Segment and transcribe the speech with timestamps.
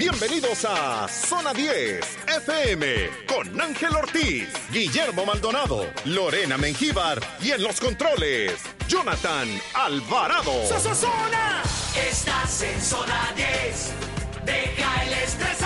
[0.00, 2.00] Bienvenidos a Zona 10
[2.46, 8.54] FM con Ángel Ortiz, Guillermo Maldonado, Lorena Mengíbar y en los controles,
[8.88, 10.52] Jonathan Alvarado.
[10.64, 11.62] ¡Zona!
[11.94, 13.92] Estás en zona 10.
[14.46, 15.62] Deja el estrés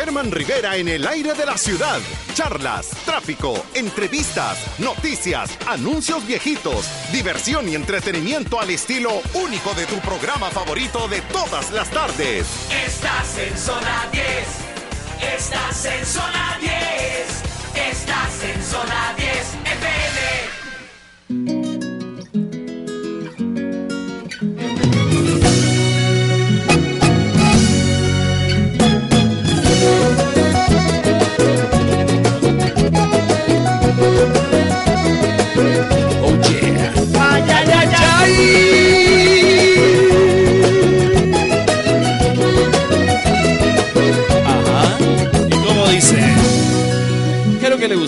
[0.00, 2.00] Germán Rivera en el aire de la ciudad.
[2.32, 10.48] Charlas, tráfico, entrevistas, noticias, anuncios viejitos, diversión y entretenimiento al estilo único de tu programa
[10.48, 12.46] favorito de todas las tardes.
[12.86, 14.24] Estás en zona 10.
[15.36, 17.92] Estás en zona 10.
[17.92, 19.28] Estás en zona 10
[19.66, 20.39] FM.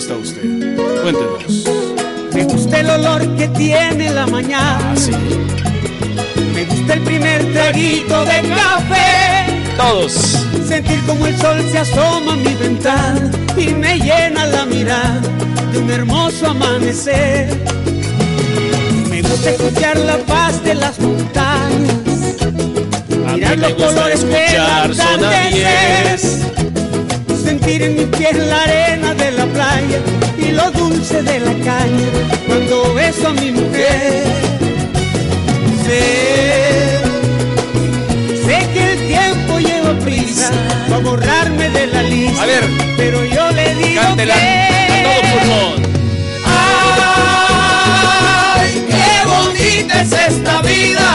[0.03, 1.01] Gusta a usted?
[1.01, 1.63] Cuéntenos.
[2.33, 4.79] Me gusta el olor que tiene la mañana.
[4.91, 5.11] Ah, sí.
[6.53, 9.61] Me gusta el primer traguito de café.
[9.77, 10.11] Todos.
[10.67, 15.21] Sentir como el sol se asoma a mi ventana y me llena la mirada
[15.71, 17.47] de un hermoso amanecer.
[19.09, 21.93] Me gusta escuchar la paz de las montañas.
[23.27, 24.91] A mí me gusta escuchar.
[25.51, 26.62] 10.
[27.43, 29.99] Sentir en mi piel la arena de la playa
[30.37, 32.07] y lo dulce de la caña
[32.47, 34.23] cuando beso a mi mujer.
[35.85, 36.99] Sé,
[38.45, 40.49] sé que el tiempo lleva prisa
[40.89, 42.43] para borrarme de la lista.
[42.43, 42.63] A ver.
[42.97, 45.75] pero yo le digo Cántela que todo.
[47.35, 51.07] ¡Ay, qué bonita es esta vida!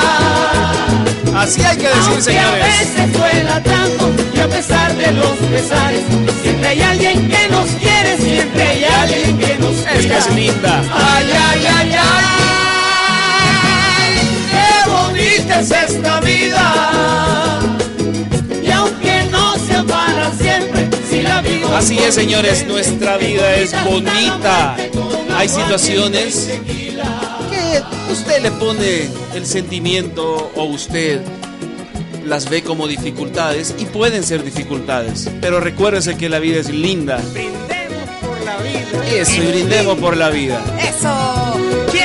[1.37, 2.65] Así hay que decir, Aunque a señores.
[2.81, 3.09] veces
[4.59, 6.03] pesar de los pesares,
[6.43, 10.83] siempre hay alguien que nos quiere, siempre hay alguien que nos Es que es linda.
[10.93, 12.29] Ay, ay, ay, ay,
[14.51, 17.61] qué bonita es esta vida.
[18.61, 23.73] Y aunque no sea para siempre, si la vivo Así es, señores, nuestra vida es
[23.85, 24.77] bonita.
[25.37, 27.81] Hay situaciones que
[28.11, 31.23] usted le pone el sentimiento o usted
[32.29, 35.31] las ve como dificultades y pueden ser dificultades.
[35.41, 37.19] Pero recuérdese que la vida es linda.
[37.33, 39.21] brindemos por la vida.
[39.21, 40.61] Eso, y brindemos por la vida.
[40.81, 41.49] Eso.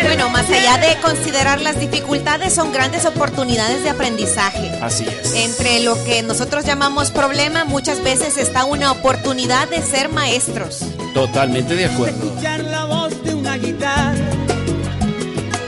[0.03, 4.69] Bueno, más allá de considerar las dificultades, son grandes oportunidades de aprendizaje.
[4.81, 5.34] Así es.
[5.34, 10.81] Entre lo que nosotros llamamos problema, muchas veces está una oportunidad de ser maestros.
[11.13, 12.28] Totalmente de acuerdo.
[12.28, 14.13] Escuchar la voz de una guitarra,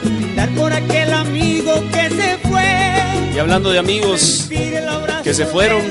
[0.04, 2.95] brindar por aquel amigo que se fue.
[3.34, 4.48] Y hablando de amigos,
[5.24, 5.82] que se fueron.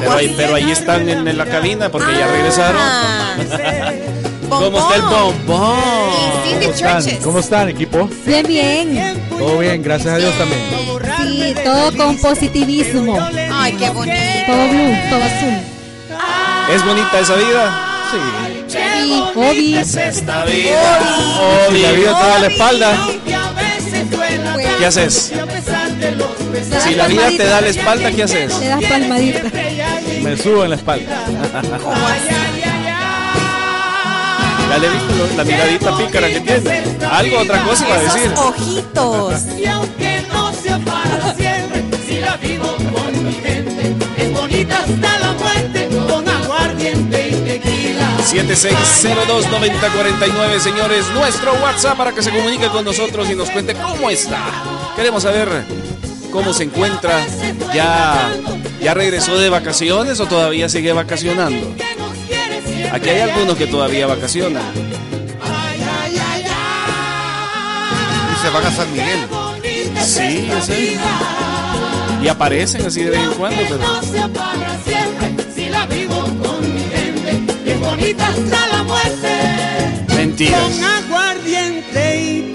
[0.00, 2.80] pero ahí, pero ahí están en, en la cabina porque ya regresaron.
[2.80, 3.36] Ah,
[4.48, 5.78] ¿Cómo está el bombón?
[6.44, 7.18] Cindy Churches.
[7.24, 8.08] ¿Cómo están, equipo?
[8.24, 9.20] Bien, bien.
[9.30, 10.60] Todo bien, gracias a Dios también.
[11.18, 13.18] Sí, todo con positivismo.
[13.52, 14.16] Ay, qué bonito.
[14.46, 15.74] Todo blue, todo azul.
[16.74, 17.90] ¿Es bonita esa vida?
[18.10, 18.18] Sí.
[18.68, 19.80] Sí, obvio.
[19.80, 21.00] esta vida.
[21.70, 23.08] Si la vida te da la espalda,
[24.78, 25.32] ¿Qué haces?
[26.84, 28.58] Si la vida te da la espalda, ¿qué haces?
[28.58, 29.42] Te das palmadita.
[30.22, 31.24] me subo en la espalda.
[34.70, 36.82] Ya le he visto lo- la miradita pícara que tiene.
[37.10, 38.32] Algo, otra cosa iba a decir.
[38.36, 39.42] Ojitos.
[39.58, 45.18] Y aunque no sea para siempre, si la vivo con mi gente, es bonita hasta
[45.20, 48.08] la muerte, con aguardiente y tequila.
[48.18, 51.04] 7602-9049, señores.
[51.14, 54.40] Nuestro WhatsApp para que se comunique con nosotros y nos cuente cómo está.
[54.96, 55.48] Queremos saber
[56.34, 57.24] cómo se encuentra.
[57.72, 58.32] ¿Ya,
[58.82, 61.72] ya regresó de vacaciones o todavía sigue vacacionando?
[62.92, 64.64] Aquí hay algunos que todavía vacacionan.
[68.32, 69.20] Y se van a San Miguel.
[70.04, 70.98] Sí, yo sé.
[72.20, 73.84] Y aparecen así de vez en cuando, pero
[80.16, 81.23] mentiras.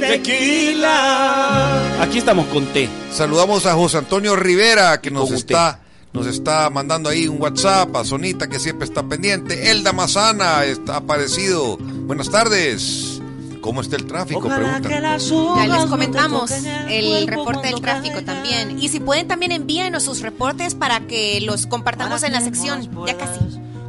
[0.10, 2.02] Tequila.
[2.02, 2.90] Aquí estamos con té.
[3.12, 5.82] Saludamos a José Antonio Rivera que nos está
[6.14, 9.70] nos está mandando ahí un WhatsApp a Sonita que siempre está pendiente.
[9.70, 11.78] Elda Mazana está aparecido.
[11.78, 13.22] Buenas tardes.
[13.62, 14.48] ¿Cómo está el tráfico?
[14.48, 14.90] Pregunta.
[14.90, 16.52] Ya les comentamos
[16.90, 18.80] el reporte del tráfico también.
[18.80, 22.90] Y si pueden también envíenos sus reportes para que los compartamos en la sección.
[23.06, 23.40] Ya casi.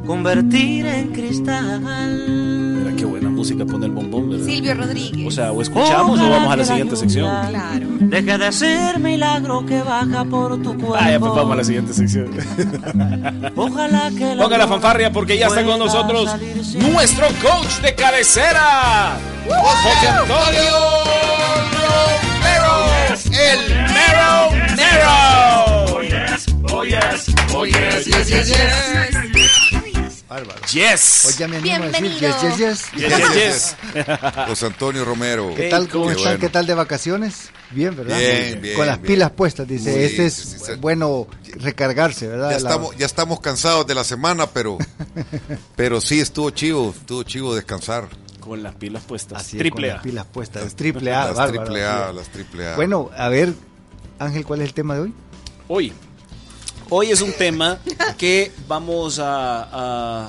[0.05, 2.60] Convertir en cristal.
[3.41, 4.45] Música pone el bombón, ¿verdad?
[4.45, 5.27] Silvio Rodríguez.
[5.27, 7.25] O sea, o escuchamos o vamos a la siguiente sección.
[7.49, 7.87] Claro.
[8.01, 10.91] Deja de ser milagro que baja por tu cuerpo.
[10.91, 12.29] Vaya, pues vamos a la siguiente sección.
[13.55, 16.29] Ojalá que Ponga la fanfarria porque ya está con nosotros
[16.75, 19.17] nuestro coach de cabecera,
[19.47, 20.77] José Antonio
[21.81, 22.75] Romero.
[23.31, 23.59] El
[23.91, 25.95] Mero Mero.
[26.75, 29.60] Oh yes, oh yes, yes, yes, yes.
[30.31, 30.61] Bárbaro.
[30.71, 31.25] Yes.
[31.25, 32.41] Hoy ya me animo a decir Bienvenido.
[32.41, 32.91] yes, yes, yes.
[32.95, 34.05] Yes, yes, yes.
[34.47, 35.53] José Antonio Romero.
[35.53, 35.89] ¿Qué tal?
[35.89, 36.23] ¿Cómo Qué están?
[36.25, 36.39] bueno.
[36.39, 37.49] ¿Qué tal de vacaciones?
[37.71, 38.17] Bien, ¿verdad?
[38.17, 39.13] Bien, bien, Con las bien.
[39.15, 39.91] pilas puestas, dice.
[39.91, 40.71] Muy este es sí, sí, sí.
[40.79, 42.45] bueno recargarse, ¿verdad?
[42.51, 44.77] Ya La- estamos, ya estamos cansados de la semana, pero,
[45.75, 48.07] pero sí estuvo chivo, estuvo chivo descansar.
[48.39, 49.41] Con las pilas puestas.
[49.41, 49.93] Así es, Triple con A.
[49.95, 50.63] las pilas puestas.
[50.65, 52.75] Es triple A, las bárbaro, triple A, las triple A.
[52.77, 53.53] Bueno, a ver,
[54.17, 55.13] Ángel, ¿cuál es el tema de hoy?
[55.67, 55.91] Hoy.
[56.93, 57.79] Hoy es un tema
[58.17, 60.27] que vamos a, a-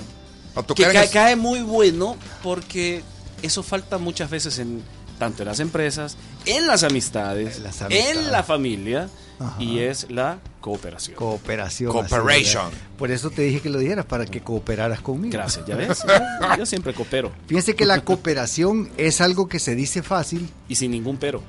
[0.55, 3.03] a que tocar en cae, cae muy bueno porque
[3.43, 4.81] eso falta muchas veces en
[5.19, 6.17] tanto en las empresas,
[6.47, 8.17] en las amistades, En las amistades.
[8.17, 9.09] en la familia
[9.41, 9.57] Ajá.
[9.63, 11.17] y es la cooperación.
[11.17, 11.91] Cooperación.
[11.93, 12.71] Cooperation.
[12.97, 15.33] Por eso te dije que lo dijeras, para que cooperaras conmigo.
[15.33, 15.99] Gracias, ya ves.
[16.59, 20.91] Yo siempre coopero Fíjense que la cooperación es algo que se dice fácil y sin
[20.93, 21.43] ningún pero.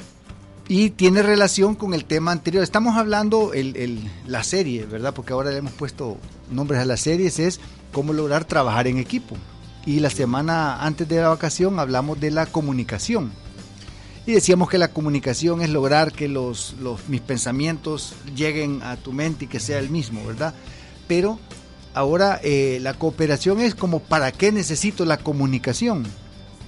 [0.67, 2.63] Y tiene relación con el tema anterior.
[2.63, 5.13] Estamos hablando el, el- la serie, ¿verdad?
[5.13, 6.17] Porque ahora le hemos puesto
[6.51, 7.59] nombres a las series, es
[7.91, 9.35] cómo lograr trabajar en equipo.
[9.85, 13.31] Y la semana antes de la vacación hablamos de la comunicación.
[14.25, 19.11] Y decíamos que la comunicación es lograr que los, los, mis pensamientos lleguen a tu
[19.11, 20.53] mente y que sea el mismo, ¿verdad?
[21.09, 21.39] Pero
[21.93, 26.05] ahora eh, la cooperación es como para qué necesito la comunicación.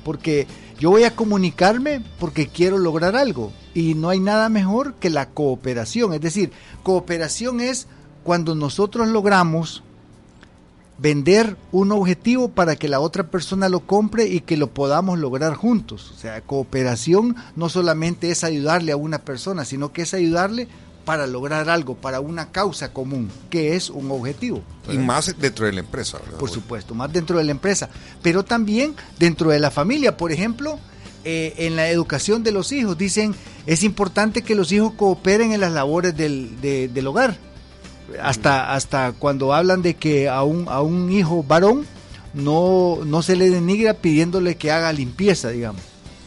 [0.04, 0.46] Porque
[0.80, 3.52] yo voy a comunicarme porque quiero lograr algo.
[3.74, 6.14] Y no hay nada mejor que la cooperación.
[6.14, 6.52] Es decir,
[6.84, 7.88] cooperación es
[8.24, 9.84] cuando nosotros logramos
[10.98, 15.56] vender un objetivo para que la otra persona lo compre y que lo podamos lograr
[15.56, 16.12] juntos.
[16.12, 20.68] O sea, cooperación no solamente es ayudarle a una persona, sino que es ayudarle
[21.06, 24.62] para lograr algo, para una causa común, que es un objetivo.
[24.92, 26.40] y más dentro de la empresa, ¿verdad?
[26.40, 27.90] Por supuesto, más dentro de la empresa,
[28.22, 30.18] pero también dentro de la familia.
[30.18, 30.80] Por ejemplo,
[31.24, 33.34] eh, en la educación de los hijos, dicen,
[33.66, 37.38] es importante que los hijos cooperen en las labores del, de- del hogar.
[38.22, 41.86] Hasta, hasta cuando hablan de que a un, a un hijo varón
[42.36, 45.82] no, no se le denigra pidiéndole que haga limpieza, digamos.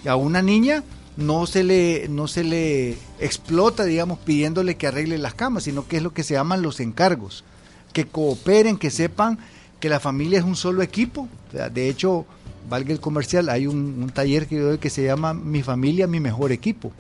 [0.07, 0.83] A una niña
[1.19, 5.97] no se le, no se le explota, digamos, pidiéndole que arregle las camas, sino que
[5.97, 7.45] es lo que se llaman los encargos
[7.93, 9.37] que cooperen, que sepan
[9.81, 11.29] que la familia es un solo equipo.
[11.73, 12.25] De hecho,
[12.71, 16.07] valga el comercial, hay un, un taller que yo doy que se llama Mi familia,
[16.07, 16.93] mi mejor equipo.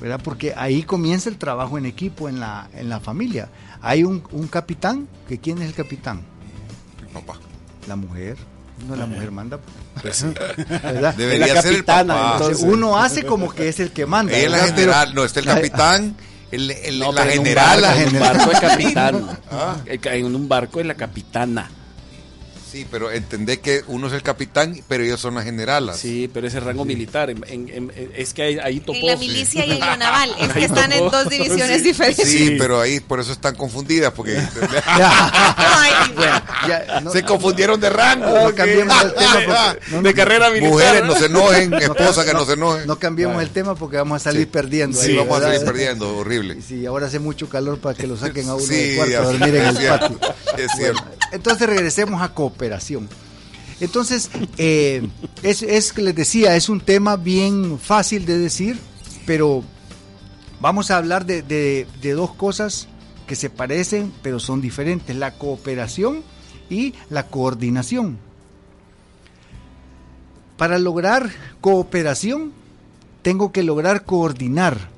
[0.00, 0.20] ¿verdad?
[0.22, 3.50] Porque ahí comienza el trabajo en equipo en la, en la familia.
[3.80, 6.22] Hay un, un capitán, que ¿quién es el capitán?
[7.12, 7.38] Papá.
[7.86, 8.36] La mujer.
[8.88, 9.58] No, la mujer manda.
[10.02, 10.26] Pues sí.
[10.82, 11.14] ¿verdad?
[11.14, 12.32] Debería Es la ser el capitana, papá.
[12.36, 14.32] Entonces, uno hace como que es el que manda.
[14.36, 14.74] Es la ¿verdad?
[14.74, 16.16] general, Pero- no, está el capitán,
[16.50, 18.36] el, el- No, la pero en un general, barco, la en un general.
[18.36, 19.38] barco es capitán.
[19.50, 19.76] Ah.
[19.86, 21.70] En un barco es la capitana.
[22.74, 25.96] Sí, pero entendé que uno es el capitán, pero ellos son las generalas.
[25.96, 27.30] Sí, pero ese rango militar.
[27.30, 28.98] en- en- en- es que ahí, ahí topó.
[28.98, 30.30] En la milicia y en la naval.
[30.40, 31.84] Es que están en dos divisiones Sí.
[31.84, 32.28] diferentes.
[32.28, 32.56] Sí, Sí.
[32.58, 34.36] pero ahí por eso están confundidas, porque
[34.86, 35.92] Ay,
[36.68, 38.26] Ya, no- se confundieron de rango.
[38.26, 39.46] no cambiemos el tema porque-
[39.90, 40.70] no, no- de carrera militar.
[40.70, 42.86] Mujeres, no se enojen, esposas que no se enojen.
[42.88, 44.46] No cambiemos el tema porque vamos a salir Sí.
[44.46, 45.00] perdiendo.
[45.00, 46.58] Sí, ahí, vamos a salir perdiendo, horrible.
[46.66, 49.20] Sí, ahora hace mucho calor para que lo saquen a uno Sí, del cuarto a
[49.22, 50.20] dormir en el patio.
[50.58, 51.04] es cierto.
[51.34, 53.08] Entonces regresemos a cooperación.
[53.80, 55.06] Entonces, eh,
[55.42, 58.78] es, es les decía, es un tema bien fácil de decir,
[59.26, 59.62] pero
[60.60, 62.88] vamos a hablar de- de dos cosas
[63.26, 66.22] que se parecen, pero son diferentes, la cooperación
[66.70, 68.18] y la coordinación.
[70.56, 72.52] Para lograr cooperación,
[73.22, 74.88] tengo que lograr coordinar.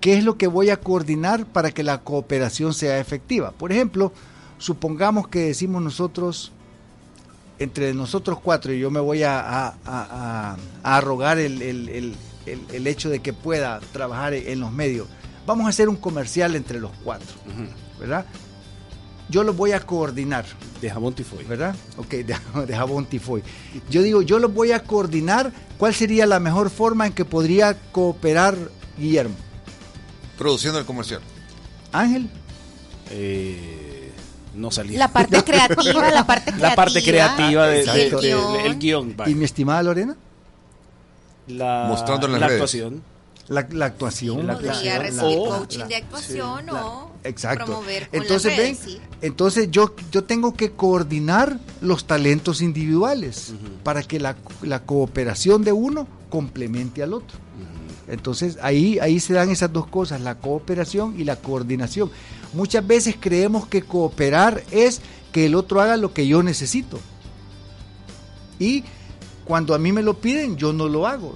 [0.00, 3.52] ¿Qué es lo que voy a coordinar para que la cooperación sea efectiva?
[3.52, 4.12] Por ejemplo,
[4.62, 6.52] supongamos que decimos nosotros,
[7.58, 11.88] entre nosotros cuatro y yo me voy a, a, a- a- a arrogar el, el-
[11.88, 12.14] el-
[12.46, 15.08] el- el hecho de que pueda trabajar en los medios.
[15.46, 17.26] Vamos a hacer un comercial entre los cuatro,
[17.98, 18.24] ¿verdad?
[19.28, 20.44] Yo los voy a coordinar.
[20.80, 21.44] De jabón tifoy.
[21.44, 21.74] ¿Verdad?
[21.96, 23.42] Ok, de, de jabón tifoy.
[23.90, 25.52] Yo digo, yo los voy a coordinar.
[25.78, 28.56] ¿Cuál sería la mejor forma en que podría cooperar
[28.98, 29.34] Guillermo?
[30.38, 31.20] Produciendo el comercial.
[31.92, 32.28] Ángel.
[33.10, 33.81] Eh,
[34.54, 34.98] no salía.
[34.98, 36.68] La parte creativa, la parte creativa.
[36.68, 38.56] La parte creativa de- de- el de- guion.
[38.60, 39.16] el guion.
[39.16, 39.30] vaya.
[39.30, 40.16] ¿Y mi estimada Lorena?
[41.48, 42.60] La, Mostrando en las la redes.
[42.60, 43.02] actuación.
[43.48, 44.46] La, la actuación.
[44.46, 47.64] La actuación, recibir la- coaching la- de actuación o Exacto.
[47.66, 49.00] promover con Entonces, las redes, ven, sí.
[49.20, 55.72] entonces yo, yo tengo que coordinar los talentos individuales para que la, la cooperación de
[55.72, 57.38] uno complemente al otro.
[58.08, 62.10] Entonces ahí, ahí se dan esas dos cosas, la cooperación y la coordinación.
[62.52, 65.00] Muchas veces creemos que cooperar es
[65.32, 67.00] que el otro haga lo que yo necesito.
[68.58, 68.84] Y
[69.44, 71.34] cuando a mí me lo piden, yo no lo hago.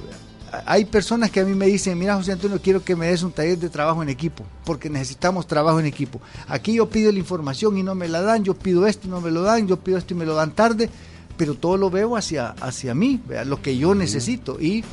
[0.64, 3.32] Hay personas que a mí me dicen, mira José Antonio, quiero que me des un
[3.32, 6.20] taller de trabajo en equipo, porque necesitamos trabajo en equipo.
[6.46, 9.20] Aquí yo pido la información y no me la dan, yo pido esto y no
[9.20, 10.88] me lo dan, yo pido esto y me lo dan tarde,
[11.37, 13.46] pero todo lo veo hacia, hacia mí, ¿verdad?
[13.46, 14.61] lo que yo necesito.
[14.61, 14.85] Y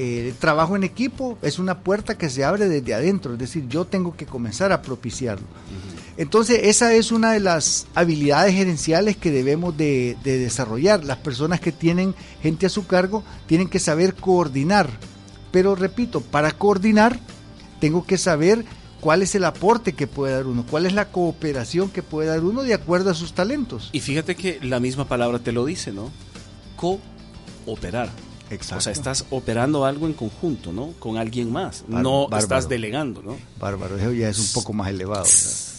[0.00, 3.68] eh, el trabajo en equipo es una puerta que se abre desde adentro, es decir,
[3.68, 5.46] yo tengo que comenzar a propiciarlo.
[6.16, 11.04] Entonces, esa es una de las habilidades gerenciales que debemos de, de desarrollar.
[11.04, 14.88] Las personas que tienen gente a su cargo tienen que saber coordinar.
[15.52, 17.20] Pero repito, para coordinar
[17.78, 18.64] tengo que saber
[19.02, 22.42] cuál es el aporte que puede dar uno, cuál es la cooperación que puede dar
[22.42, 23.90] uno de acuerdo a sus talentos.
[23.92, 26.10] Y fíjate que la misma palabra te lo dice, ¿no?
[26.76, 28.08] Cooperar.
[28.50, 28.76] Exacto.
[28.78, 30.92] O sea, estás operando algo en conjunto, ¿no?
[30.98, 31.84] Con alguien más.
[31.88, 32.42] Bar- no bárbaro.
[32.42, 33.36] estás delegando, ¿no?
[33.58, 35.24] Bárbaro, eso ya es un poco más elevado.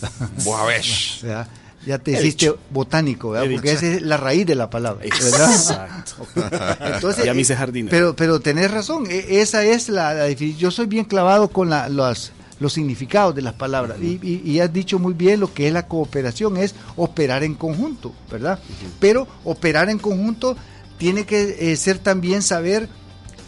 [0.46, 0.82] O
[1.22, 1.48] sea,
[1.86, 2.60] ya te He hiciste dicho.
[2.70, 3.50] botánico, ¿verdad?
[3.50, 3.86] He porque dicho.
[3.86, 5.02] esa es la raíz de la palabra.
[5.04, 5.52] ¿verdad?
[5.52, 6.28] Exacto.
[6.96, 7.92] Entonces, ya me eh, hice jardinero.
[7.92, 11.70] Pero, pero tenés razón, e- esa es la, la defini- Yo soy bien clavado con
[11.70, 15.52] la- los, los significados de las palabras y, y- y has dicho muy bien lo
[15.54, 18.60] que es la cooperación, es operar en conjunto, ¿verdad?
[19.00, 20.56] Pero operar en conjunto
[21.02, 22.88] tiene que eh, ser también saber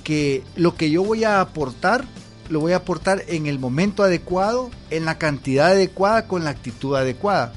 [0.04, 2.04] que lo que yo voy a aportar,
[2.50, 6.96] lo voy a aportar en el momento adecuado, en la cantidad adecuada, con la actitud
[6.96, 7.54] adecuada.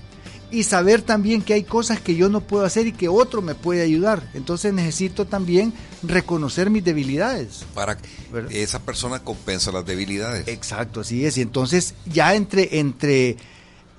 [0.51, 3.55] Y saber también que hay cosas que yo no puedo hacer y que otro me
[3.55, 4.31] puede ayudar.
[4.35, 5.73] Entonces necesito también
[6.03, 7.65] reconocer mis debilidades.
[7.75, 8.07] Para que
[8.51, 10.47] esa persona compensa las debilidades.
[10.47, 11.39] Exacto, así es.
[11.39, 13.39] Y entonces ya entre, entre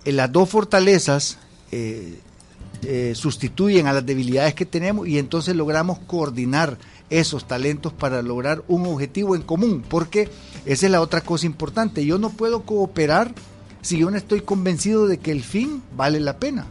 [0.05, 1.39] eh, las dos fortalezas
[1.71, 2.19] eh,
[2.83, 6.77] eh, sustituyen a las debilidades que tenemos y entonces logramos coordinar
[7.09, 9.83] esos talentos para lograr un objetivo en común.
[9.87, 10.29] Porque
[10.65, 12.05] esa es la otra cosa importante.
[12.05, 13.33] Yo no puedo cooperar
[13.81, 16.67] si yo no estoy convencido de que el fin vale la pena.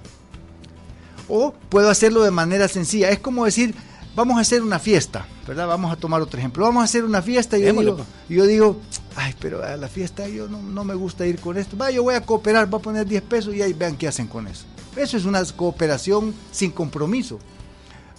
[1.28, 3.10] O puedo hacerlo de manera sencilla.
[3.10, 3.74] Es como decir,
[4.14, 5.66] vamos a hacer una fiesta, ¿verdad?
[5.66, 6.64] Vamos a tomar otro ejemplo.
[6.64, 8.08] Vamos a hacer una fiesta y yo Démosle, digo, pues.
[8.28, 8.80] yo digo,
[9.16, 11.76] ay, pero a la fiesta yo no, no me gusta ir con esto.
[11.76, 14.26] Va, yo voy a cooperar, voy a poner 10 pesos y ahí vean qué hacen
[14.26, 14.66] con eso.
[14.96, 17.38] Eso es una cooperación sin compromiso.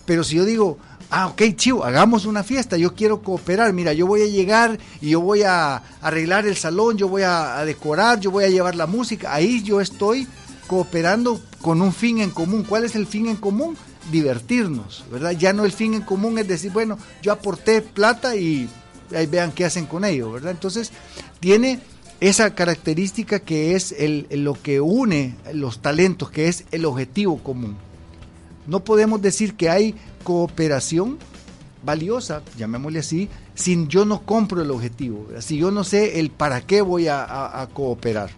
[0.05, 0.77] Pero si yo digo,
[1.10, 5.12] ah, ok, chivo, hagamos una fiesta, yo quiero cooperar, mira, yo voy a llegar y
[5.12, 8.75] yo voy a arreglar el salón, yo voy a, a decorar, yo voy a llevar
[8.75, 10.27] la música, ahí yo estoy
[10.67, 12.63] cooperando con un fin en común.
[12.63, 13.75] ¿Cuál es el fin en común?
[14.12, 15.31] Divertirnos, ¿verdad?
[15.31, 18.69] Ya no el fin en común es decir, bueno, yo aporté plata y
[19.15, 20.51] ahí vean qué hacen con ello, ¿verdad?
[20.51, 20.91] Entonces,
[21.39, 21.79] tiene
[22.19, 27.75] esa característica que es el, lo que une los talentos, que es el objetivo común.
[28.65, 31.17] No podemos decir que hay cooperación
[31.83, 36.62] valiosa, llamémosle así, sin yo no compro el objetivo, si yo no sé el para
[36.62, 38.29] qué voy a, a- a cooperar.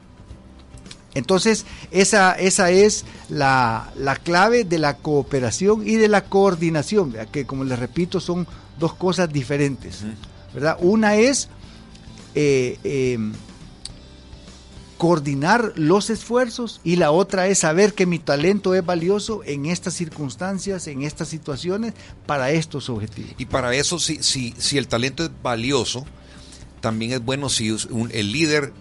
[1.15, 7.45] Entonces, esa, esa es la, la clave de la cooperación y de la coordinación, que
[7.45, 8.45] como les repito, son
[8.77, 10.01] dos cosas diferentes.
[10.53, 10.77] ¿verdad?
[10.81, 11.49] Una es
[12.35, 13.17] eh, eh,
[14.99, 19.93] coordinar los esfuerzos y la otra es saber que mi talento es valioso en estas
[19.93, 21.93] circunstancias, en estas situaciones,
[22.25, 23.31] para estos objetivos.
[23.37, 26.05] Y para eso, si, si, si el talento es valioso,
[26.81, 28.73] también es bueno si us- un- el líder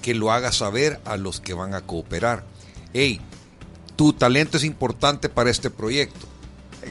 [0.00, 2.44] que lo haga saber a los que van a cooperar.
[2.92, 3.20] Hey,
[3.96, 6.28] tu talento es importante para este proyecto.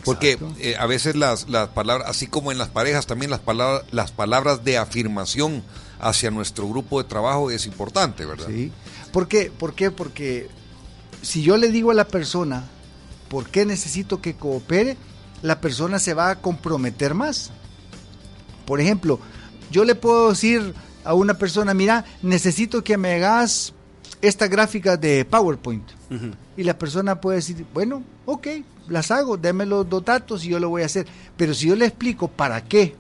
[0.04, 3.84] Porque eh, a veces las, las palabras, así como en las parejas, también las palabras,
[3.92, 5.64] las palabras de afirmación
[6.04, 8.48] hacia nuestro grupo de trabajo es importante, ¿verdad?
[8.48, 8.72] ¿sí?
[9.12, 9.52] ¿Por qué?
[9.52, 9.90] ¿Por qué?
[9.90, 10.50] Porque
[11.22, 12.66] si yo le digo a la persona
[13.30, 14.98] por qué necesito que coopere,
[15.42, 17.52] la persona se va a comprometer más.
[18.66, 19.20] Por ejemplo,
[19.72, 23.74] yo le puedo decir a una persona, mira, necesito que me hagas
[24.22, 25.84] esta gráfica de PowerPoint.
[26.56, 28.48] Y la persona puede decir, bueno, ok,
[28.88, 31.08] las hago, déme los dos datos y yo lo voy a hacer.
[31.36, 32.96] Pero si yo le explico para qué,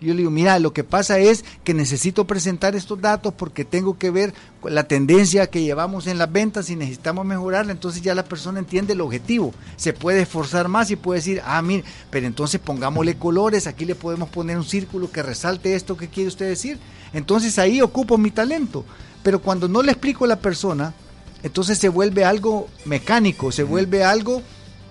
[0.00, 3.98] yo le digo, mira, lo que pasa es que necesito presentar estos datos porque tengo
[3.98, 7.72] que ver la tendencia que llevamos en las ventas y necesitamos mejorarla.
[7.72, 9.52] Entonces ya la persona entiende el objetivo.
[9.76, 13.96] Se puede esforzar más y puede decir, ah, mire, pero entonces pongámosle colores, aquí le
[13.96, 16.78] podemos poner un círculo que resalte esto que quiere usted decir.
[17.12, 18.84] Entonces ahí ocupo mi talento.
[19.24, 20.94] Pero cuando no le explico a la persona,
[21.42, 24.42] entonces se vuelve algo mecánico, se vuelve algo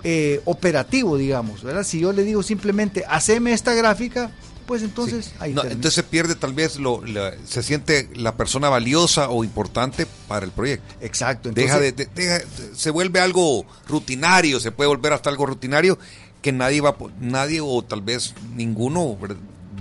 [0.04, 1.84] eh, operativo, digamos, ¿verdad?
[1.84, 4.32] Si yo le digo simplemente, haceme esta gráfica,
[4.68, 5.76] pues entonces ahí No, termina.
[5.78, 10.46] entonces se pierde tal vez, lo, la- se siente la persona valiosa o importante para
[10.46, 10.94] el proyecto.
[11.02, 11.50] Exacto.
[11.52, 12.46] Deja de, entonces- de- deja-
[12.76, 15.98] se vuelve algo rutinario, se puede volver hasta algo rutinario
[16.42, 19.18] que nadie va, nadie o tal vez ninguno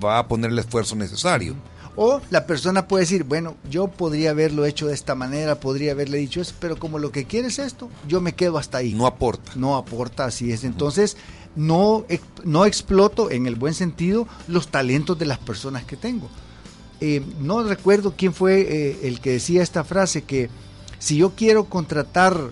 [0.03, 1.55] va a poner el esfuerzo necesario.
[1.99, 6.19] O la persona puede decir, bueno, yo podría haberlo hecho de esta manera, podría haberle
[6.19, 8.93] dicho eso, pero como lo que quiere es esto, yo me quedo hasta ahí.
[8.93, 9.53] No aporta.
[9.55, 10.65] No aporta, así es.
[10.65, 11.17] Entonces,
[11.57, 12.05] no
[12.67, 16.29] exploto en el buen sentido los talentos de las personas que tengo.
[17.01, 20.49] Eh, no recuerdo quién fue eh, el que decía esta frase, que
[20.99, 22.51] si yo quiero contratar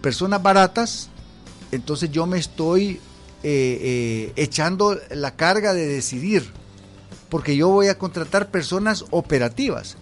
[0.00, 1.08] personas baratas,
[1.72, 3.00] entonces yo me estoy
[3.42, 6.48] eh, echando la carga de decidir,
[7.28, 9.96] porque yo voy a contratar personas operativas.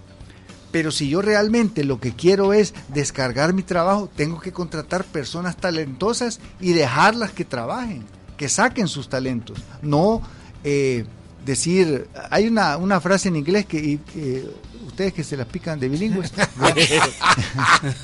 [0.70, 5.56] Pero si yo realmente lo que quiero es descargar mi trabajo, tengo que contratar personas
[5.56, 8.04] talentosas y dejarlas que trabajen,
[8.36, 9.58] que saquen sus talentos.
[9.82, 10.20] No
[10.64, 11.04] eh,
[11.46, 14.50] decir, hay una, una frase en inglés que eh,
[14.86, 16.32] ustedes que se las pican de bilingües.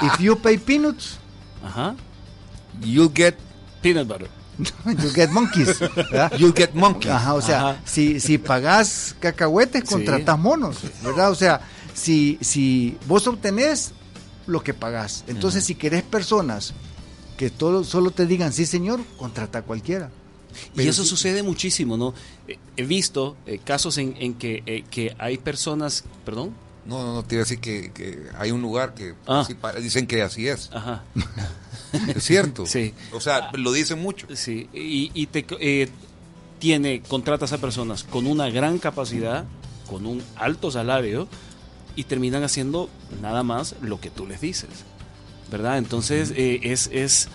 [0.03, 1.19] If you pay peanuts,
[1.65, 1.95] Ajá.
[2.83, 3.35] You get
[3.83, 4.29] Peanut butter.
[5.03, 5.79] you get monkeys.
[5.81, 6.33] ¿verdad?
[6.39, 7.11] You get monkeys.
[7.13, 7.81] Ajá, o sea, Ajá.
[7.85, 9.95] si, si pagás cacahuetes, Sí.
[9.95, 11.31] contratás monos, ¿verdad?
[11.31, 11.61] O sea,
[11.95, 13.93] si, si vos obtenés
[14.47, 15.25] lo que pagás.
[15.27, 16.75] Entonces, si querés personas
[17.39, 20.11] que todo, solo te digan sí, señor, contrata a cualquiera.
[20.73, 22.15] Y Pero eso sí- sucede muchísimo, ¿no?
[22.47, 26.55] Eh, He visto eh, casos en, en que, eh, que hay personas, perdón,
[26.87, 29.43] No, no, no, te iba a decir que, que hay un lugar que Ah.
[29.47, 30.71] sí pa- dicen que así es.
[30.73, 31.03] ajá,
[32.15, 32.67] Es cierto.
[32.67, 32.93] Sí.
[33.13, 34.27] O sea, lo dicen mucho.
[34.35, 35.89] sí, y, y te eh,
[36.59, 39.45] tiene, contratas a personas con una gran capacidad,
[39.89, 41.27] con un alto salario,
[41.97, 42.89] y terminan haciendo
[43.21, 44.71] nada más lo que tú les dices,
[45.51, 45.79] ¿verdad?
[45.79, 47.29] Entonces, eh, es, es,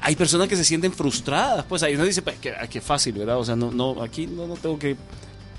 [0.00, 3.38] hay personas que se sienten frustradas, pues ahí uno dice, pues, que, que fácil, ¿verdad?
[3.38, 4.96] O sea, no, no, aquí no, no tengo que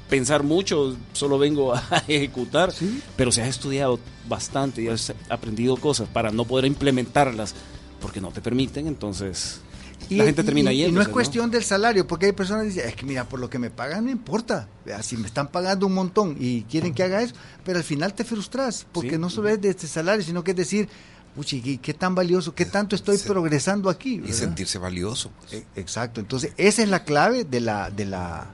[0.10, 2.74] pensar mucho, solo vengo a ejecutar,
[3.16, 7.54] pero si has estudiado bastante y has aprendido cosas para no poder implementarlas
[8.02, 9.62] porque no te permiten, entonces
[10.10, 10.96] la gente termina y- y yendo.
[10.96, 13.50] no es cuestión del salario, porque hay personas que dicen, es que mira, por lo
[13.50, 14.68] que me pagan no importa.
[15.02, 18.24] Si me están pagando un montón y quieren que haga eso, pero al final te
[18.24, 19.18] frustras, porque Sí.
[19.18, 20.88] no solo es de este salario, sino que es decir,
[21.36, 24.22] uy, ¿qué, tan valioso, qué tanto estoy Se- progresando aquí?
[24.26, 25.30] Y sentirse valioso.
[25.42, 25.54] pues.
[25.54, 28.48] E- Exacto, entonces esa es la clave de la, de la,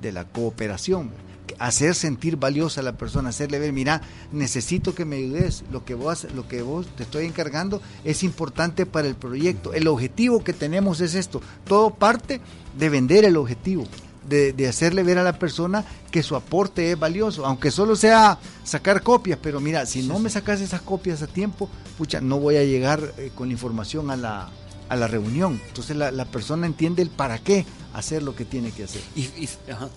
[0.00, 1.10] de la cooperación.
[1.58, 5.94] Hacer sentir valiosa a la persona, hacerle ver, mira, necesito que me ayudes, lo que
[5.94, 9.72] vos, lo que vos te estoy encargando es importante para el proyecto.
[9.72, 11.40] El objetivo que tenemos es esto.
[11.64, 12.40] Todo parte
[12.78, 13.84] de vender el objetivo,
[14.28, 18.38] de, de hacerle ver a la persona que su aporte es valioso, aunque solo sea
[18.64, 22.56] sacar copias, pero mira, si no me sacas esas copias a tiempo, pucha, no voy
[22.56, 24.50] a llegar eh, con la información a la,
[24.88, 25.60] a la reunión.
[25.68, 29.02] Entonces la, la persona entiende el para qué hacer lo que tiene que hacer.
[29.14, 29.48] Y, y-.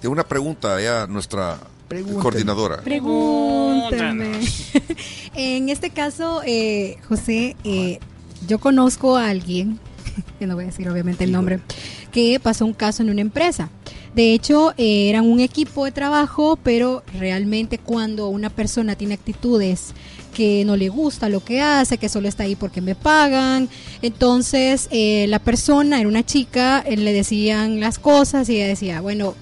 [0.01, 2.21] Tengo una pregunta ya nuestra Pregúnteme.
[2.21, 2.81] coordinadora.
[2.81, 4.39] Pregúntame.
[5.35, 7.99] en este caso, eh, José, eh,
[8.47, 9.79] yo conozco a alguien,
[10.39, 11.59] que no voy a decir obviamente el nombre,
[12.11, 13.69] que pasó un caso en una empresa.
[14.15, 19.93] De hecho, eh, eran un equipo de trabajo, pero realmente cuando una persona tiene actitudes
[20.29, 23.69] que no le gusta lo que hace, que solo está ahí porque me pagan,
[24.01, 29.01] entonces eh, la persona, era una chica, eh, le decían las cosas y ella decía,
[29.01, 29.35] bueno,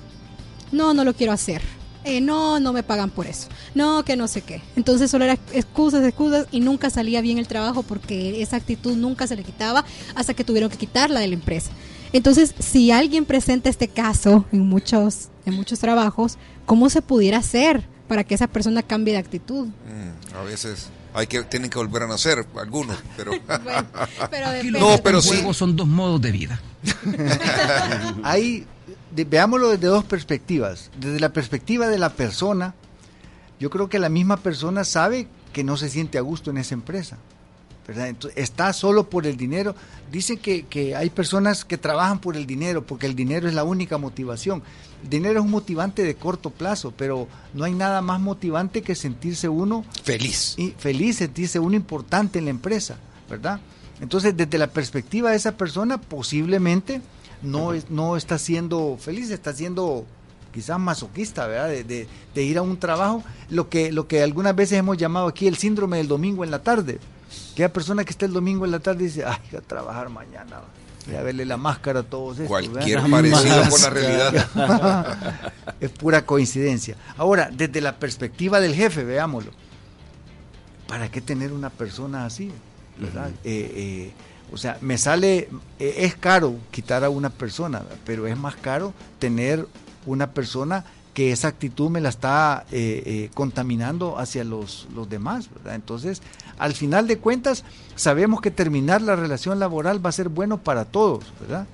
[0.71, 1.62] no, no lo quiero hacer.
[2.04, 3.50] Eh, no, no me pagan por eso.
[3.76, 4.62] No, que no sé qué.
[4.78, 9.28] Entonces solo era excusas, excusas y nunca salía bien el trabajo porque esa actitud nunca
[9.28, 9.84] se le quitaba
[10.15, 11.71] hasta que tuvieron que quitarla de la empresa.
[12.13, 17.84] Entonces, si alguien presenta este caso en muchos, en muchos trabajos, ¿cómo se pudiera hacer
[18.08, 19.67] para que esa persona cambie de actitud?
[19.67, 24.72] Mm, a veces hay que tienen que volver a nacer algunos, pero Pero Aquí depende.
[24.72, 25.30] lo No, pero sí.
[25.30, 26.60] juego son dos modos de vida.
[28.24, 28.65] Ahí,
[29.15, 30.89] de- veámoslo desde dos perspectivas.
[31.00, 32.74] Desde la perspectiva de la persona,
[33.60, 36.74] yo creo que la misma persona sabe que no se siente a gusto en esa
[36.76, 37.17] empresa.
[37.88, 38.08] ¿Verdad?
[38.10, 39.73] Entonces, está solo por el dinero.
[40.12, 43.63] Dicen que, que hay personas que trabajan por el dinero, porque el dinero es la
[43.63, 44.62] única motivación.
[45.04, 48.95] El dinero es un motivante de corto plazo, pero no hay nada más motivante que
[48.95, 50.56] sentirse uno Feliz.
[50.58, 52.97] y feliz, sentirse uno importante en la empresa,
[53.30, 53.60] ¿verdad?
[54.02, 57.02] Entonces, desde la perspectiva de esa persona, posiblemente
[57.41, 60.06] no, es, no está siendo feliz, está siendo
[60.54, 61.69] quizás masoquista, ¿verdad?
[61.69, 65.28] De, de- de ir a un trabajo, lo que, lo que algunas veces hemos llamado
[65.28, 67.00] aquí el síndrome del domingo en la tarde.
[67.54, 70.62] Aquella persona que está el domingo en la tarde dice, ay, a trabajar mañana,
[71.06, 72.40] voy a verle la máscara a todos.
[72.40, 73.10] estos", Cualquier ¿verdad?
[73.10, 75.18] parecido con la realidad.
[75.80, 76.96] es pura coincidencia.
[77.18, 79.52] Ahora, desde la perspectiva del jefe, veámoslo.
[80.88, 82.52] ¿Para qué tener una persona así?
[83.00, 83.30] ¿verdad?
[83.44, 84.12] Eh, eh,
[84.52, 88.94] o sea, me sale, eh, es caro quitar a una persona, pero es más caro
[89.20, 89.68] tener
[90.06, 90.86] una persona
[91.17, 95.73] que esa actitud me la está eh, eh, contaminando hacia los, los demás, ¿verdad?
[95.73, 96.21] Entonces,
[96.60, 97.63] al final de cuentas,
[97.95, 101.65] sabemos que terminar la relación laboral va a ser bueno para todos, ¿verdad?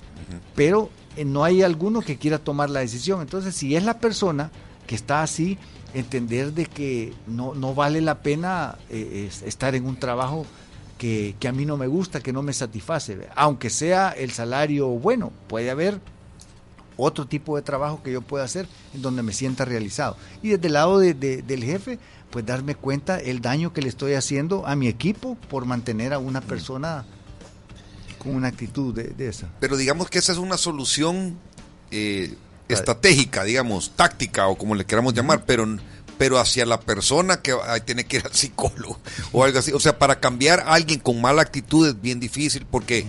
[0.54, 3.20] Pero eh, no hay alguno que quiera tomar la decisión.
[3.20, 4.50] Entonces, si es la persona
[4.86, 5.58] que está así,
[5.92, 10.46] entender de que no, no vale la pena es- estar en un trabajo
[10.96, 14.88] que, que a mí no me gusta, que no me satisface, aunque sea el salario
[14.88, 16.00] bueno, puede haber
[16.96, 20.16] otro tipo de trabajo que yo pueda hacer en donde me sienta realizado.
[20.42, 21.98] Y desde el lado de- de- del jefe,
[22.30, 26.18] pues darme cuenta el daño que le estoy haciendo a mi equipo por mantener a
[26.18, 27.04] una persona
[28.18, 29.48] con una actitud de, de esa.
[29.60, 31.36] Pero digamos que esa es una solución
[31.90, 32.34] eh,
[32.68, 35.66] estratégica, digamos, táctica o como le queramos llamar, pero,
[36.18, 38.98] pero hacia la persona que ay, tiene que ir al psicólogo
[39.32, 39.72] o algo así.
[39.72, 43.00] O sea, para cambiar a alguien con mala actitud es bien difícil porque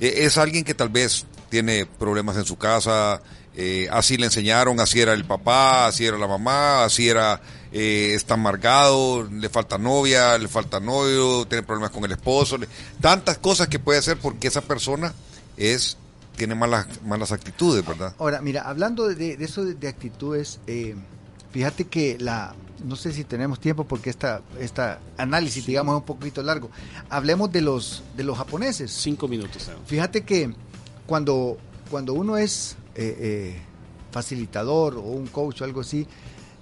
[0.00, 3.20] eh, es alguien que tal vez tiene problemas en su casa,
[3.56, 7.40] eh, así le enseñaron, así era el papá, así era la mamá, así era,
[7.72, 12.68] eh, está amargado, le falta novia, le falta novio, tiene problemas con el esposo, le-
[13.00, 15.12] tantas cosas que puede hacer porque esa persona
[15.56, 15.96] es
[16.36, 18.14] tiene malas malas actitudes, ¿verdad?
[18.18, 20.94] Ahora, mira, hablando de, de eso de, de actitudes, eh,
[21.50, 26.06] fíjate que la, no sé si tenemos tiempo porque esta, esta análisis, digamos, es un
[26.06, 26.70] poquito largo.
[27.10, 28.92] Hablemos de los, de los japoneses.
[28.92, 29.68] Cinco minutos.
[29.86, 30.54] Fíjate que
[31.08, 31.56] cuando,
[31.90, 33.56] cuando uno es eh, eh,
[34.12, 36.06] facilitador o un coach o algo así,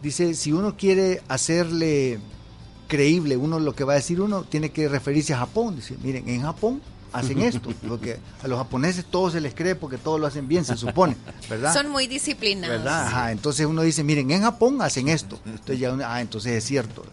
[0.01, 2.21] dice, si uno quiere hacerle
[2.87, 5.75] creíble uno lo que va a decir uno, tiene que referirse a Japón.
[5.75, 6.81] Dice, miren, en Japón
[7.13, 10.65] hacen esto, porque a los japoneses todo se les cree porque todo lo hacen bien,
[10.65, 11.17] se supone,
[11.51, 11.75] ¿verdad?
[11.75, 12.79] Son muy disciplinados.
[12.79, 13.09] ¿verdad?
[13.09, 15.41] Ajá, entonces uno dice, miren, en Japón hacen esto.
[15.45, 17.05] Entonces ya uno, ah, entonces es cierto.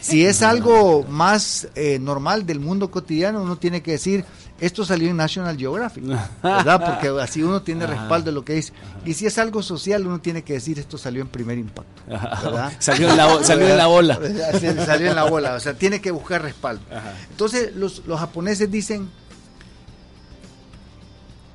[0.00, 4.24] Si es algo más eh, normal del mundo cotidiano, uno tiene que decir,
[4.60, 6.04] esto salió en National Geographic,
[6.42, 6.84] ¿verdad?
[6.84, 8.72] Porque así uno tiene respaldo de lo que dice.
[9.04, 12.72] Y si es algo social, uno tiene que decir, esto salió en primer impacto, ¿verdad?
[12.78, 14.18] Salió en la salió en la ola.
[14.60, 16.82] Sí, salió en la bola, o sea, tiene que buscar respaldo.
[17.30, 19.08] Entonces, los, los japoneses dicen,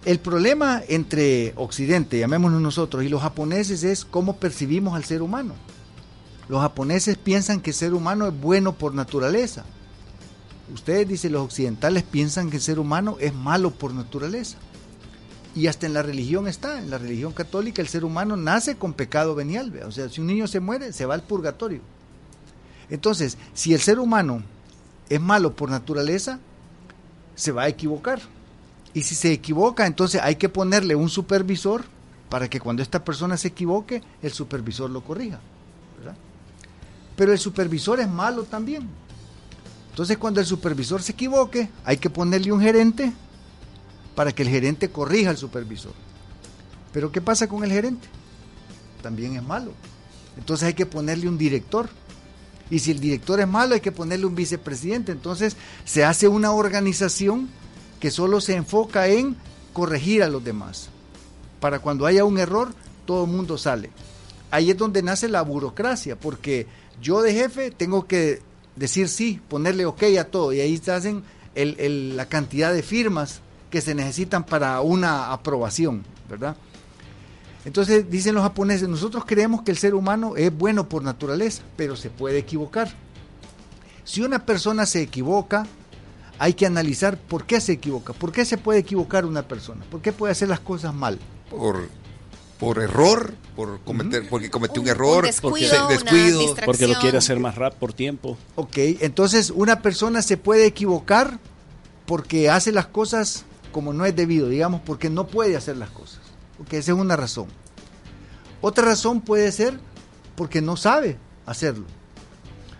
[0.05, 5.53] el problema entre Occidente, llamémonos nosotros, y los japoneses es cómo percibimos al ser humano.
[6.49, 9.63] Los japoneses piensan que el ser humano es bueno por naturaleza.
[10.73, 14.57] Ustedes, dicen los occidentales, piensan que el ser humano es malo por naturaleza.
[15.55, 18.93] Y hasta en la religión está, en la religión católica el ser humano nace con
[18.93, 19.79] pecado venial.
[19.85, 21.81] O sea, si un niño se muere, se va al purgatorio.
[22.89, 24.41] Entonces, si el ser humano
[25.07, 26.39] es malo por naturaleza,
[27.35, 28.21] se va a equivocar.
[28.95, 31.83] Y si se equivoca, entonces hay que ponerle un supervisor
[32.27, 35.39] para que cuando esta persona se equivoque, el supervisor lo corrija.
[37.19, 38.87] Pero el supervisor es malo también.
[39.89, 43.11] Entonces cuando el supervisor se equivoque, hay que ponerle un gerente
[44.15, 45.91] para que el gerente corrija al supervisor.
[46.93, 48.07] Pero ¿qué pasa con el gerente?
[49.03, 49.73] También es malo.
[50.37, 51.89] Entonces hay que ponerle un director.
[52.69, 55.11] Y si el director es malo, hay que ponerle un vicepresidente.
[55.11, 57.49] Entonces se hace una organización
[57.99, 59.35] que solo se enfoca en
[59.73, 60.87] corregir a los demás.
[61.59, 62.73] Para cuando haya un error,
[63.05, 63.89] todo el mundo sale.
[64.51, 66.65] Ahí es donde nace la burocracia, porque
[67.01, 68.41] yo de jefe tengo que
[68.75, 71.23] decir sí, ponerle ok a todo, y ahí se hacen
[71.55, 76.55] el- la cantidad de firmas que se necesitan para una aprobación, ¿verdad?
[77.65, 81.95] Entonces dicen los japoneses, nosotros creemos que el ser humano es bueno por naturaleza, pero
[81.95, 82.89] se puede equivocar.
[84.05, 85.67] Si una persona se equivoca,
[86.39, 90.01] hay que analizar por qué se equivoca, por qué se puede equivocar una persona, por
[90.01, 91.19] qué puede hacer las cosas mal.
[91.49, 91.89] Por
[92.59, 96.55] por error, por cometer, porque cometió un, Un- error, un descuido, porque- una descuido.
[96.65, 98.37] Porque lo quiere hacer más rápido por tiempo.
[98.55, 101.39] Ok, entonces una persona se puede equivocar
[102.05, 106.19] porque hace las cosas como no es debido, digamos, porque no puede hacer las cosas.
[106.57, 107.47] Porque esa es una razón.
[108.61, 109.79] Otra razón puede ser
[110.35, 111.85] porque no sabe hacerlo.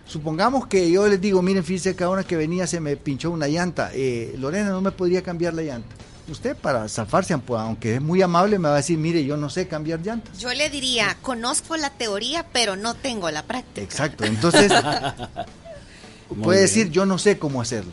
[0.06, 3.46] Supongamos que yo les digo, miren, fíjense que ahora que venía se me pinchó una
[3.46, 3.90] llanta.
[3.94, 5.94] Eh, Lorena, ¿no me podría cambiar la llanta?
[6.30, 9.66] Usted para zafarse, aunque es muy amable, me va a decir, mire, yo no sé
[9.66, 10.38] cambiar llantas.
[10.38, 13.80] Yo le diría, conozco la teoría, pero no tengo la práctica.
[13.82, 14.70] Exacto, entonces
[16.42, 16.62] puede bien.
[16.62, 17.90] decir, yo no sé cómo hacerlo.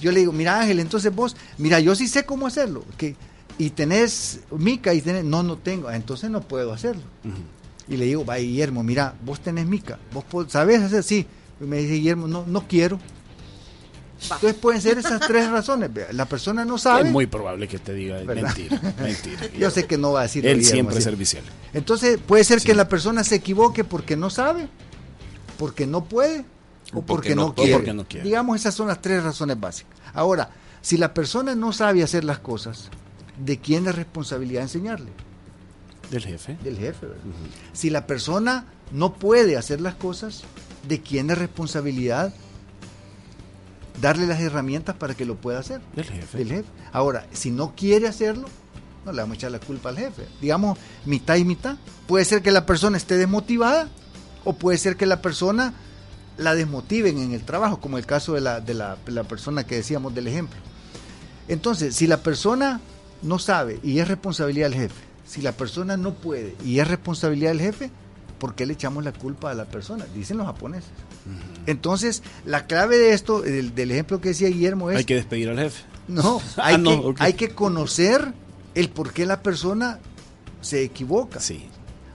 [0.00, 2.84] Yo le digo, mira Ángel, entonces vos, mira, yo sí sé cómo hacerlo.
[2.96, 3.16] Que,
[3.58, 7.02] y tenés mica y tenés, no, no tengo, "Ah, entonces no puedo hacerlo.
[7.88, 11.26] Y le digo, va Guillermo, mira, vos tenés mica, vos sabés hacer, sí.
[11.60, 12.98] Y me dice Guillermo, no, no quiero.
[14.22, 15.90] Entonces pueden ser esas tres razones.
[16.12, 17.06] La persona no sabe.
[17.08, 18.54] Es muy probable que te diga ¿Verdad?
[18.56, 19.48] mentira, mentira.
[19.58, 21.42] Yo sé que no va a decir Él siempre es servicial.
[21.72, 24.68] Entonces puede ser que la persona se equivoque porque no sabe,
[25.58, 26.44] porque no puede
[26.92, 27.74] o O porque, porque no, no quiere.
[27.74, 28.24] o porque no quiere.
[28.24, 29.92] Digamos, esas son las tres razones básicas.
[30.14, 32.88] Ahora, si la persona no sabe hacer las cosas,
[33.38, 35.10] ¿de quién es responsabilidad enseñarle?
[36.10, 36.58] Del jefe.
[36.62, 37.06] Del jefe.
[37.06, 37.22] ¿verdad?
[37.72, 40.42] Si la persona no puede hacer las cosas,
[40.86, 42.34] ¿de quién es responsabilidad
[44.02, 45.80] darle las herramientas para que lo pueda hacer?
[45.94, 46.38] Del jefe.
[46.38, 46.68] del jefe.
[46.92, 48.48] Ahora, si no quiere hacerlo,
[49.06, 50.26] no le vamos a echar la culpa al jefe.
[50.40, 51.76] Digamos, mitad y mitad.
[52.06, 53.88] Puede ser que la persona esté desmotivada
[54.44, 55.72] o puede ser que la persona
[56.36, 59.76] la desmotiven en el trabajo, como el caso de la, de la, la persona que
[59.76, 60.58] decíamos del ejemplo.
[61.46, 62.80] Entonces, si la persona
[63.22, 67.50] no sabe y es responsabilidad del jefe, si la persona no puede y es responsabilidad
[67.50, 67.90] del jefe,
[68.40, 70.06] ¿por qué le echamos la culpa a la persona?
[70.12, 70.90] Dicen los japoneses.
[71.66, 75.48] Entonces, la clave de esto, del, del ejemplo que decía Guillermo, es Hay que despedir
[75.48, 75.82] al jefe.
[76.08, 77.20] no, Ah, hay, no, que, ok.
[77.20, 78.32] hay que conocer
[78.74, 80.00] el por qué la persona
[80.60, 81.38] se equivoca.
[81.40, 81.68] Sí.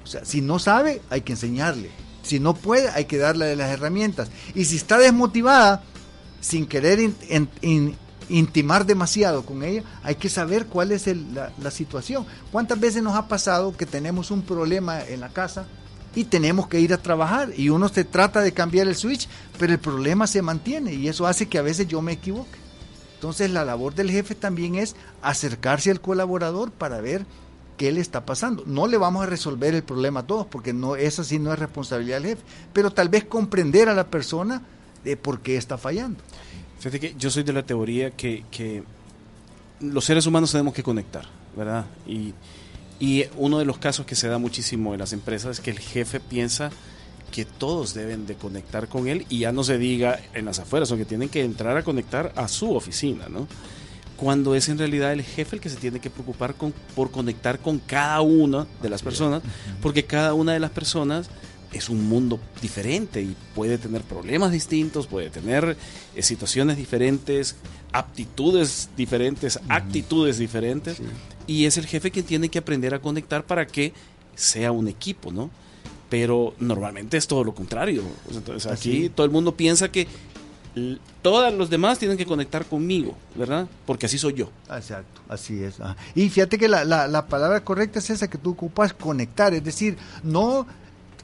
[0.04, 1.90] O sea, si no sabe, hay que enseñarle.
[2.24, 4.30] Si no puede, hay que darle las herramientas.
[4.54, 5.84] Y si está desmotivada,
[6.42, 7.96] sin querer in- in- in-
[8.30, 12.26] intimar demasiado con ella, hay que saber cuál es el- la, la situación.
[12.52, 15.66] ¿Cuántas veces nos ha pasado que tenemos un problema en la casa
[16.16, 19.28] y tenemos que ir a trabajar y uno se trata de cambiar el switch,
[19.60, 22.58] pero el problema se mantiene y eso hace que a veces yo me equivoque?
[23.16, 27.26] Entonces la labor del jefe también es acercarse al colaborador para ver
[27.78, 28.64] qué le está pasando.
[28.66, 31.60] No le vamos a resolver el problema a todos, porque no, esa sí no es
[31.60, 32.44] responsabilidad del jefe,
[32.74, 34.62] pero tal vez comprender a la persona
[35.04, 36.20] de por qué está fallando.
[36.80, 38.84] Fíjate que yo soy de la teoría que, que
[39.80, 41.86] los seres humanos tenemos que conectar, ¿verdad?
[42.08, 42.34] Y,
[43.00, 45.80] y uno de los casos que se da muchísimo en las empresas es que el
[45.80, 46.72] jefe piensa
[47.32, 50.92] que todos deben de conectar con él y ya no se diga en las afueras,
[50.92, 53.48] o que tienen que entrar a conectar a su oficina, ¿no?
[54.16, 57.60] Cuando es en realidad el jefe el que se tiene que preocupar con, por conectar
[57.60, 59.44] con cada una de las personas,
[59.82, 61.30] porque cada una de las personas
[61.72, 65.78] es un mundo diferente y puede tener problemas distintos, puede tener
[66.16, 67.58] eh, situaciones diferentes,
[67.92, 70.98] aptitudes diferentes, actitudes diferentes,
[71.48, 73.94] y es el jefe quien tiene que aprender a conectar para que
[74.36, 75.50] sea un equipo, ¿no?
[76.10, 78.04] Pero normalmente es todo lo contrario.
[78.32, 79.10] Entonces aquí Así.
[79.10, 80.08] todo el mundo piensa que
[81.22, 83.68] todos los demás tienen que conectar conmigo, ¿verdad?
[83.86, 84.50] Porque así soy yo.
[84.72, 85.80] Exacto, así es.
[85.80, 85.96] ajá.
[86.14, 89.64] Y fíjate que la, la- la palabra correcta es esa que tú ocupas, conectar, es
[89.64, 90.68] decir, no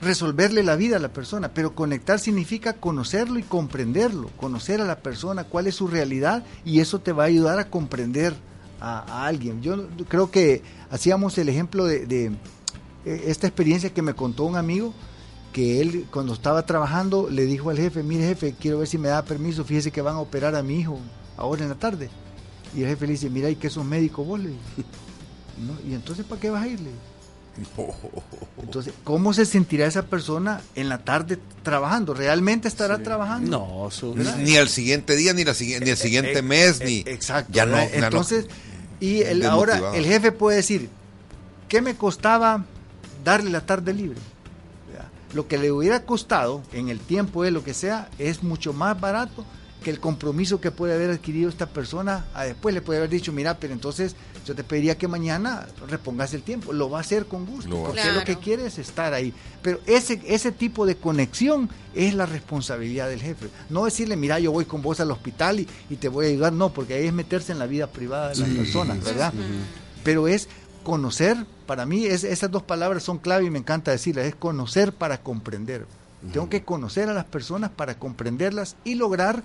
[0.01, 4.97] resolverle la vida a la persona, pero conectar significa conocerlo y comprenderlo, conocer a la
[4.99, 8.33] persona, cuál es su realidad y eso te va a ayudar a comprender
[8.83, 9.61] a, a alguien.
[9.61, 12.25] Yo creo que hacíamos el ejemplo de, de,
[13.05, 14.93] eh, esta experiencia que me contó un amigo
[15.53, 19.07] que él cuando estaba trabajando le dijo al jefe, mire jefe, quiero ver si me
[19.07, 20.99] da permiso, fíjese que van a operar a mi hijo
[21.37, 22.09] ahora en la tarde.
[22.75, 24.39] Y el jefe le dice, mira, ¿y qué sos médico vos?
[24.39, 24.49] Le.
[25.59, 26.89] "No, ¿Y entonces para qué vas a irle?
[28.63, 32.15] Entonces, ¿cómo se sentirá esa persona en la tarde trabajando?
[32.15, 33.51] ¿Realmente estará trabajando?
[33.83, 36.99] No, su- Ni al siguiente día, ni, la, ni el siguiente Eh, mes, eh, ni.
[37.11, 37.51] Exacto.
[37.53, 37.83] Ya no, no.
[39.03, 40.89] Y el, ahora el jefe puede decir,
[41.67, 42.63] ¿qué me costaba
[43.21, 44.17] darle la tarde libre?
[45.33, 48.97] Lo que le hubiera costado en el tiempo de lo que sea es mucho más
[49.01, 49.43] barato
[49.83, 52.25] que el compromiso que puede haber adquirido esta persona.
[52.33, 54.15] A después le puede haber dicho, mira, pero entonces
[54.45, 56.73] yo te pediría que mañana repongas el tiempo.
[56.73, 58.13] Lo va a hacer con gusto, Lo porque hacer.
[58.15, 59.33] lo que quiere es estar ahí.
[59.61, 63.49] Pero ese, ese tipo de conexión es la responsabilidad del jefe.
[63.69, 66.53] No decirle, mira, yo voy con vos al hospital y, y te voy a ayudar.
[66.53, 69.31] No, porque ahí es meterse en la vida privada de las personas, ¿verdad?
[70.03, 70.49] Pero es
[70.83, 74.93] conocer, para mí es, esas dos palabras son clave y me encanta decirlas, es conocer
[74.93, 75.85] para comprender.
[76.31, 79.43] Tengo que conocer a las personas para comprenderlas y lograr,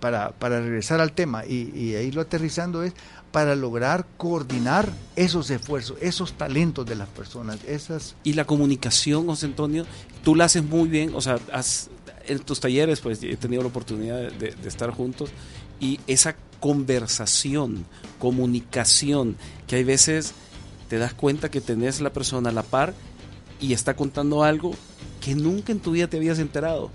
[0.00, 2.92] para, para regresar al tema y, y ahí lo aterrizando es,
[3.32, 8.14] para lograr coordinar esos esfuerzos, esos talentos de las personas, esas...
[8.24, 9.84] Y la comunicación, José Antonio,
[10.24, 11.90] tú la haces muy bien, o sea, has-
[12.26, 15.30] en tus talleres pues he tenido la oportunidad de, de- de estar juntos
[15.80, 17.84] y esa conversación,
[18.18, 20.32] comunicación, que hay veces
[20.88, 22.94] te das cuenta que tenés la persona a la par
[23.60, 24.72] y está contando algo
[25.20, 26.90] que nunca en tu vida te habías enterado.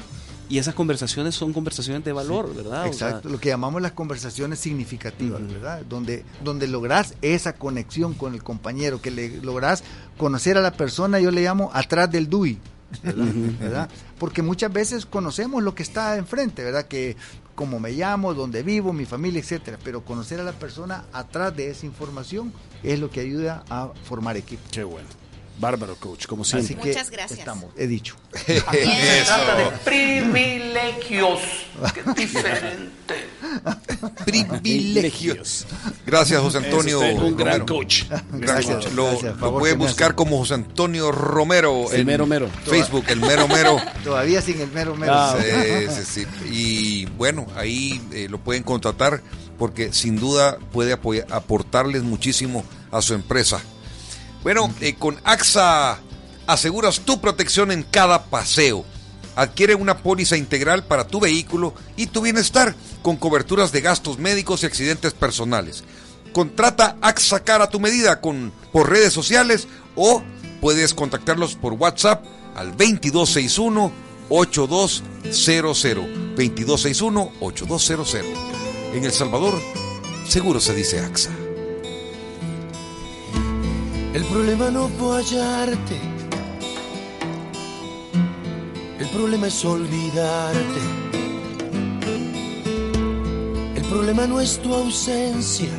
[0.52, 2.90] Y esas conversaciones son conversaciones de valor, ¿verdad?
[2.90, 5.82] O sea, Exacto, lo que llamamos las conversaciones significativas, ¿verdad?
[5.88, 9.82] Donde, donde lográs esa conexión con el compañero, que le lográs
[10.18, 12.60] conocer a la persona, yo le llamo atrás del DUI,
[13.02, 13.26] ¿verdad?
[13.62, 13.90] ¿verdad?
[14.20, 16.86] Porque muchas veces conocemos lo que está enfrente, ¿verdad?
[16.86, 17.16] Que
[17.56, 21.70] cómo me llamo, dónde vivo, mi familia, etcétera, pero conocer a la persona atrás de
[21.70, 22.52] esa información
[22.84, 24.64] es lo que ayuda a formar equipo.
[24.70, 25.08] Qué bueno.
[25.62, 26.76] Bárbaro, coach, como Así siempre.
[26.82, 27.40] que Muchas gracias.
[27.40, 28.16] estamos, he dicho.
[28.46, 31.40] Se trata de privilegios.
[31.94, 33.28] Qué diferente.
[34.26, 35.66] Privilegios.
[36.06, 37.04] Gracias, José Antonio.
[37.04, 37.66] Es un gran Romero.
[37.76, 38.04] coach.
[38.10, 38.94] Gran Gracias, coach.
[38.94, 39.38] Lo, gracias.
[39.38, 41.92] lo puede buscar como José Antonio Romero.
[41.92, 42.50] El en mero mero.
[42.66, 43.78] Facebook, el mero mero.
[44.04, 45.14] Todavía sin el mero mero.
[45.16, 46.28] Ah, Sí, sí, sí.
[46.52, 49.22] Y bueno, ahí eh, lo pueden contratar
[49.58, 53.62] porque sin duda puede apoya- aportarles muchísimo a su empresa.
[54.44, 56.00] Bueno, eh, con AXA
[56.48, 58.84] aseguras tu protección en cada paseo.
[59.36, 64.64] Adquiere una póliza integral para tu vehículo y tu bienestar con coberturas de gastos médicos
[64.64, 65.84] y accidentes personales.
[66.34, 70.24] Contrata AXA Car a tu medida con, por redes sociales o
[70.60, 72.26] puedes contactarlos por WhatsApp
[72.56, 73.92] al 2261
[74.30, 75.82] 8200
[76.36, 78.16] 2261 8200.
[78.94, 79.62] En El Salvador,
[80.28, 81.32] seguro se dice AXA.
[84.14, 85.98] El problema no fue hallarte.
[89.00, 90.82] El problema es olvidarte.
[93.76, 95.70] El problema no es tu ausencia.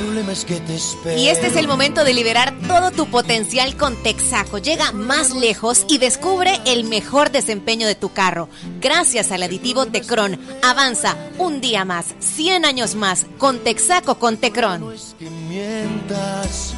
[0.00, 1.20] El problema es que te espero.
[1.20, 4.56] Y este es el momento de liberar todo tu potencial con Texaco.
[4.56, 8.48] Llega más lejos y descubre el mejor desempeño de tu carro.
[8.80, 14.94] Gracias al aditivo Tecron, avanza un día más, 100 años más, con Texaco con Tecron.
[15.18, 16.72] que mientas.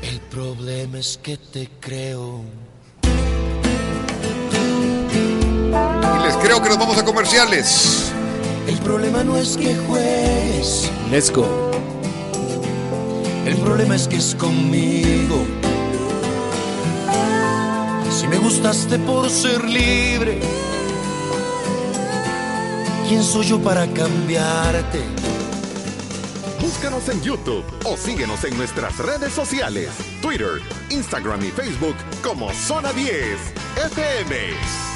[0.00, 2.40] El problema es que te creo.
[5.72, 8.10] Y les creo que nos vamos a comerciales.
[8.70, 10.88] El problema no es que juegues.
[11.10, 11.44] Let's go.
[13.44, 15.44] El problema es que es conmigo.
[18.12, 20.40] Si me gustaste por ser libre,
[23.08, 25.00] ¿quién soy yo para cambiarte?
[26.60, 29.90] Búscanos en YouTube o síguenos en nuestras redes sociales,
[30.22, 33.36] Twitter, Instagram y Facebook como Zona 10
[33.96, 34.89] FM.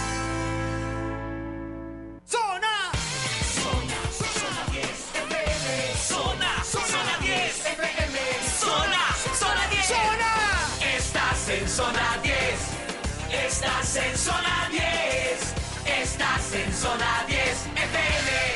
[13.65, 14.83] Estás en zona 10.
[16.03, 18.54] Estás en zona 10 FM.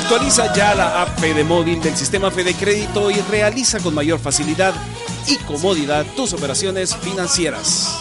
[0.00, 4.74] Actualiza ya la app Fede Móvil del sistema Fede Crédito y realiza con mayor facilidad
[5.26, 7.98] y comodidad tus operaciones financieras.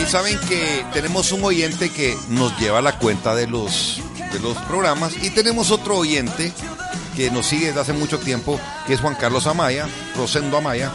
[0.00, 4.00] Y saben que tenemos un oyente que nos lleva la cuenta de los,
[4.32, 6.50] de los programas y tenemos otro oyente
[7.14, 10.90] que nos sigue desde hace mucho tiempo, que es Juan Carlos Amaya, Rosendo Amaya,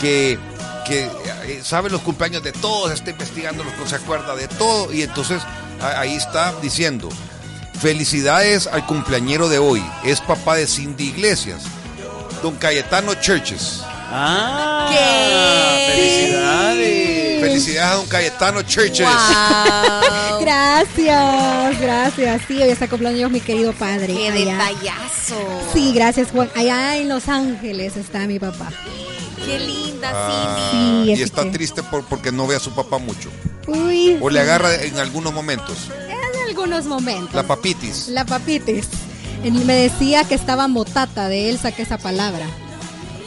[0.00, 0.38] que,
[0.86, 1.04] que
[1.46, 5.42] eh, sabe los cumpleaños de todos, está investigando los se acuerda de todo y entonces
[5.80, 7.08] ahí está diciendo,
[7.80, 11.62] felicidades al cumpleañero de hoy, es papá de Cindy Iglesias,
[12.42, 13.80] don Cayetano Churches.
[14.08, 15.92] Ah, ¿Qué?
[15.92, 17.40] felicidades.
[17.40, 19.00] Felicidades a don Cayetano Churches.
[19.06, 20.40] Wow.
[20.40, 22.42] Gracias, gracias.
[22.46, 24.14] Sí, hoy está cumpleaños mi querido padre.
[24.14, 25.36] ¡Qué detallazo!
[25.72, 26.50] Sí, gracias Juan.
[26.54, 28.70] Allá en Los Ángeles está mi papá.
[29.44, 31.14] ¡Qué linda, Ah, Cindy!
[31.16, 33.28] Sí, y está que- triste por, porque no ve a su papá mucho.
[33.66, 34.18] Uy.
[34.20, 35.76] O le agarra en algunos momentos.
[36.48, 37.34] Algunos momentos.
[37.34, 38.08] La papitis.
[38.08, 38.86] La papitis.
[39.42, 42.46] Él me decía que estaba motata, de él saqué esa palabra.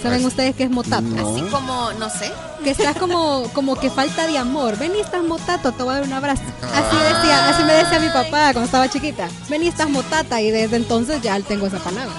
[0.01, 1.05] ¿Saben ustedes qué es motato?
[1.15, 2.31] Así como, no sé.
[2.63, 4.77] Que estás como, como que falta de amor.
[4.77, 6.41] Ven y estás motato, te voy a dar un abrazo.
[6.73, 9.27] Así decía, así me decía mi papá cuando estaba chiquita.
[9.49, 12.13] Ven y estás motata y desde entonces ya tengo esa palabra.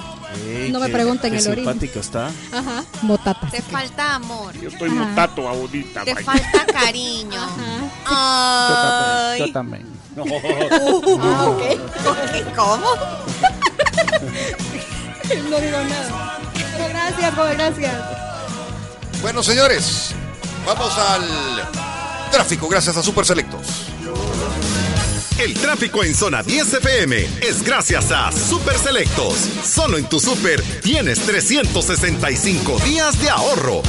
[0.46, 1.64] Ey, No me qué- pregunten qué el origen.
[1.72, 2.26] simpática está.
[2.53, 3.48] Ajá, motata.
[3.51, 4.55] Te falta amor.
[4.61, 5.01] Yo estoy Ajá.
[5.07, 6.05] motato, abuelita.
[6.05, 7.40] Te falta cariño.
[8.07, 9.38] Ay.
[9.40, 9.86] Yo también.
[10.16, 11.62] Ah, ok.
[12.06, 12.86] Ok, ¿Cómo?
[15.48, 16.38] No digo nada.
[16.52, 17.94] Pero gracias, joven, gracias.
[19.22, 20.11] Bueno, señores,
[20.66, 21.22] vamos al
[22.32, 23.86] tráfico gracias a Super Selectos.
[25.38, 29.36] El tráfico en zona 10 FM es gracias a Super Selectos.
[29.64, 33.82] Solo en tu super tienes 365 días de ahorro.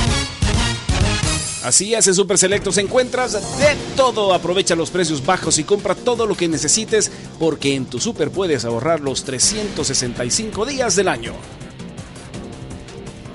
[1.63, 4.33] Así es, en Super Selectos encuentras de todo.
[4.33, 8.65] Aprovecha los precios bajos y compra todo lo que necesites porque en tu super puedes
[8.65, 11.33] ahorrar los 365 días del año.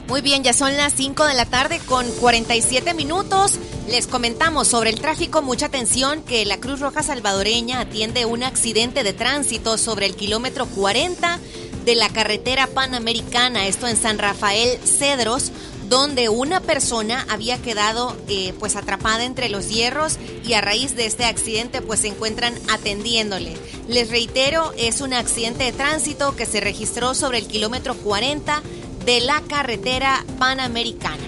[0.09, 3.59] Muy bien, ya son las 5 de la tarde con 47 minutos.
[3.89, 5.43] Les comentamos sobre el tráfico.
[5.43, 10.66] Mucha atención que la Cruz Roja Salvadoreña atiende un accidente de tránsito sobre el kilómetro
[10.66, 11.41] 40
[11.85, 13.66] de la carretera panamericana.
[13.66, 15.53] Esto en San Rafael Cedros
[15.89, 21.07] donde una persona había quedado eh, pues atrapada entre los hierros y a raíz de
[21.07, 23.57] este accidente pues se encuentran atendiéndole.
[23.89, 28.62] Les reitero, es un accidente de tránsito que se registró sobre el kilómetro 40
[29.05, 31.22] de la carretera panamericana.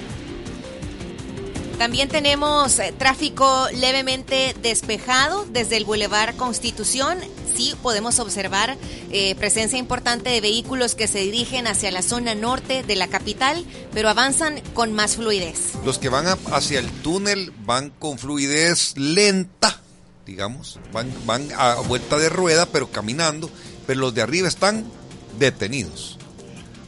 [1.79, 7.19] También tenemos eh, tráfico levemente despejado desde el Boulevard Constitución.
[7.55, 8.77] Sí, podemos observar
[9.11, 13.65] eh, presencia importante de vehículos que se dirigen hacia la zona norte de la capital,
[13.93, 15.73] pero avanzan con más fluidez.
[15.85, 19.81] Los que van hacia el túnel van con fluidez lenta,
[20.27, 23.51] digamos, van, van a vuelta de rueda, pero caminando,
[23.87, 24.85] pero los de arriba están
[25.39, 26.19] detenidos.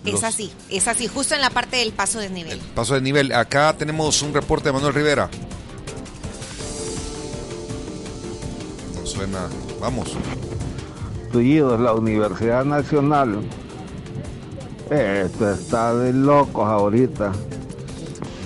[0.05, 2.59] Es así, es así, justo en la parte del paso de nivel.
[2.75, 3.33] Paso de nivel.
[3.33, 5.29] Acá tenemos un reporte de Manuel Rivera.
[8.95, 9.49] No suena.
[9.79, 10.09] Vamos.
[11.33, 13.41] La Universidad Nacional.
[14.91, 17.33] Esto está de locos ahorita.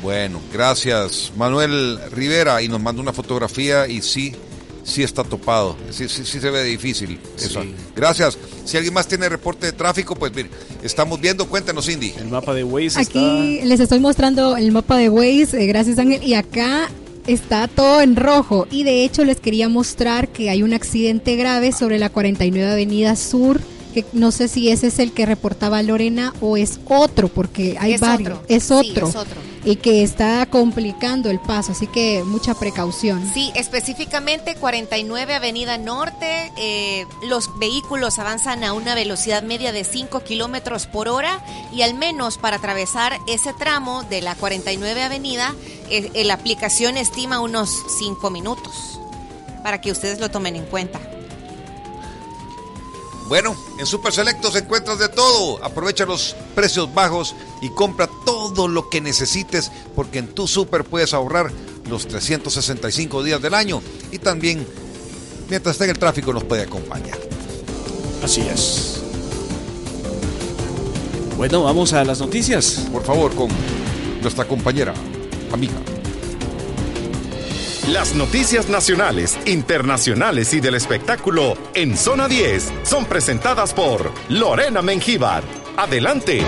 [0.03, 4.35] Bueno, gracias Manuel Rivera y nos manda una fotografía y sí,
[4.83, 7.19] sí está topado, sí, sí, sí se ve difícil.
[7.39, 7.63] eso.
[7.63, 7.75] Sí.
[7.97, 8.37] Gracias.
[8.67, 10.51] Si alguien más tiene reporte de tráfico, pues mire,
[10.83, 12.13] estamos viendo, cuéntanos Cindy.
[12.19, 16.23] El mapa de Waze Aquí les estoy mostrando el mapa de Waze, eh, gracias Ángel,
[16.23, 16.91] y acá
[17.27, 18.67] está todo en rojo.
[18.71, 23.17] Y de hecho les quería mostrar que hay un accidente grave sobre la 49 Avenida
[23.17, 23.61] Sur,
[23.93, 27.95] que no sé si ese es el que reportaba Lorena o es otro, porque hay
[27.95, 28.39] Es varios.
[28.39, 29.09] otro, Es sí, otro.
[29.09, 29.41] es otro.
[29.65, 33.31] Y que está complicando el paso, así que mucha precaución.
[33.33, 36.53] Sí, específicamente 49 Avenida Norte.
[36.57, 41.43] eh, los vehículos avanzan a una velocidad media de 5 kilómetros por hora
[41.73, 45.55] y al menos para atravesar ese tramo de la 49 Avenida,
[45.91, 49.01] eh, eh, la aplicación estima unos 5 minutos
[49.63, 51.01] para que ustedes lo tomen en cuenta.
[53.29, 55.63] Bueno, en Super Selectos encuentras de todo.
[55.65, 61.15] Aprovecha los precios bajos y compra todo lo que necesites porque en tu super puedes
[61.15, 61.51] ahorrar
[61.89, 64.67] los 365 días del año y también
[65.49, 67.19] mientras esté en el tráfico nos puede acompañar.
[68.23, 69.01] Así es.
[71.37, 72.87] Bueno, vamos a las noticias.
[72.93, 73.49] Por favor, con
[74.23, 74.95] nuestra compañera,
[75.53, 75.94] amiga.
[77.89, 85.45] Las noticias nacionales, internacionales y del espectáculo en Zona 10 son presentadas por Lorena Mengíbar.
[85.77, 86.41] Adelante.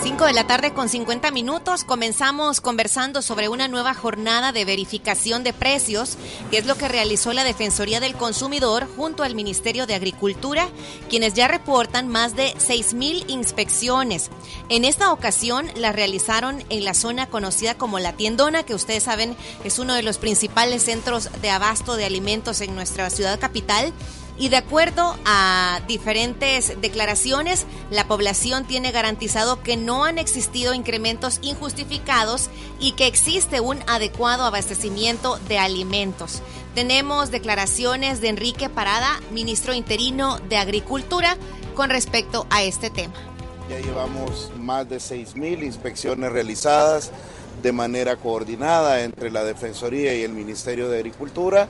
[0.00, 1.82] 5 de la tarde con 50 minutos.
[1.82, 6.16] Comenzamos conversando sobre una nueva jornada de verificación de precios,
[6.50, 10.68] que es lo que realizó la Defensoría del Consumidor junto al Ministerio de Agricultura,
[11.10, 14.30] quienes ya reportan más de 6 mil inspecciones.
[14.68, 19.36] En esta ocasión la realizaron en la zona conocida como La Tiendona, que ustedes saben
[19.64, 23.92] es uno de los principales centros de abasto de alimentos en nuestra ciudad capital.
[24.38, 31.40] Y de acuerdo a diferentes declaraciones, la población tiene garantizado que no han existido incrementos
[31.42, 36.40] injustificados y que existe un adecuado abastecimiento de alimentos.
[36.76, 41.36] Tenemos declaraciones de Enrique Parada, ministro interino de Agricultura,
[41.74, 43.14] con respecto a este tema.
[43.68, 47.10] Ya llevamos más de 6.000 inspecciones realizadas
[47.62, 51.68] de manera coordinada entre la Defensoría y el Ministerio de Agricultura.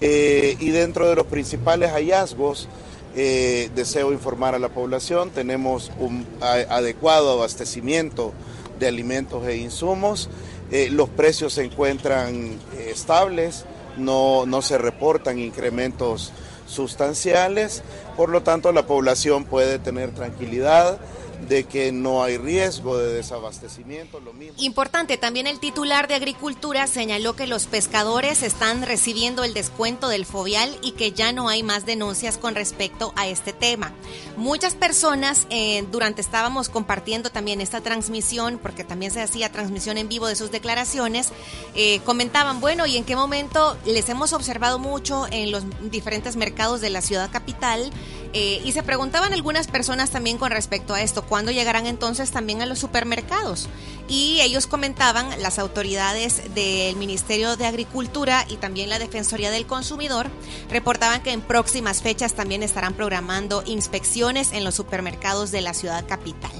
[0.00, 2.68] Eh, y dentro de los principales hallazgos,
[3.16, 8.32] eh, deseo informar a la población, tenemos un adecuado abastecimiento
[8.78, 10.28] de alimentos e insumos.
[10.72, 13.64] Eh, los precios se encuentran estables,
[13.96, 16.32] no, no se reportan incrementos
[16.66, 17.82] sustanciales,
[18.16, 20.98] por lo tanto la población puede tener tranquilidad
[21.48, 24.54] de que no hay riesgo de desabastecimiento, lo mismo.
[24.58, 30.26] Importante, también el titular de Agricultura señaló que los pescadores están recibiendo el descuento del
[30.26, 33.92] fobial y que ya no hay más denuncias con respecto a este tema.
[34.36, 40.08] Muchas personas, eh, durante estábamos compartiendo también esta transmisión, porque también se hacía transmisión en
[40.08, 41.30] vivo de sus declaraciones,
[41.74, 46.80] eh, comentaban, bueno, ¿y en qué momento les hemos observado mucho en los diferentes mercados
[46.80, 47.90] de la ciudad capital?
[48.32, 52.62] Eh, y se preguntaban algunas personas también con respecto a esto, ¿cuándo llegarán entonces también
[52.62, 53.68] a los supermercados?
[54.08, 60.26] Y ellos comentaban, las autoridades del Ministerio de Agricultura y también la Defensoría del Consumidor,
[60.70, 66.06] reportaban que en próximas fechas también estarán programando inspecciones en los supermercados de la ciudad
[66.06, 66.52] capital.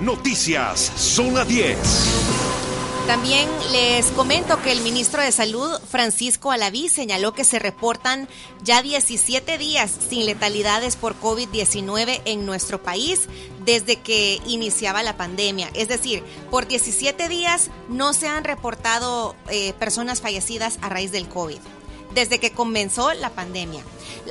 [0.00, 1.78] Noticias Zona 10.
[3.06, 8.28] También les comento que el ministro de Salud, Francisco Alaví, señaló que se reportan
[8.62, 13.28] ya 17 días sin letalidades por COVID-19 en nuestro país
[13.62, 15.70] desde que iniciaba la pandemia.
[15.74, 21.28] Es decir, por 17 días no se han reportado eh, personas fallecidas a raíz del
[21.28, 21.58] COVID
[22.14, 23.82] desde que comenzó la pandemia.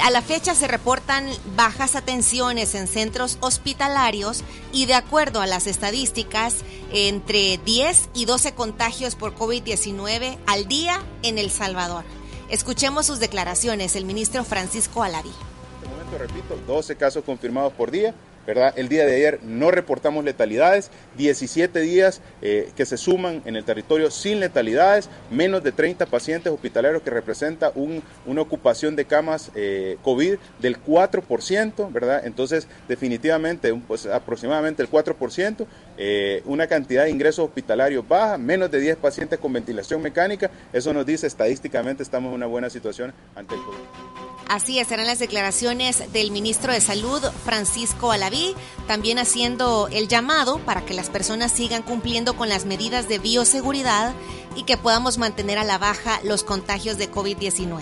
[0.01, 5.67] A la fecha se reportan bajas atenciones en centros hospitalarios y de acuerdo a las
[5.67, 6.55] estadísticas,
[6.91, 12.03] entre 10 y 12 contagios por COVID-19 al día en El Salvador.
[12.49, 15.31] Escuchemos sus declaraciones, el ministro Francisco Alaví.
[15.75, 18.13] este momento, repito, 12 casos confirmados por día.
[18.45, 23.63] El día de ayer no reportamos letalidades, 17 días eh, que se suman en el
[23.63, 29.49] territorio sin letalidades, menos de 30 pacientes hospitalarios que representa un- una ocupación de camas
[29.55, 32.25] eh, COVID del 4%, ¿verdad?
[32.25, 35.65] Entonces, definitivamente, pues, aproximadamente el 4%,
[35.97, 40.91] eh, una cantidad de ingresos hospitalarios baja, menos de 10 pacientes con ventilación mecánica, eso
[40.93, 44.42] nos dice estadísticamente estamos en una buena situación ante el COVID.
[44.47, 48.55] Así es, serán las declaraciones del ministro de Salud, Francisco Alaví,
[48.87, 54.13] también haciendo el llamado para que las personas sigan cumpliendo con las medidas de bioseguridad
[54.55, 57.81] y que podamos mantener a la baja los contagios de COVID-19.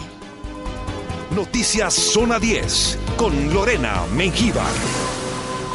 [1.31, 4.71] Noticias Zona 10 con Lorena Mengíbar.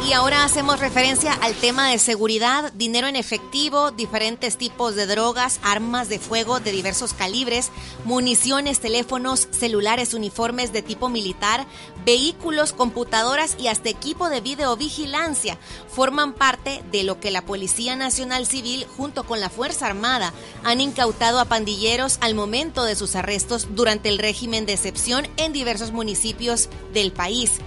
[0.05, 5.59] Y ahora hacemos referencia al tema de seguridad, dinero en efectivo, diferentes tipos de drogas,
[5.63, 7.71] armas de fuego de diversos calibres,
[8.05, 11.65] municiones, teléfonos, celulares, uniformes de tipo militar,
[12.05, 15.57] vehículos, computadoras y hasta equipo de videovigilancia
[15.89, 20.33] forman parte de lo que la Policía Nacional Civil junto con la Fuerza Armada
[20.63, 25.51] han incautado a pandilleros al momento de sus arrestos durante el régimen de excepción en
[25.51, 27.59] diversos municipios del país.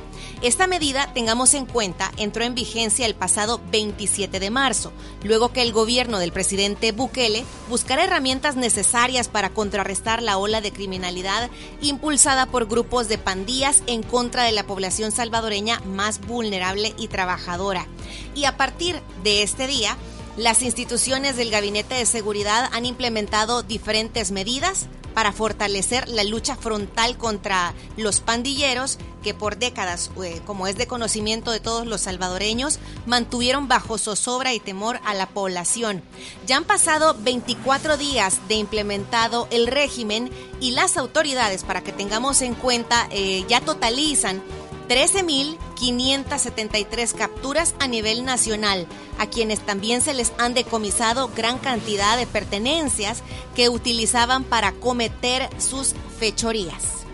[0.42, 5.62] Esta medida, tengamos en cuenta, entró en vigencia el pasado 27 de marzo, luego que
[5.62, 11.50] el gobierno del presidente Bukele buscara herramientas necesarias para contrarrestar la ola de criminalidad
[11.82, 17.86] impulsada por grupos de pandillas en contra de la población salvadoreña más vulnerable y trabajadora.
[18.34, 19.96] Y a partir de este día,
[20.36, 27.16] las instituciones del Gabinete de Seguridad han implementado diferentes medidas para fortalecer la lucha frontal
[27.16, 32.78] contra los pandilleros que por décadas, eh, como es de conocimiento de todos los salvadoreños,
[33.06, 36.02] mantuvieron bajo zozobra y temor a la población.
[36.46, 40.30] Ya han pasado 24 días de implementado el régimen
[40.60, 44.42] y las autoridades, para que tengamos en cuenta, eh, ya totalizan
[44.90, 48.88] 13.573 capturas a nivel nacional,
[49.18, 53.22] a quienes también se les han decomisado gran cantidad de pertenencias
[53.54, 57.04] que utilizaban para cometer sus fechorías.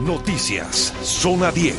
[0.00, 1.76] Noticias Zona 10.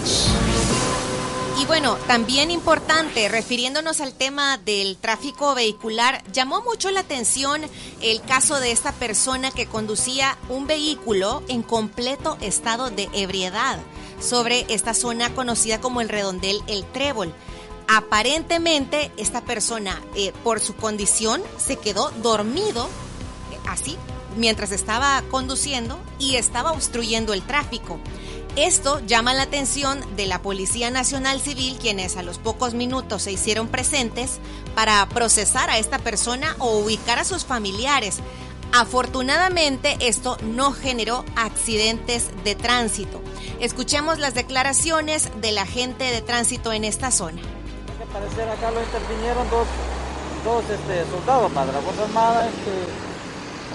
[1.61, 7.63] Y bueno, también importante, refiriéndonos al tema del tráfico vehicular, llamó mucho la atención
[8.01, 13.77] el caso de esta persona que conducía un vehículo en completo estado de ebriedad
[14.19, 17.33] sobre esta zona conocida como el redondel El Trébol.
[17.87, 22.85] Aparentemente, esta persona, eh, por su condición, se quedó dormido,
[23.51, 23.97] eh, así,
[24.37, 27.99] mientras estaba conduciendo y estaba obstruyendo el tráfico.
[28.55, 33.31] Esto llama la atención de la Policía Nacional Civil, quienes a los pocos minutos se
[33.31, 34.39] hicieron presentes
[34.75, 38.17] para procesar a esta persona o ubicar a sus familiares.
[38.71, 43.19] Afortunadamente, esto no generó accidentes de tránsito.
[43.59, 47.41] Escuchemos las declaraciones del agente de tránsito en esta zona.
[47.99, 49.67] Al parecer acá lo intervinieron dos,
[50.45, 52.47] dos este, soldados de la Fuerza Armada.
[52.47, 52.71] Este,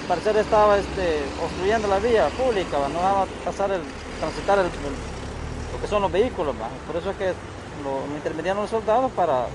[0.00, 3.82] al parecer estaba este, obstruyendo la vía pública, no daba pasar el,
[4.20, 6.54] transitar el- lo que son los vehículos.
[6.54, 6.68] ¿va?
[6.86, 7.34] Por eso es que
[7.82, 9.46] lo, lo intervinieron los soldados para,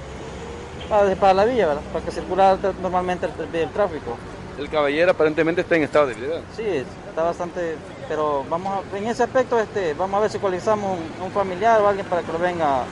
[0.89, 4.17] para, para la vía, para que circulara normalmente el tráfico.
[4.60, 6.41] El caballero aparentemente está en estado de debilidad.
[6.55, 6.64] Sí,
[7.07, 11.26] está bastante, pero vamos a, en ese aspecto este, vamos a ver si coalizamos un,
[11.26, 12.84] un familiar o alguien para que lo venga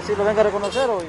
[0.00, 1.00] así lo venga a reconocer o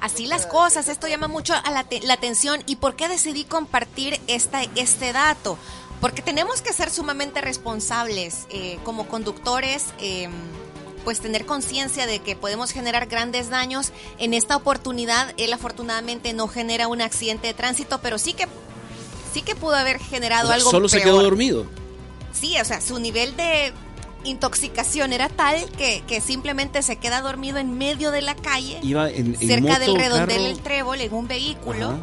[0.00, 2.62] Así las cosas, esto llama mucho a la, te- la atención.
[2.66, 5.56] ¿Y por qué decidí compartir esta, este dato?
[6.02, 10.28] Porque tenemos que ser sumamente responsables eh, como conductores, eh,
[11.04, 13.92] pues tener conciencia de que podemos generar grandes daños.
[14.18, 18.46] En esta oportunidad, él afortunadamente no genera un accidente de tránsito, pero sí que,
[19.34, 21.66] sí que pudo haber generado O sea, algo solo se quedó dormido.
[22.32, 23.72] Sí, o sea, su nivel de
[24.24, 29.10] intoxicación era tal que, que simplemente se queda dormido en medio de la calle, Iba
[29.10, 30.42] en, en cerca del moto, redondel carro.
[30.42, 31.86] del trébol, en un vehículo.
[31.90, 31.98] Ajá.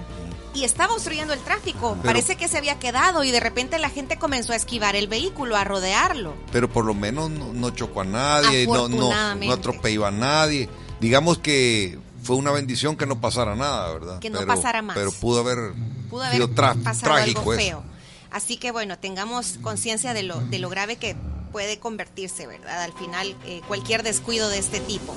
[0.54, 1.92] Y estaba obstruyendo el tráfico.
[2.02, 5.08] Pero- Parece que se había quedado y de repente la gente comenzó a esquivar el
[5.08, 6.34] vehículo, a rodearlo.
[6.52, 9.12] Pero por lo menos no, no chocó a nadie, no, no,
[9.52, 10.68] atropelló a nadie.
[11.00, 14.20] Digamos que fue una bendición que no pasara nada, ¿verdad?
[14.20, 14.96] Que no pero, pasara más.
[14.96, 15.74] Pero pudo haber,
[16.12, 17.84] Pudo haber pasado trágico algo feo.
[18.30, 21.16] Así que bueno, tengamos conciencia de lo, de lo grave que
[21.52, 22.84] puede convertirse, ¿verdad?
[22.84, 25.16] Al final, eh, cualquier descuido de este tipo.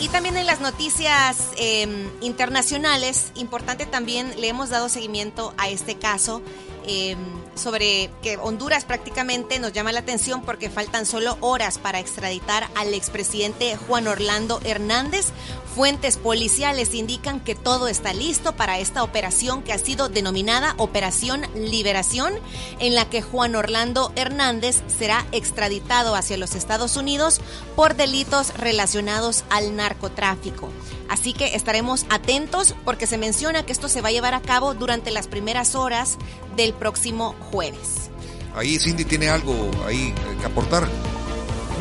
[0.00, 5.96] Y también en las noticias eh, internacionales, importante también, le hemos dado seguimiento a este
[5.96, 6.42] caso
[6.86, 7.16] eh,
[7.54, 12.94] sobre que Honduras prácticamente nos llama la atención porque faltan solo horas para extraditar al
[12.94, 15.26] expresidente Juan Orlando Hernández.
[15.74, 21.42] Fuentes policiales indican que todo está listo para esta operación que ha sido denominada Operación
[21.54, 22.32] Liberación,
[22.78, 27.40] en la que Juan Orlando Hernández será extraditado hacia los Estados Unidos
[27.74, 30.70] por delitos relacionados al narcotráfico.
[31.08, 34.74] Así que estaremos atentos porque se menciona que esto se va a llevar a cabo
[34.74, 36.18] durante las primeras horas
[36.56, 38.10] del próximo jueves.
[38.54, 40.88] Ahí Cindy tiene algo ahí eh, que aportar.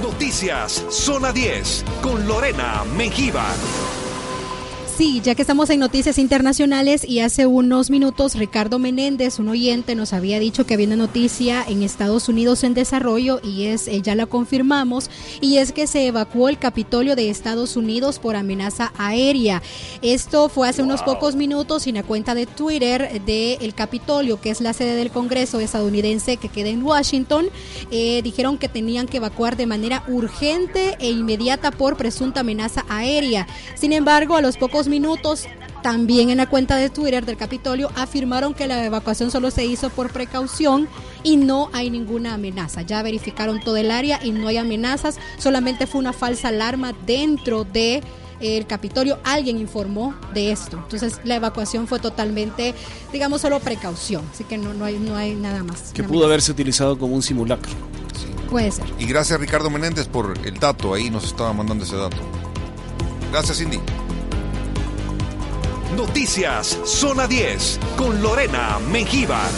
[0.02, 3.56] Noticias Zona 10 con Lorena Mengíbar.
[4.98, 9.94] Sí, ya que estamos en noticias internacionales y hace unos minutos Ricardo Menéndez, un oyente,
[9.94, 14.02] nos había dicho que había una noticia en Estados Unidos en desarrollo y es, eh,
[14.02, 15.10] ya la confirmamos,
[15.42, 19.62] y es que se evacuó el Capitolio de Estados Unidos por amenaza aérea.
[20.02, 24.50] Esto fue hace unos pocos minutos en la cuenta de Twitter de el Capitolio, que
[24.50, 27.48] es la sede del Congreso estadounidense que queda en Washington.
[27.92, 33.46] Eh, dijeron que tenían que evacuar de manera urgente e inmediata por presunta amenaza aérea.
[33.76, 35.46] Sin embargo, a los pocos minutos,
[35.82, 39.90] también en la cuenta de Twitter del Capitolio, afirmaron que la evacuación solo se hizo
[39.90, 40.88] por precaución
[41.24, 42.82] y no hay ninguna amenaza.
[42.82, 47.64] Ya verificaron todo el área y no hay amenazas, solamente fue una falsa alarma dentro
[47.64, 48.02] de
[48.40, 50.78] el Capitolio, alguien informó de esto.
[50.78, 52.74] Entonces la evacuación fue totalmente,
[53.14, 54.24] digamos, solo precaución.
[54.32, 55.92] Así que no, no, hay, no hay nada más.
[55.94, 57.72] Que pudo haberse utilizado como un simulacro.
[58.50, 58.86] Puede ser.
[59.00, 62.18] Y gracias Ricardo Menéndez por el dato, ahí nos estaba mandando ese dato.
[63.32, 63.80] Gracias Cindy.
[65.96, 69.50] Noticias Zona 10 con Lorena Mengíbar.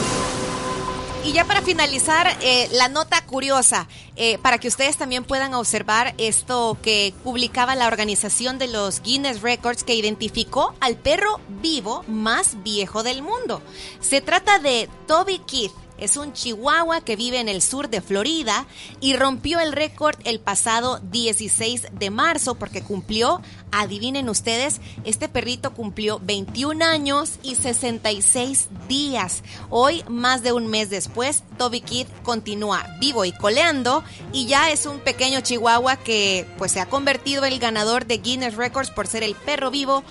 [1.26, 6.14] Y ya para finalizar, eh, la nota curiosa, eh, para que ustedes también puedan observar
[6.18, 12.64] esto que publicaba la organización de los Guinness Records que identificó al perro vivo más
[12.64, 13.62] viejo del mundo.
[14.00, 15.74] Se trata de Toby Keith.
[15.98, 18.68] Es un chihuahua que vive en el sur de Florida
[19.02, 23.42] y rompió el récord el pasado 16 de marzo porque cumplió,
[23.72, 29.44] adivinen ustedes, este perrito cumplió 21 años y 66 días.
[29.70, 34.86] Hoy, más de un mes después, Toby Kid continúa vivo y coleando y ya es
[34.86, 39.08] un pequeño chihuahua que pues se ha convertido en el ganador de Guinness Records por
[39.08, 40.04] ser el perro vivo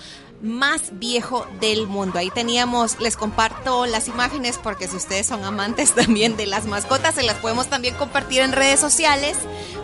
[0.47, 2.19] más viejo del mundo.
[2.19, 7.15] Ahí teníamos, les comparto las imágenes porque si ustedes son amantes también de las mascotas,
[7.15, 9.37] se las podemos también compartir en redes sociales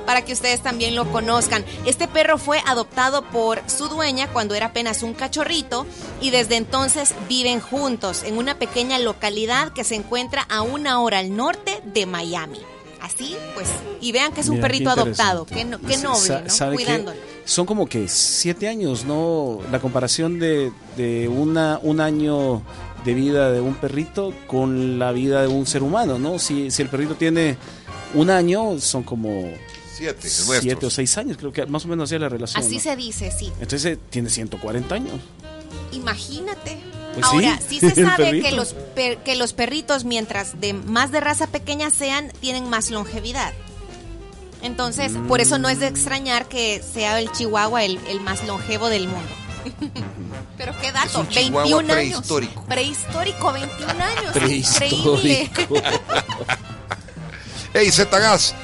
[0.07, 1.65] para que ustedes también lo conozcan.
[1.87, 5.87] Este perro fue adoptado por su dueña cuando era apenas un cachorrito
[6.21, 11.19] y desde entonces viven juntos en una pequeña localidad que se encuentra a una hora
[11.19, 12.61] al norte de Miami.
[13.03, 13.67] Así, pues,
[14.01, 15.83] y vean que es un Mira, perrito adoptado, qué, interesante.
[15.83, 16.51] no- qué noble, Sa- ¿no?
[16.51, 16.85] ¿sabe qué?
[16.85, 17.17] Cuidándolo.
[17.45, 19.59] Son como que siete años, ¿no?
[19.73, 22.63] La comparación de, de una, un año
[23.05, 26.39] de vida de un perrito con la vida de un ser humano, ¿no?
[26.39, 27.57] Si, si el perrito tiene
[28.15, 29.51] un año, son como
[29.93, 32.63] Siete, siete o seis años, creo que más o menos así es la relación.
[32.65, 32.81] Así ¿no?
[32.83, 33.53] se dice, sí.
[33.61, 35.15] Entonces tiene 140 años.
[35.91, 36.79] Imagínate.
[37.15, 41.11] Pues Ahora, sí, sí, se sabe que los, per- que los perritos, mientras de más
[41.13, 43.53] de raza pequeña sean, tienen más longevidad.
[44.63, 48.89] Entonces, por eso no es de extrañar que sea el chihuahua el, el más longevo
[48.89, 49.29] del mundo.
[50.57, 51.95] Pero qué dato, Es un chihuahua 21 años.
[52.19, 52.65] prehistórico.
[52.67, 54.33] Prehistórico, 21 años.
[54.33, 55.15] Prehistórico.
[55.19, 55.51] Increíble.
[57.75, 58.55] Hey, Zgas,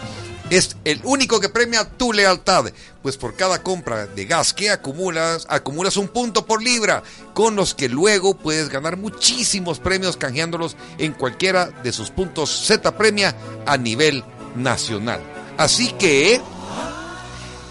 [0.51, 2.67] es el único que premia tu lealtad,
[3.09, 7.03] pues por cada compra de gas que acumulas, acumulas un punto por libra,
[7.33, 12.99] con los que luego puedes ganar muchísimos premios canjeándolos en cualquiera de sus puntos Z
[12.99, 13.35] Premia
[13.65, 14.23] a nivel
[14.57, 15.23] nacional.
[15.57, 16.39] Así que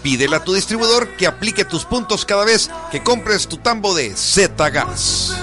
[0.02, 4.16] Pídele a tu distribuidor que aplique tus puntos cada vez que compres tu tambo de
[4.16, 5.34] Z-Gas.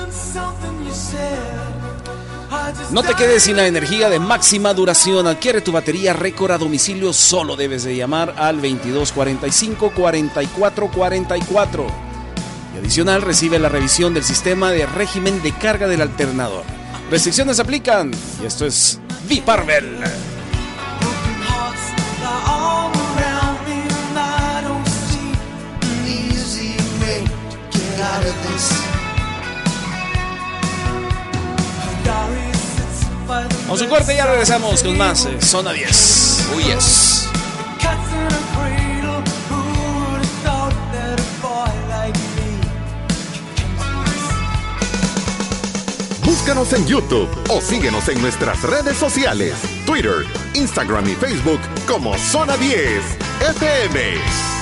[2.91, 5.28] No te quedes sin la energía de máxima duración.
[5.28, 7.14] Adquiere tu batería récord a domicilio.
[7.14, 11.88] Solo debes de llamar al 2245 4444.
[12.76, 16.64] Y adicional recibe la revisión del sistema de régimen de carga del alternador.
[17.10, 18.12] Restricciones aplican.
[18.41, 20.04] Y esto es Viparvel.
[33.28, 36.49] Vamos a un corte y ya regresamos con más eh, Zona 10.
[36.55, 37.28] Uy, yes.
[46.23, 49.55] Búscanos en YouTube o síguenos en nuestras redes sociales,
[49.86, 53.01] Twitter, Instagram y Facebook como Zona 10
[53.59, 54.55] FM.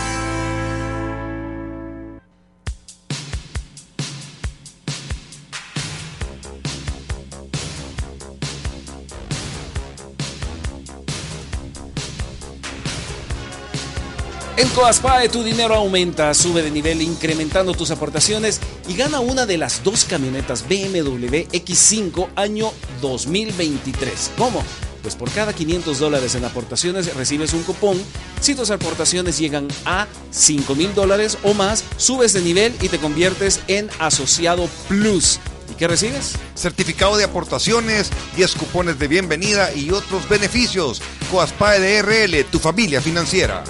[14.73, 19.59] En Coaspae tu dinero aumenta, sube de nivel incrementando tus aportaciones y gana una de
[19.59, 24.31] las dos camionetas BMW X5 año 2023.
[24.35, 24.63] ¿Cómo?
[25.03, 28.01] Pues por cada 500 dólares en aportaciones recibes un cupón.
[28.41, 32.97] Si tus aportaciones llegan a 5 mil dólares o más, subes de nivel y te
[32.97, 35.39] conviertes en asociado plus.
[35.71, 36.33] ¿Y qué recibes?
[36.55, 40.99] Certificado de aportaciones, 10 cupones de bienvenida y otros beneficios.
[41.31, 43.63] Coaspae DRL, tu familia financiera.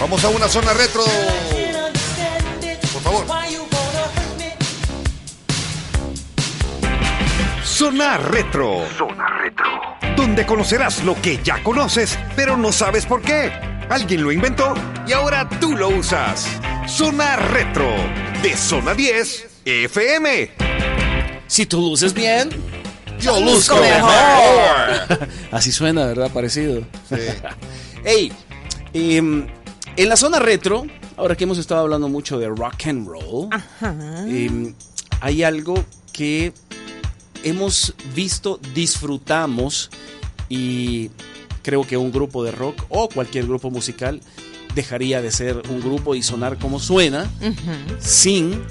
[0.00, 1.04] Vamos a una zona retro.
[2.92, 3.26] Por favor.
[7.80, 8.86] Zona Retro.
[8.96, 9.66] Zona Retro.
[10.16, 13.52] Donde conocerás lo que ya conoces, pero no sabes por qué.
[13.88, 14.74] Alguien lo inventó
[15.06, 16.46] y ahora tú lo usas.
[16.86, 17.90] Zona Retro.
[18.42, 20.50] De Zona 10 FM.
[21.46, 22.50] Si tú luces bien,
[23.18, 25.28] yo luzco mejor.
[25.50, 26.30] Así suena, ¿verdad?
[26.30, 26.82] Parecido.
[28.04, 28.32] Ey,
[28.92, 29.46] em,
[30.02, 30.86] en la zona retro,
[31.18, 33.50] ahora que hemos estado hablando mucho de rock and roll,
[34.26, 34.74] em,
[35.20, 36.54] hay algo que
[37.44, 39.90] hemos visto, disfrutamos
[40.48, 41.10] y
[41.62, 44.22] creo que un grupo de rock o cualquier grupo musical
[44.74, 47.30] dejaría de ser un grupo y sonar como suena
[48.00, 48.62] sin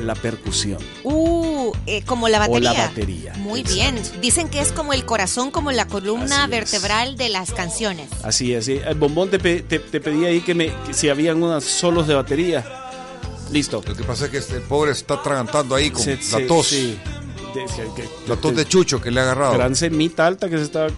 [0.00, 0.78] la percusión.
[1.04, 2.72] Uh, eh, como la O batería.
[2.72, 3.96] la batería, Muy bien.
[4.20, 8.08] Dicen que es como el corazón, como la columna vertebral de las canciones.
[8.22, 8.68] Así es.
[8.68, 12.06] El bombón te, pe- te- te pedí ahí que, me, que si habían unos solos
[12.06, 12.64] de batería.
[13.50, 13.82] Listo.
[13.86, 16.40] Lo que pasa es que este, el pobre está atragantando ahí con Se- la se-
[16.42, 16.66] tos.
[16.66, 16.98] sí.
[17.54, 19.54] De- se- que- La tos de Chucho que le ha agarrado.
[19.54, 20.88] Gran semita alta que se está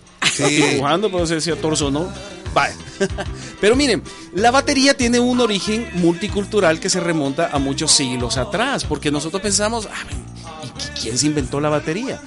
[0.48, 2.08] dibujando, pero se decía torso, ¿no?
[2.54, 2.74] Vale.
[3.60, 4.02] Pero miren,
[4.34, 9.42] la batería tiene un origen multicultural que se remonta a muchos siglos atrás, porque nosotros
[9.42, 12.20] pensamos, ah, ¿y qui- quién se inventó la batería?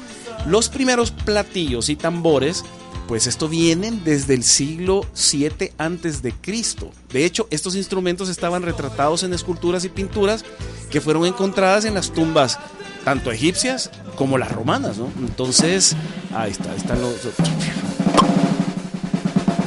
[0.45, 2.63] Los primeros platillos y tambores,
[3.07, 6.91] pues esto vienen desde el siglo 7 antes de Cristo.
[7.11, 10.45] De hecho, estos instrumentos estaban retratados en esculturas y pinturas
[10.89, 12.57] que fueron encontradas en las tumbas
[13.03, 15.09] tanto egipcias como las romanas, ¿no?
[15.19, 15.95] Entonces,
[16.35, 17.15] ahí está, ahí están los...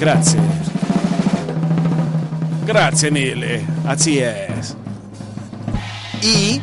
[0.01, 0.43] Gracias.
[2.67, 3.63] Gracias, mille.
[3.87, 4.75] Así es.
[6.23, 6.61] Y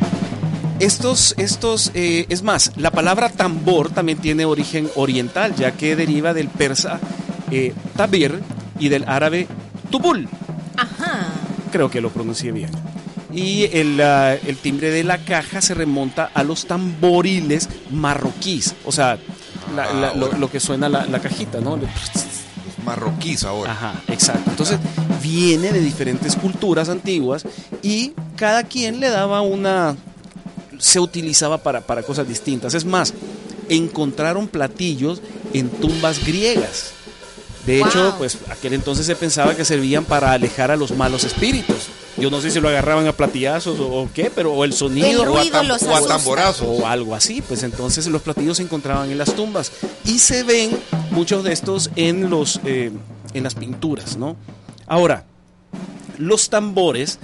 [0.80, 6.34] estos, estos, eh, es más, la palabra tambor también tiene origen oriental, ya que deriva
[6.34, 6.98] del persa
[7.50, 8.40] eh, tabir
[8.78, 9.46] y del árabe
[9.90, 10.28] tubul.
[10.76, 11.26] Ajá.
[11.70, 12.70] Creo que lo pronuncié bien.
[13.32, 18.74] Y el, ah, el timbre de la caja se remonta a los tamboriles marroquíes.
[18.84, 19.16] O sea,
[19.74, 21.78] la- la- lo, lo que suena la, la cajita, ¿no?
[22.84, 23.72] Marroquíes ahora.
[23.72, 24.50] Ajá, exacto.
[24.50, 24.78] Entonces
[25.22, 27.44] viene de diferentes culturas antiguas
[27.82, 29.96] y cada quien le daba una...
[30.78, 32.74] se utilizaba para, para cosas distintas.
[32.74, 33.14] Es más,
[33.68, 35.20] encontraron platillos
[35.52, 36.92] en tumbas griegas.
[37.66, 38.18] De hecho, Wow.
[38.18, 41.86] pues aquel entonces se pensaba que servían para alejar a los malos espíritus.
[42.18, 45.22] Yo no sé si lo agarraban a platillazos o, o qué, pero o el sonido
[45.22, 47.40] El o a tam- o a tamborazos o algo así.
[47.42, 49.72] Pues entonces los platillos se encontraban en las tumbas
[50.04, 50.70] y se ven
[51.10, 52.90] muchos de estos en los eh,
[53.34, 54.36] en las pinturas, ¿no?
[54.86, 55.24] Ahora,
[56.18, 57.18] los tambores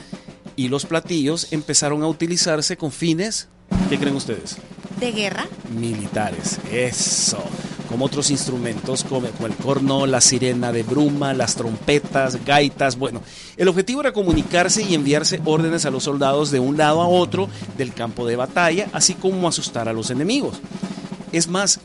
[0.57, 3.49] y los platillos empezaron a utilizarse con fines,
[3.91, 4.57] ¿qué creen ustedes?
[4.99, 5.47] ¿De guerra?
[5.70, 6.59] militares.
[6.72, 7.43] Eso.
[7.89, 12.97] Como otros instrumentos, como como el corno, la sirena de bruma, las trompetas, gaitas.
[12.99, 13.22] Bueno,
[13.57, 17.49] el objetivo era comunicarse y enviarse órdenes a los soldados de un lado a otro
[17.78, 20.61] del campo de batalla, así como asustar a los enemigos.
[21.32, 21.80] Es más,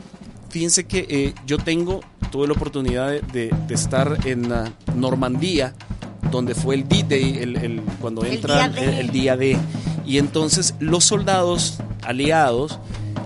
[0.50, 2.00] fíjense que eh, yo tengo
[2.30, 5.72] tuve la oportunidad de, de- de estar en ah, Normandía,
[6.30, 9.00] donde fue el D-Day, el, el- cuando El entra día el, D.
[9.00, 9.56] el día D.
[10.04, 12.78] Y entonces los soldados aliados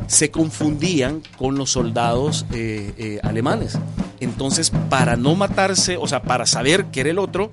[0.08, 3.78] se confundían con los soldados eh, eh, alemanes.
[4.18, 7.52] Entonces, para no matarse, o sea, para saber que era el otro,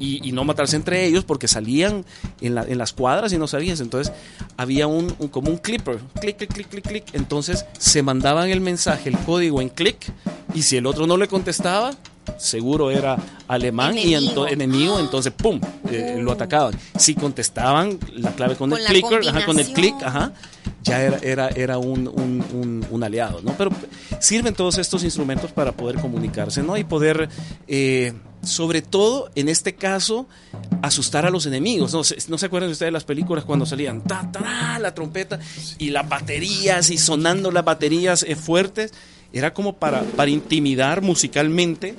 [0.00, 2.04] y, no matarse entre ellos porque salían
[2.40, 3.80] en las cuadras y no sabías.
[3.80, 4.12] Entonces
[4.56, 7.04] había un, un- como un clipper, clic, clic, clic, clic, clic.
[7.14, 9.96] Entonces se mandaban el mensaje, el código en clic
[10.54, 11.90] y si el otro no le contestaba,
[12.36, 13.16] seguro era
[13.48, 14.46] alemán y Enemigo.
[14.46, 15.60] ento- enemigo, entonces ¡pum!
[15.90, 16.74] eh, lo atacaban.
[16.98, 20.22] Si contestaban la clave con, Con el clicker, ajá, con el clic, combinación.
[20.22, 20.32] ajá,
[20.82, 23.52] ya era, era, era un, un- un- un aliado, ¿no?
[23.56, 23.70] Pero
[24.20, 26.76] sirven todos estos instrumentos para poder comunicarse, ¿no?
[26.76, 27.28] Y poder,
[27.66, 28.12] eh,
[28.42, 30.28] sobre todo en este caso,
[30.82, 31.92] asustar a los enemigos.
[31.92, 32.04] ¿no?
[32.04, 35.38] Se- ¿No se acuerdan ustedes de las películas cuando salían ta, ta, la trompeta
[35.78, 38.92] y las baterías y sonando las baterías eh, fuertes?
[39.32, 41.94] Era como para, para intimidar musicalmente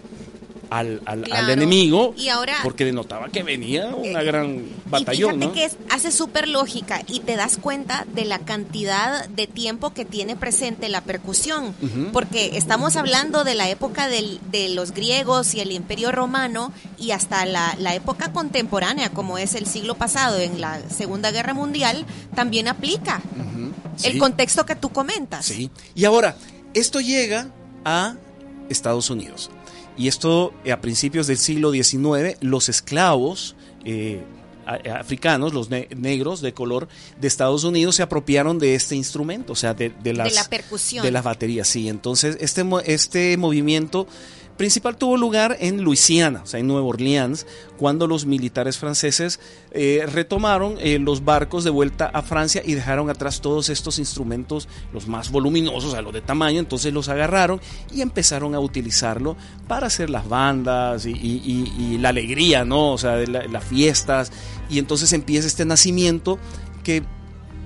[0.72, 5.46] al, al- al enemigo, Y ahora- porque denotaba que venía una gran Y batallón, fíjate
[5.48, 5.52] ¿no?
[5.54, 10.06] que es- hace súper lógica y te das cuenta de la cantidad de tiempo que
[10.06, 11.74] tiene presente la percusión.
[12.14, 17.12] Porque estamos hablando de la época del- de los griegos y el imperio romano y
[17.12, 22.06] hasta la, la época contemporánea, como es el siglo pasado en la Segunda Guerra Mundial,
[22.36, 23.22] también aplica
[24.04, 24.18] el Sí.
[24.20, 25.46] contexto que tú comentas.
[25.48, 25.72] Sí.
[25.96, 26.36] Y ahora,
[26.74, 27.50] esto llega
[27.86, 28.16] a
[28.70, 29.50] Estados Unidos.
[29.98, 34.22] Y esto eh, a principios del siglo XIX, los esclavos eh,
[34.66, 36.88] a- africanos, los ne- negros de color
[37.20, 41.04] de Estados Unidos, se apropiaron de este instrumento, o sea, de, de las, la percusión.
[41.04, 41.68] de las baterías.
[41.68, 44.08] Sí, entonces este, este movimiento
[44.60, 47.48] principal tuvo lugar en Luisiana, o sea, en Nueva Orleans,
[47.78, 49.40] cuando los militares franceses
[49.72, 54.68] eh, retomaron eh, los barcos de vuelta a Francia y dejaron atrás todos estos instrumentos,
[54.94, 59.38] los más voluminosos, o sea, los de tamaño, entonces los agarraron y empezaron a utilizarlo
[59.70, 61.42] para hacer las bandas y, y-
[61.80, 62.92] y- y la alegría, ¿no?
[62.92, 64.32] O sea, de la- las fiestas,
[64.70, 66.38] y entonces empieza este nacimiento
[66.84, 67.02] que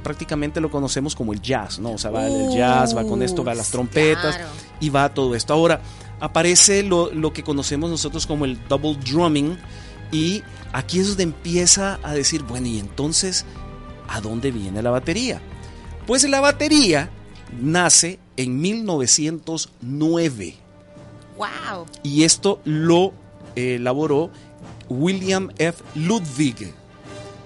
[0.03, 1.91] prácticamente lo conocemos como el jazz, ¿no?
[1.93, 4.51] O sea, va el jazz, va con esto, va las trompetas claro.
[4.81, 5.53] y va todo esto.
[5.53, 5.81] Ahora,
[6.23, 9.57] aparece lo, lo que conocemos nosotros como el double drumming
[10.11, 13.45] y aquí es donde empieza a decir, bueno, y entonces,
[14.07, 15.41] ¿a dónde viene la batería?
[16.07, 17.09] Pues la batería
[17.61, 20.55] nace en 1909
[21.37, 21.85] ¡Wow!
[22.03, 23.13] y esto lo
[23.55, 24.29] eh, elaboró
[24.89, 25.83] William F.
[25.95, 26.73] Ludwig.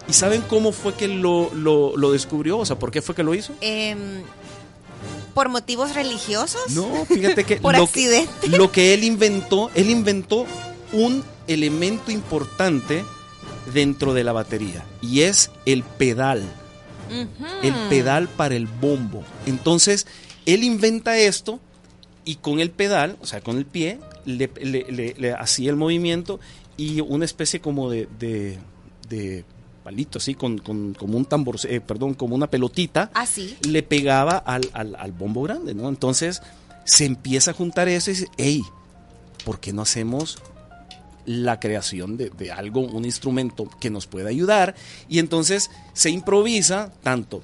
[0.10, 2.58] ¿Y saben cómo fue que lo, lo- lo descubrió?
[2.60, 3.54] O sea, ¿por qué fue que lo hizo?
[3.62, 4.22] Em,
[5.38, 6.72] ¿Por motivos religiosos?
[6.72, 8.32] No, fíjate que ¿Por lo, accidente?
[8.50, 10.48] que lo que él inventó, él inventó
[10.94, 13.06] un elemento importante
[13.72, 16.42] dentro de la batería y es el pedal,
[17.62, 19.24] el pedal para el bombo.
[19.46, 20.08] Entonces,
[20.48, 21.60] él inventa esto
[22.26, 25.76] y con el pedal, o sea, con el pie, le, le- le- le hacía el
[25.76, 26.40] movimiento
[26.78, 28.58] y una especie como de, de,
[29.08, 29.46] de
[29.88, 33.56] palito, así, con, con- como un tambor, eh, perdón, como una pelotita Ah, sí.
[33.62, 35.88] le pegaba al, al- al bombo grande, ¿no?
[35.88, 36.42] Entonces
[36.84, 38.62] se empieza a juntar eso y dice, hey,
[39.46, 40.40] ¿por qué no hacemos
[41.26, 44.76] la creación de, de algo, un instrumento que nos pueda ayudar?
[45.08, 47.42] Y entonces se improvisa tanto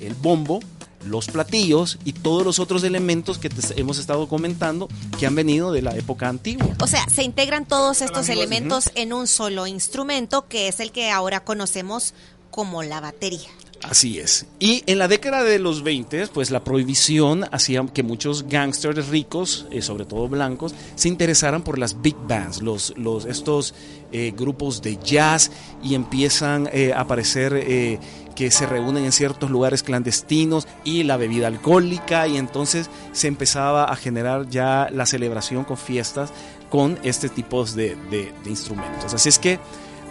[0.00, 0.60] el bombo,
[1.06, 4.88] los platillos y todos los otros elementos que te hemos estado comentando
[5.18, 6.68] que han venido de la época antigua.
[6.80, 11.10] O sea, se integran todos estos elementos en un solo instrumento que es el que
[11.10, 12.14] ahora conocemos
[12.50, 13.50] como la batería.
[13.82, 14.46] Así es.
[14.58, 19.66] Y en la década de los 20, pues la prohibición hacía que muchos gangsters ricos,
[19.70, 23.74] eh, sobre todo blancos, se interesaran por las big bands, los, los, estos
[24.12, 25.50] eh, grupos de jazz,
[25.82, 27.98] y empiezan eh, a aparecer eh,
[28.36, 33.84] que se reúnen en ciertos lugares clandestinos y la bebida alcohólica, y entonces se empezaba
[33.84, 36.32] a generar ya la celebración con fiestas
[36.70, 39.12] con este tipo de, de- instrumentos.
[39.14, 39.58] Así es que,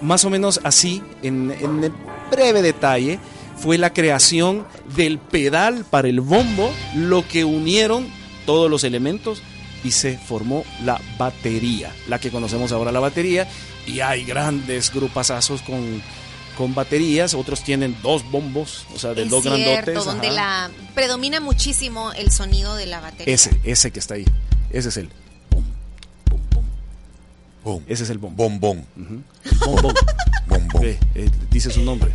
[0.01, 1.93] más o menos así, en, en
[2.31, 3.19] breve detalle,
[3.57, 4.65] fue la creación
[4.95, 8.07] del pedal para el bombo, lo que unieron
[8.45, 9.41] todos los elementos
[9.83, 13.47] y se formó la batería, la que conocemos ahora la batería,
[13.85, 16.01] y hay grandes grupazazos con,
[16.57, 20.05] con baterías, otros tienen dos bombos, o sea, de es dos cierto, grandotes.
[20.05, 20.35] donde ajá.
[20.35, 23.33] la predomina muchísimo el sonido de la batería.
[23.33, 24.25] Ese, ese que está ahí,
[24.71, 25.09] ese es el
[25.51, 25.63] bom,
[26.29, 26.41] bom,
[27.63, 27.83] bom.
[27.87, 28.35] Ese es el bom.
[28.35, 28.85] Bombón.
[28.95, 29.21] Ujú.
[29.43, 29.93] El bombón.
[30.81, 32.11] Ve, eh, dice su nombre.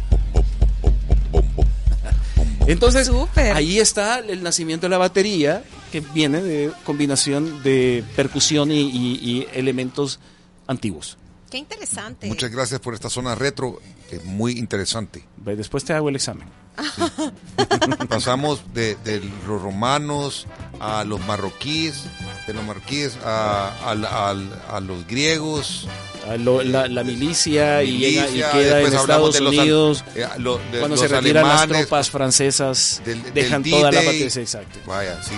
[2.66, 3.10] Entonces,
[3.54, 9.18] ahí está el nacimiento de la batería, que viene de combinación de percusión y, y-
[9.22, 10.20] y elementos
[10.68, 11.16] antiguos.
[11.50, 12.26] Qué interesante.
[12.28, 13.80] Muchas gracias por esta zona retro,
[14.10, 15.24] eh, muy interesante.
[15.36, 16.46] Después te hago el examen.
[18.08, 20.46] Pasamos de, de los romanos
[20.80, 22.04] a los marroquíes,
[22.46, 25.86] de los marroquíes a, al- al- a los griegos.
[26.28, 30.04] A lo- la, la milicia, y, llega- y Milicia, queda en Estados de los Unidos.
[30.14, 33.90] eh, lo- de cuando los se retiran las alemanes, tropas francesas, del- del dejan toda
[33.92, 34.26] la patria.
[34.26, 34.78] Exacto.
[34.86, 35.34] Vaya, sí.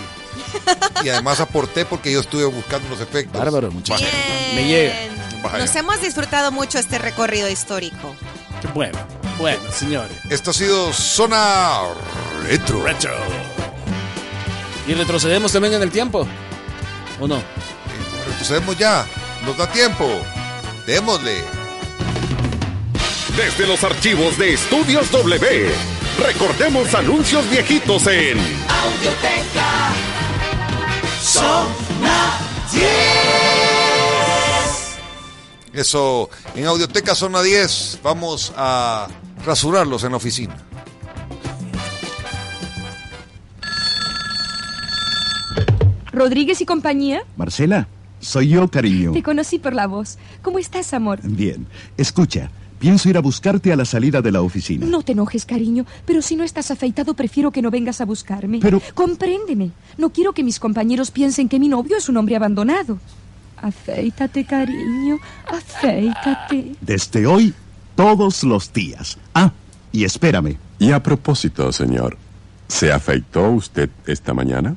[1.04, 3.38] Y además aporté porque yo estuve buscando los efectos.
[3.40, 4.06] Bárbaro, muchachos.
[4.54, 4.94] Me llega.
[5.42, 5.58] Vaya.
[5.58, 8.14] Nos hemos disfrutado mucho este recorrido histórico.
[8.74, 8.98] Bueno,
[9.38, 10.16] bueno, señores.
[10.30, 11.80] Esto ha sido Zona
[12.44, 12.82] Retro.
[12.84, 13.16] Retro.
[14.86, 16.26] ¿Y retrocedemos también en el tiempo?
[17.20, 17.42] ¿O no?
[18.26, 19.06] Retrocedemos ya.
[19.44, 20.08] Nos da tiempo.
[20.86, 21.42] Démosle.
[23.36, 25.70] Desde los archivos de Estudios W,
[26.18, 28.38] recordemos anuncios viejitos en
[28.68, 29.92] Audioteca.
[31.22, 32.38] Zona
[32.72, 33.51] 10.
[35.72, 39.08] Eso, en Audioteca Zona 10 vamos a
[39.44, 40.56] rasurarlos en la oficina.
[46.12, 47.22] ¿Rodríguez y compañía?
[47.36, 47.88] Marcela,
[48.20, 49.12] soy yo, cariño.
[49.12, 50.18] Te conocí por la voz.
[50.42, 51.20] ¿Cómo estás, amor?
[51.22, 51.66] Bien,
[51.96, 54.84] escucha, pienso ir a buscarte a la salida de la oficina.
[54.86, 58.58] No te enojes, cariño, pero si no estás afeitado, prefiero que no vengas a buscarme.
[58.60, 59.70] Pero- Compréndeme.
[59.96, 62.98] No quiero que mis compañeros piensen que mi novio es un hombre abandonado.
[63.62, 65.18] Afeítate, cariño.
[65.46, 66.72] Afeítate.
[66.80, 67.54] Desde hoy,
[67.96, 69.18] todos los días.
[69.34, 69.52] Ah,
[69.92, 70.56] y espérame.
[70.78, 72.18] Y a propósito, señor,
[72.68, 74.74] ¿se afeitó usted esta mañana?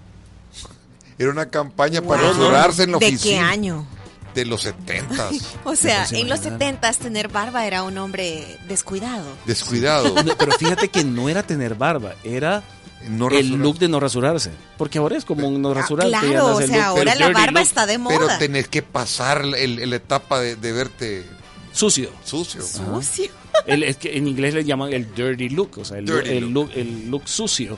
[1.18, 2.32] Era una campaña para Wow.
[2.32, 3.38] rasurarse en la ¿De oficina.
[3.38, 3.88] qué año?
[4.36, 5.30] De los 70
[5.64, 6.42] O sea, en los?
[6.42, 9.26] 70 tener barba era un hombre descuidado.
[9.46, 10.14] Descuidado.
[10.24, 12.62] No, pero fíjate que no era tener barba, era
[13.10, 14.52] No el look de no rasurarse.
[14.78, 16.12] Porque ahora es como un no rasurarte.
[16.12, 17.68] ya Ah, claro, o sea, ahora pero la dirty barba look.
[17.68, 18.38] está de Pero moda.
[18.38, 21.26] tenés que pasar la etapa de, de verte
[21.72, 22.10] Sucio.
[22.24, 22.62] sucio.
[22.62, 23.32] Sucio.
[23.68, 26.06] El- es que en inglés le llaman el dirty look, o sea, el,
[26.54, 26.72] look.
[26.76, 27.78] el look sucio.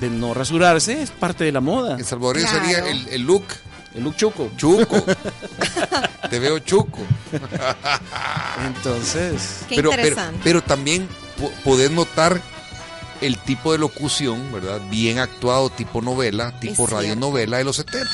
[0.00, 1.96] De no rasurarse es parte de la moda.
[1.98, 2.64] En salvadoreño Claro.
[2.64, 3.44] sería el, el look
[3.94, 4.50] El look chuco.
[4.56, 5.04] chuco.
[6.30, 6.98] Te veo chuco.
[8.66, 10.40] Entonces, Qué pero, pero, interesante.
[10.44, 11.08] pero también
[11.38, 12.40] po- podés notar
[13.20, 14.80] el tipo de locución, ¿verdad?
[14.90, 18.06] Bien actuado, tipo novela, tipo radionovela de los 70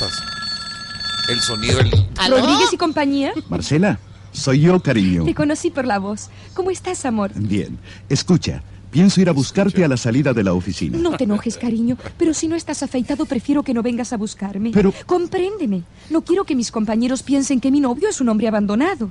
[1.29, 2.37] El sonido, el, ¿Aló?
[2.37, 3.33] ¿Rodríguez y compañía?
[3.49, 3.99] Marcela,
[4.31, 5.25] soy yo, cariño.
[5.25, 6.29] Te conocí por la voz.
[6.53, 7.31] ¿Cómo estás, amor?
[7.35, 7.77] Bien,
[8.09, 10.97] escucha, pienso ir a buscarte a la salida de la oficina.
[10.97, 14.71] No te enojes, cariño, pero si no estás afeitado, prefiero que no vengas a buscarme.
[14.73, 15.83] Pero- Compréndeme.
[16.09, 19.09] No quiero que mis compañeros piensen que mi novio es un hombre abandonado.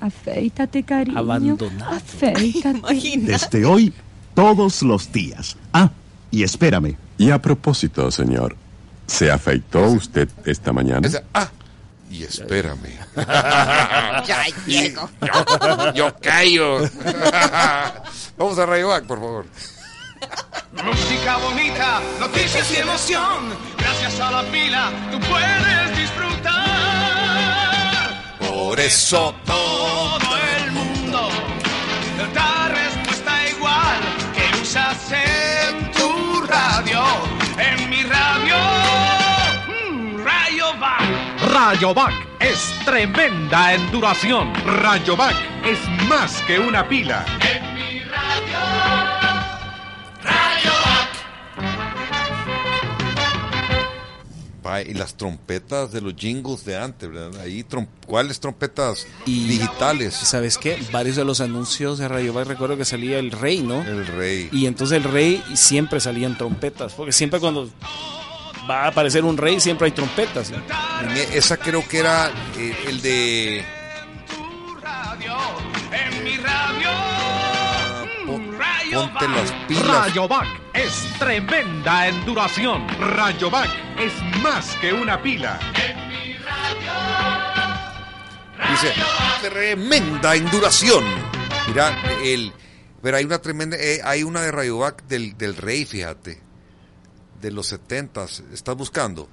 [0.00, 1.18] Afeítate, cariño.
[1.18, 1.90] Abandonado.
[1.96, 2.78] Afeítate.
[2.78, 3.26] Imagina.
[3.26, 3.92] Desde hoy,
[4.38, 5.56] todos los días.
[5.72, 5.90] Ah,
[6.30, 6.96] y espérame.
[7.18, 8.54] Y a propósito, señor,
[9.04, 11.08] ¿se afeitó usted esta mañana?
[11.08, 11.48] esa- ah,
[12.08, 12.96] y espérame.
[13.16, 15.10] Ya llego.
[15.20, 16.78] Yo, yo callo.
[18.38, 19.46] Vamos a Rayovac, por favor.
[20.84, 23.52] Música bonita, noticias y emoción.
[23.76, 26.58] Gracias a la pila, tú puedes disfrutar.
[28.38, 31.28] Por eso Todo el mundo
[32.18, 32.87] igual
[34.68, 37.02] usas en tu radio.
[37.58, 38.56] En mi radio,
[39.66, 41.00] mm, Rayovac.
[41.54, 44.52] Rayovac es tremenda en duración.
[44.82, 47.24] Rayovac es más que una pila.
[47.40, 49.07] En mi radio,
[54.86, 57.40] Y las trompetas de los jingles de antes, ¿verdad?
[57.40, 60.14] Ahí, trom- ¿cuáles trompetas digitales?
[60.14, 60.78] ¿sabes qué?
[60.92, 63.82] Varios de los anuncios de Radio Bar recuerdo que salía el rey, ¿no?
[63.82, 64.48] El rey.
[64.52, 67.70] Y entonces el rey siempre salían trompetas, porque siempre cuando
[68.70, 70.50] va a aparecer un rey siempre hay trompetas.
[70.50, 73.64] En Esa creo que era eh, el de
[74.82, 75.36] radio,
[75.92, 77.37] en mi radio.
[78.94, 79.86] Ponte las pilas.
[79.86, 82.86] Rayovac es tremenda en duración.
[82.98, 83.68] Rayovac
[83.98, 84.12] es
[84.42, 85.58] más que una pila.
[85.74, 86.92] En mi radio,
[88.70, 88.92] Dice,
[89.42, 91.04] tremenda en duración.
[91.68, 92.52] Mira, el,
[93.02, 96.40] pero hay una tremenda, eh, hay una de Rayovac del, del rey, fíjate,
[97.40, 98.42] de los setentas.
[98.52, 99.28] ¿Estás buscando?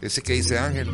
[0.00, 0.88] Ese que dice Ángel.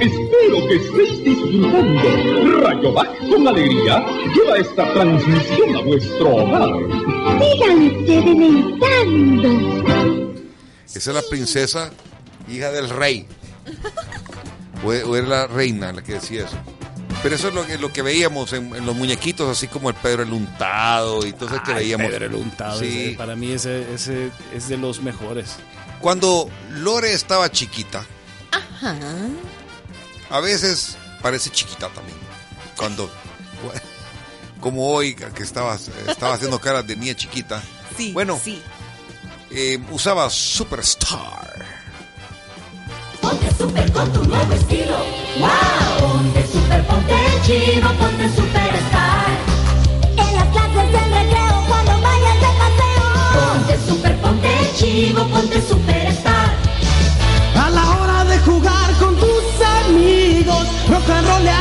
[0.00, 2.60] Espero que estéis disfrutando.
[2.60, 6.70] Rayovac con alegría lleva esta transmisión a vuestro hogar.
[7.40, 9.48] Síganse deleitando.
[10.86, 11.90] Esa es la princesa,
[12.48, 13.26] hija del rey.
[14.84, 16.56] O, e- o era la reina la que decía eso.
[17.22, 19.94] Pero eso es lo que, lo que veíamos en, en los muñequitos, así como el
[19.96, 22.06] Pedro el Untado y todo eso que veíamos.
[22.08, 23.08] Pedro el Untado, Sí.
[23.08, 25.56] ese, para mí ese, ese es de los mejores.
[26.00, 28.06] Cuando Lore estaba chiquita,
[28.52, 28.96] Ajá.
[30.30, 32.16] A veces parece chiquita también.
[32.76, 33.10] Cuando,
[34.60, 35.76] como hoy, que estaba,
[36.08, 37.62] estaba haciendo caras de niña chiquita.
[37.96, 38.62] Sí, bueno, sí.
[39.50, 41.66] eh, usaba Superstar.
[43.20, 44.96] Ponte super con tu nuevo estilo.
[45.38, 46.08] ¡Wow!
[46.08, 47.14] Ponte super, ponte
[47.44, 49.26] chido, ponte superstar.
[50.16, 53.52] En las clases del recreo, cuando vayas de paseo.
[53.52, 56.54] Ponte super, ponte chido, ponte superstar.
[57.56, 57.99] A la hora
[60.90, 61.56] rock and rollear.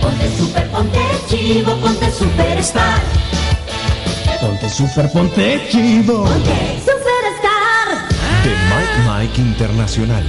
[0.00, 0.98] Ponte super, ponte
[1.28, 3.00] chido, ponte superstar.
[4.40, 6.24] Ponte super, ponte chido.
[6.24, 8.08] Ponte superstar.
[8.44, 10.24] De Mike Mike Internacional.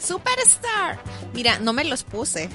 [0.00, 0.98] Superstar.
[1.34, 2.48] Mira, no me los puse,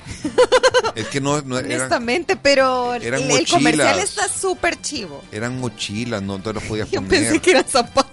[0.96, 3.52] Es que no, no eran, honestamente, pero el, eran el mochilas.
[3.52, 5.24] comercial está súper chivo.
[5.32, 7.22] eran mochilas, no te los podías Yo poner.
[7.24, 8.05] pensé que eran zapatos.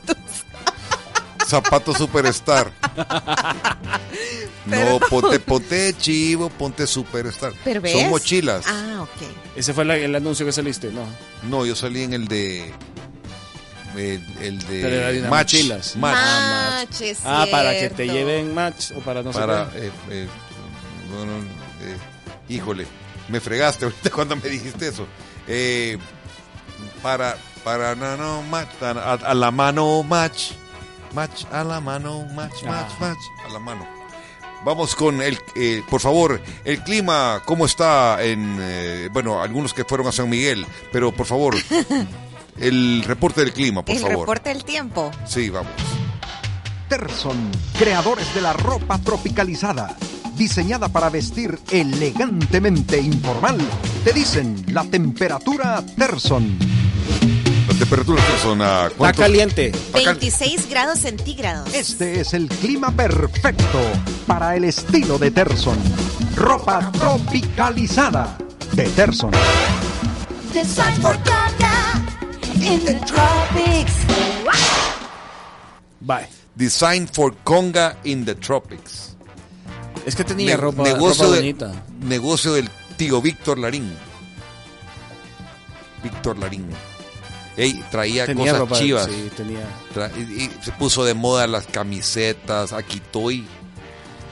[1.52, 2.72] Zapato Superstar.
[4.66, 7.52] no, ponte, ponte chivo, ponte Superstar.
[7.64, 7.92] Pero ves.
[7.92, 8.64] Son mochilas.
[8.66, 9.28] Ah, ok.
[9.56, 11.04] Ese fue la- el anuncio que saliste, ¿no?
[11.42, 12.72] No, yo salí en el de.
[13.96, 15.52] El, de Match.
[15.54, 15.96] mochilas.
[15.96, 16.16] Match.
[16.16, 19.68] Match, es Ah, para que te lleven match o para no sé Para.
[19.70, 19.86] qué.
[19.88, 20.28] eh, eh,
[21.14, 21.32] bueno,
[21.82, 21.96] eh,
[22.48, 22.86] híjole,
[23.28, 25.06] me fregaste ahorita cuando me dijiste eso.
[25.46, 25.98] Eh,
[27.02, 27.36] para.
[27.62, 27.94] Para.
[27.94, 28.70] No, no, match.
[28.82, 30.52] A la mano, match.
[31.14, 32.96] Match, a la mano, match, match, Ah.
[33.00, 33.18] match.
[33.46, 33.86] A la mano.
[34.64, 39.84] Vamos con el, eh, por favor, el clima, ¿cómo está en, eh, bueno, algunos que
[39.84, 41.56] fueron a San Miguel, pero por favor,
[42.60, 44.18] el reporte del clima, por el favor.
[44.20, 45.10] reporte del tiempo.
[45.26, 45.72] Sí, vamos.
[46.88, 49.96] Terson, creadores de la ropa tropicalizada,
[50.36, 53.58] diseñada para vestir elegantemente informal,
[54.04, 56.56] te dicen la temperatura Terson.
[57.68, 59.20] La temperatura son a ¿cuánto?
[59.22, 59.72] caliente.
[59.94, 61.72] 26 grados centígrados.
[61.74, 63.78] Este es el clima perfecto
[64.26, 65.78] para el estilo de Terson.
[66.36, 68.36] Ropa tropicalizada
[68.72, 69.30] de Terson.
[70.52, 72.02] Design for Gaga
[72.60, 73.92] in the tropics.
[76.00, 76.28] Bye.
[76.54, 79.16] Design for Conga in the Tropics.
[80.04, 81.72] Es que tenía Ne- ropa, negocio, ropa de- bonita.
[82.02, 83.90] negocio del tío Víctor Larín.
[86.02, 86.66] Víctor Larín.
[87.56, 89.06] Ey, traía Tenía cosas ropa, chivas.
[89.10, 89.60] sí, tenía.
[89.94, 93.44] Tra- y, y se puso de moda las camisetas, Akitoy.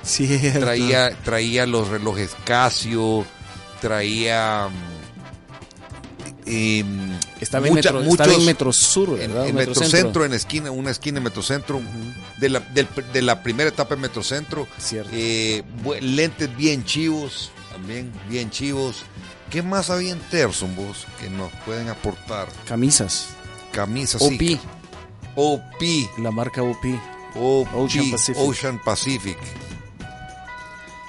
[0.02, 3.26] Sí, traía, traía los relojes Casio,
[3.82, 4.68] traía.
[6.46, 9.44] em, Estaba en Metro- estaba en Metrosur, ¿verdad?
[9.44, 9.84] En, en Metrocentro.
[9.84, 11.80] Metrocentro, en esquina, una esquina en Metrocentro,
[12.38, 14.66] de, la, del- de la primera etapa en Metrocentro.
[15.12, 19.02] Eh, bu- lentes bien chivos, también bien chivos.
[19.51, 22.48] ¿Qué más había en Terson, vos, que nos pueden aportar?
[22.66, 23.30] Camisas.
[23.72, 24.38] Camisas, OP.
[24.38, 24.61] sí.
[25.34, 25.82] OP.
[26.18, 26.84] La marca OP.
[27.34, 27.68] OP.
[27.74, 28.42] Ocean Pacific.
[28.42, 29.38] Ocean Pacific.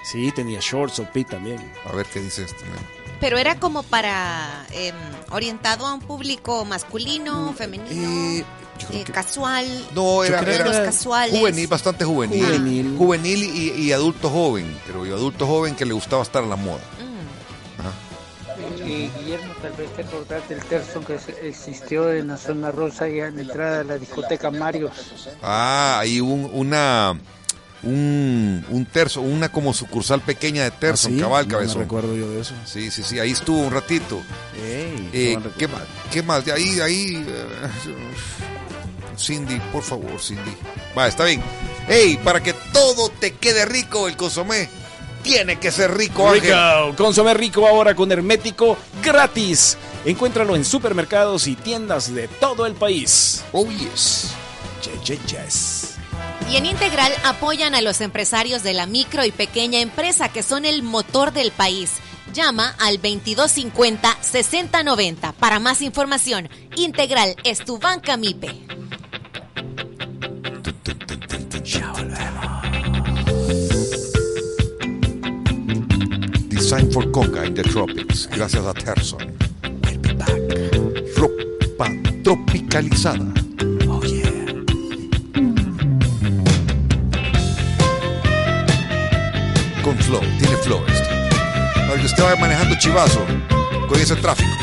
[0.03, 1.71] Sí, tenía shorts OP también.
[1.85, 2.65] A ver qué dice este.
[2.65, 2.79] man.
[3.19, 4.95] Pero era como para em,
[5.29, 8.43] orientado a un público masculino, femenino,
[8.89, 9.67] eh, casual.
[9.93, 11.39] No, era, era casuales.
[11.39, 12.43] juvenil, bastante juvenil.
[12.43, 12.95] Juvenil.
[12.97, 16.55] Juvenil y, y adulto joven, pero yo adulto joven que le gustaba estar a la
[16.55, 16.81] moda.
[19.61, 23.35] Eh, tal vez te acordás del Terson que existió en la zona rosa y en
[23.35, 24.91] la entrada de la discoteca Marios.
[25.41, 27.19] Ah, hay un, una
[27.83, 31.19] un, un terzo, una como sucursal pequeña de terzo, ¿Ah, sí?
[31.19, 31.81] cabal, No me cabezón.
[31.81, 32.53] recuerdo yo de eso.
[32.65, 34.21] Sí, sí, sí, ahí estuvo un ratito.
[34.55, 35.81] Ey, Eh, qué ¿qué, más?
[36.11, 36.45] ¿Qué más?
[36.45, 37.25] De ahí, ahí.
[37.27, 40.51] eh, Cindy, por favor, Cindy.
[40.97, 41.41] Va, está bien.
[41.87, 44.69] Ey, para que todo te quede rico, el consomé
[45.23, 46.41] tiene que ser rico, Ángel.
[46.41, 49.77] Rico, consomé rico ahora con hermético gratis.
[50.05, 53.43] Encuéntralo en supermercados y tiendas de todo el país.
[53.51, 54.31] Oh, yes.
[54.83, 55.95] Yes, yes, yes.
[56.49, 60.65] Y en Integral apoyan a los empresarios de la micro y pequeña empresa que son
[60.65, 61.93] el motor del país.
[62.33, 66.49] Llama al 2250-6090 para más información.
[66.75, 68.65] Integral es tu banca MIPE.
[76.71, 79.19] Design for Conga in the Tropics, gracias a Terson.
[81.17, 81.89] Ropa
[82.23, 83.33] tropicalizada.
[83.89, 83.99] Oh,
[89.83, 91.09] Con flow, tiene flow esto.
[91.93, 93.19] Que usted vaya manejando chivazo
[93.89, 94.55] con ese tráfico.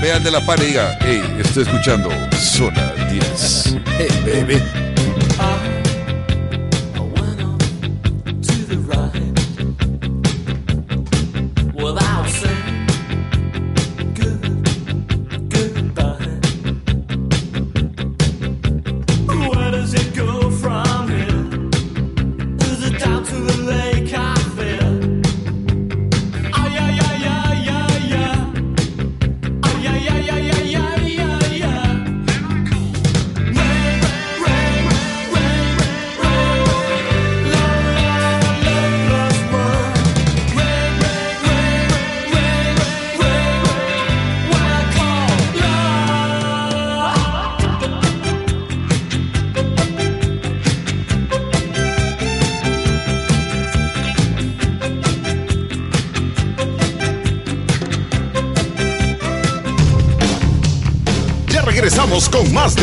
[0.00, 3.76] Vea al de la par y diga, hey, estoy escuchando Zona 10.
[3.98, 4.91] Hey, baby.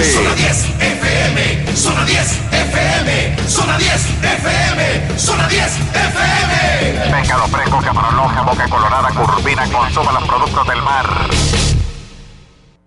[0.04, 5.62] Zona 10 FM, Zona 10 FM, Zona 10 FM, Zona 10
[5.94, 7.12] FM.
[7.12, 11.06] Pescado fresco, camarón boca colorada, curvina, consuma los productos del mar.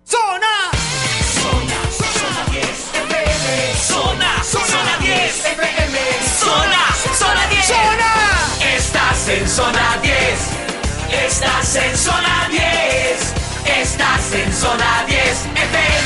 [0.06, 0.70] Zona,
[1.36, 2.64] Zona, Zona 10
[2.94, 5.98] FM, Zona, Zona 10 FM,
[6.40, 6.82] Zona,
[7.14, 7.66] Zona 10.
[7.66, 8.12] Zona.
[8.74, 10.14] Estás en Zona 10.
[11.26, 13.34] Estás en Zona 10.
[13.66, 16.01] Estás en Zona 10 FM.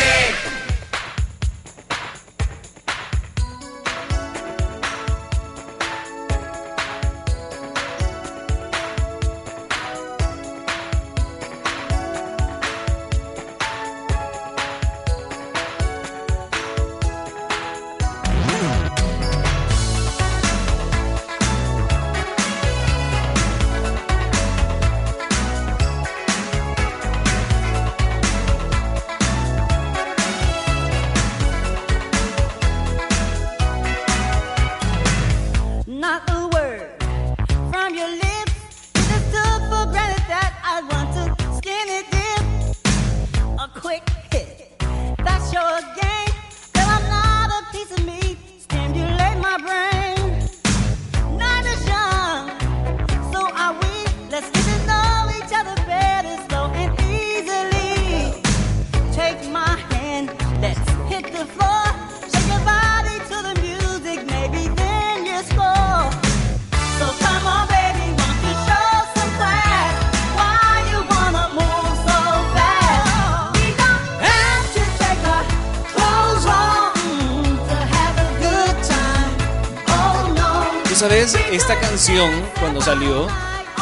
[82.07, 82.31] Canción,
[82.61, 83.27] cuando salió,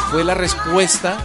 [0.09, 1.15] fue la respuesta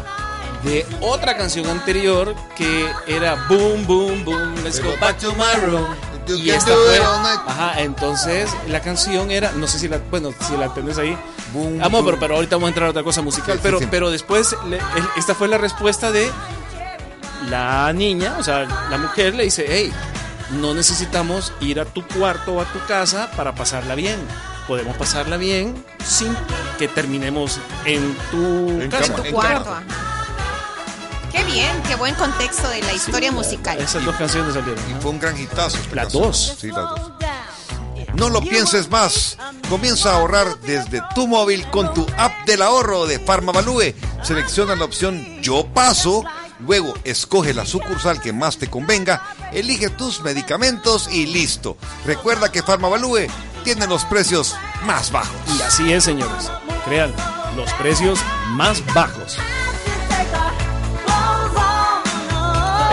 [0.63, 5.87] de otra canción anterior que era Boom, Boom, Boom, Let's Go Back to My Room.
[6.29, 6.99] Y esta fue,
[7.47, 11.17] ajá, entonces la canción era, no sé si la, bueno, si la entendés ahí,
[11.83, 13.89] Amor, pero, pero ahorita vamos a entrar a otra cosa musical, Sí, pero, sí, sí.
[13.91, 14.79] pero después le-
[15.17, 16.31] esta fue la respuesta de
[17.49, 19.91] la niña, o sea, la mujer le dice, hey,
[20.61, 24.19] no necesitamos ir a tu cuarto o a tu casa para pasarla bien.
[24.69, 26.33] Podemos pasarla bien sin
[26.81, 29.15] que terminemos en tu casa.
[29.15, 29.71] En tu cuarto.
[31.31, 33.79] Qué bien, qué buen contexto de la historia musical.
[33.79, 34.83] Esas dos canciones salieron.
[34.91, 35.77] Y fue un gran hitazo.
[35.77, 36.23] esta Las canción.
[36.23, 36.57] dos.
[36.59, 37.13] Sí, las dos.
[38.15, 39.37] No lo pienses más.
[39.69, 43.95] Comienza a ahorrar desde tu móvil con tu app del ahorro de Farmavalue.
[44.23, 46.25] Selecciona la opción Yo paso.
[46.61, 51.77] Luego escoge la sucursal que más te convenga, elige tus medicamentos y listo.
[52.05, 53.29] Recuerda que Farmavalue
[53.65, 54.55] tiene los precios
[54.85, 55.35] más bajos.
[55.59, 56.51] Y así es, señores.
[56.85, 57.13] Crean
[57.57, 58.21] los precios
[58.51, 59.39] más bajos.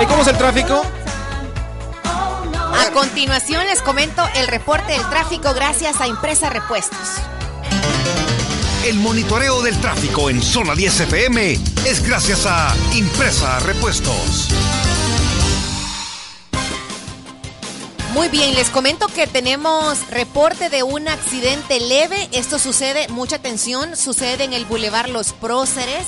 [0.07, 0.83] ¿Cómo es el tráfico?
[2.03, 7.19] A continuación les comento el reporte del tráfico gracias a Impresa Repuestos.
[8.85, 11.53] El monitoreo del tráfico en Zona 10 FM
[11.85, 14.47] es gracias a Impresa Repuestos.
[18.17, 22.27] Muy bien, les comento que tenemos reporte de un accidente leve.
[22.31, 26.07] Esto sucede, mucha atención, sucede en el Boulevard Los Próceres.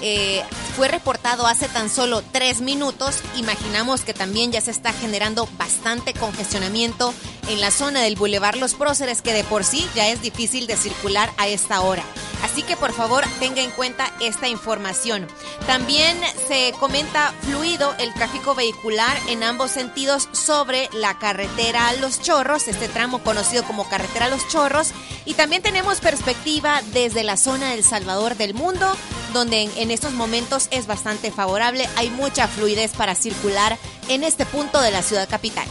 [0.00, 0.42] Eh,
[0.80, 3.18] fue reportado hace tan solo tres minutos.
[3.36, 7.12] Imaginamos que también ya se está generando bastante congestionamiento
[7.50, 10.78] en la zona del Boulevard Los Próceres, que de por sí ya es difícil de
[10.78, 12.02] circular a esta hora.
[12.42, 15.26] Así que por favor tenga en cuenta esta información.
[15.66, 22.68] También se comenta fluido el tráfico vehicular en ambos sentidos sobre la carretera Los Chorros,
[22.68, 24.92] este tramo conocido como carretera Los Chorros.
[25.26, 28.90] Y también tenemos perspectiva desde la zona del Salvador del Mundo,
[29.32, 31.88] donde en, estos momentos es bastante favorable.
[31.96, 33.78] Hay mucha fluidez para circular
[34.08, 35.66] en este punto de la ciudad capital.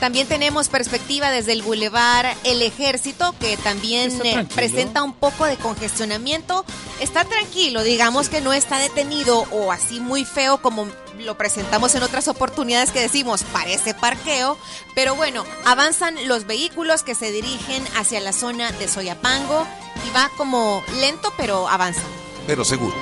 [0.00, 5.56] También tenemos perspectiva desde el Boulevard El Ejército, que también eh, presenta un poco de
[5.56, 6.64] congestionamiento.
[7.00, 10.88] Está tranquilo, digamos que no está detenido o así muy feo como
[11.20, 14.58] lo presentamos en otras oportunidades que decimos parece parqueo,
[14.94, 19.66] pero bueno, avanzan los vehículos que se dirigen hacia la zona de Soyapango
[20.06, 22.02] y va como lento pero avanza.
[22.46, 22.94] Pero seguro.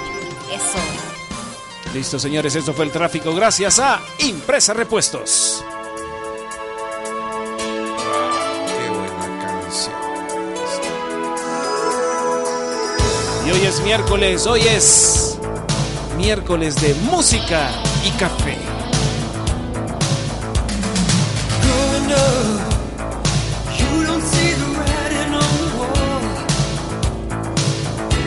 [0.52, 0.78] Eso.
[1.94, 5.62] Listo, señores, esto fue el tráfico gracias a Impresa Repuestos.
[8.66, 9.94] Qué buena canción.
[13.46, 15.38] Y hoy es miércoles, hoy es
[16.16, 17.70] miércoles de música
[18.06, 18.71] y café.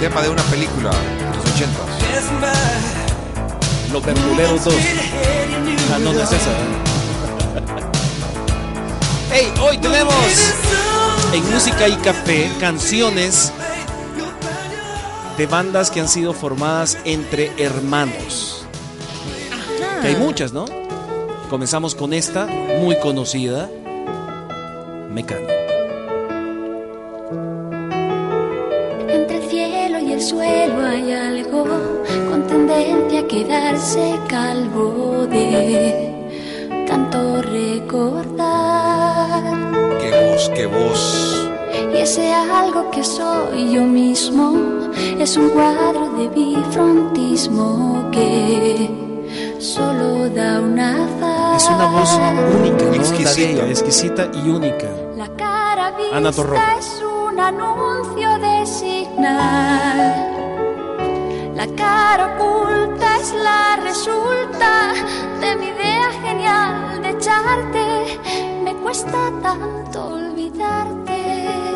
[0.05, 1.79] Tema de una película de los 80.
[2.13, 4.73] Passing by, Los verduleros 2.
[4.75, 6.51] straight ahead, you Ah, no, no es esa.
[9.31, 10.13] Hey, hoy tenemos
[11.33, 13.51] en música y café canciones
[15.39, 18.63] de bandas que han sido formadas entre hermanos.
[20.03, 20.65] Que hay muchas, ¿no?
[21.49, 23.71] Comenzamos con esta, muy conocida,
[25.09, 25.64] Mecano.
[33.35, 36.13] Quedarse calvo de
[36.87, 38.63] tanto recordar.
[39.99, 41.49] Qué voz, qué voz.
[41.93, 44.89] Y ese algo que soy yo mismo
[45.19, 48.89] es un cuadro de bifrontismo que
[49.59, 51.63] solo da una faz.
[51.63, 52.17] Es una voz
[52.57, 52.93] única, ¿no?
[52.93, 53.41] Exquisita.
[53.41, 54.87] ella, exquisita y única.
[55.17, 56.77] La cara Ana vista Torroja.
[56.79, 60.34] es un anuncio de signal.
[61.55, 64.91] La cara oculta es la resulta
[65.39, 68.19] de mi idea genial de echarte.
[68.61, 71.74] Me cuesta tanto olvidarte.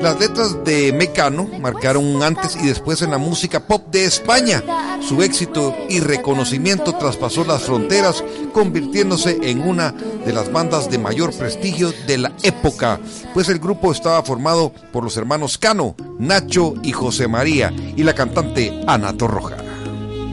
[0.00, 4.62] Las letras de Mecano marcaron un antes y después en la música pop de España.
[5.00, 11.32] Su éxito y reconocimiento traspasó las fronteras, convirtiéndose en una de las bandas de mayor
[11.34, 13.00] prestigio de la época,
[13.34, 18.14] pues el grupo estaba formado por los hermanos Cano, Nacho y José María y la
[18.14, 19.56] cantante Ana Torroja.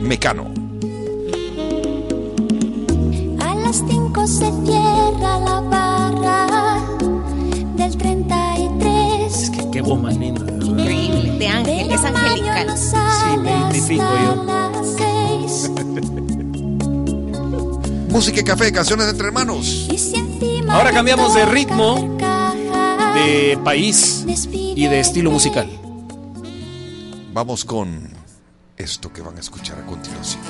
[0.00, 0.52] Mecano.
[3.40, 5.73] A las 5 se cierra la
[9.84, 10.44] voz más linda.
[10.64, 12.76] Increíble, de ángel, es angelical.
[12.76, 14.44] Sí, me identifico yo.
[18.10, 19.88] Música y café, canciones entre hermanos.
[20.68, 22.16] Ahora cambiamos de ritmo,
[23.14, 25.68] de país y de estilo musical.
[27.32, 28.08] Vamos con
[28.76, 30.42] esto que van a escuchar a continuación.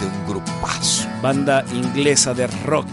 [0.00, 1.06] De un grupazo.
[1.22, 2.88] Banda inglesa de rock.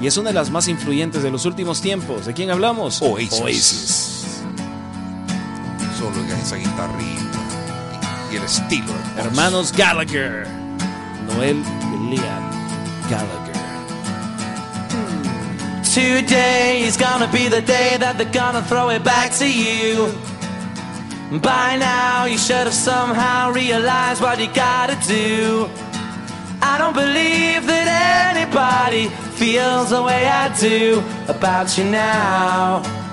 [0.00, 2.26] Y es una de las más influyentes de los últimos tiempos.
[2.26, 3.02] ¿De quién hablamos?
[3.02, 3.34] Oasis.
[3.34, 4.15] Solo
[6.06, 7.38] oigan esa guitarrita
[8.30, 8.92] y, y el estilo.
[9.16, 9.20] hermoso.
[9.20, 10.46] Hermanos Gallagher.
[11.26, 11.62] Noel
[11.92, 12.50] y Liam
[13.10, 13.56] Gallagher.
[15.94, 20.12] Today is gonna be the day that they're gonna throw it back to you.
[21.40, 25.68] By now, you should have somehow realized what you gotta do.
[26.62, 33.05] I don't believe that anybody feels the way I do about you now.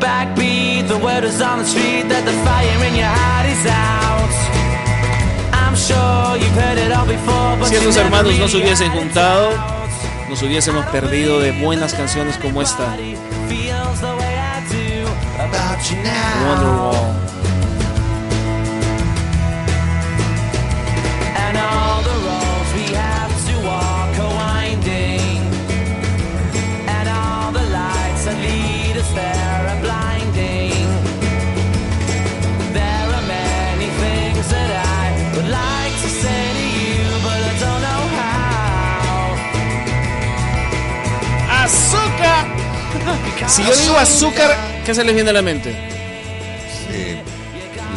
[0.00, 4.32] Backbeat, the word is on the street that the fire in your heart is out.
[5.52, 9.52] I'm sure you've heard it all before, but Si never hermanos no se hubiesen juntado,
[10.28, 12.96] nos hubiésemos perdido de buenas canciones como esta.
[13.48, 14.02] feels
[43.48, 45.70] Si yo digo azúcar, ¿qué se les viene a la mente?
[46.90, 47.22] Eh,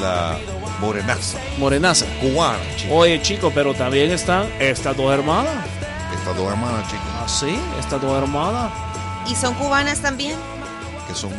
[0.01, 0.37] la
[0.79, 1.37] morenaza.
[1.57, 2.05] Morenaza.
[2.21, 2.95] Cubana, chico.
[2.95, 5.53] Oye, chico, pero también están estas dos hermanas.
[6.13, 7.57] Estas dos hermanas, chicos, ¿Ah, sí?
[7.79, 8.71] Estas dos hermanas.
[9.27, 10.35] ¿Y son cubanas también?
[11.07, 11.31] que son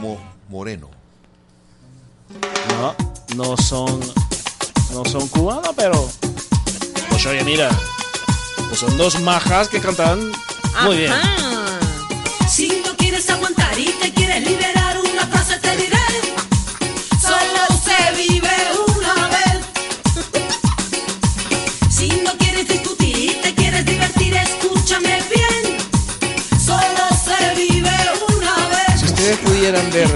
[0.00, 0.18] mo-
[0.48, 0.88] moreno.
[2.80, 2.94] No,
[3.36, 4.00] no son.
[4.92, 6.08] No son cubanas, pero.
[7.10, 7.68] Pues oye, mira.
[8.68, 10.20] Pues son dos majas que cantan
[10.84, 11.10] muy bien.
[11.10, 12.87] No
[13.18, 16.06] quieres aguantar y te quieres liberar, una frase te diré.
[17.20, 18.56] Solo se vive
[18.96, 19.58] una vez.
[21.90, 25.78] Si no quieres discutir y te quieres divertir, escúchame bien.
[26.64, 27.96] Solo se vive
[28.36, 29.00] una vez.
[29.00, 30.08] Si ustedes pudieran ver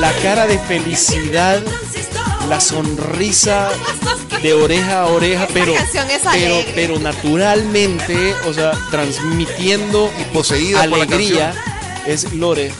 [0.00, 1.62] la cara de felicidad,
[2.48, 3.68] la sonrisa
[4.42, 5.74] de oreja a oreja, pero,
[6.74, 11.54] pero, naturalmente, o sea, transmitiendo Y poseída por la alegría,
[12.06, 12.72] es Lore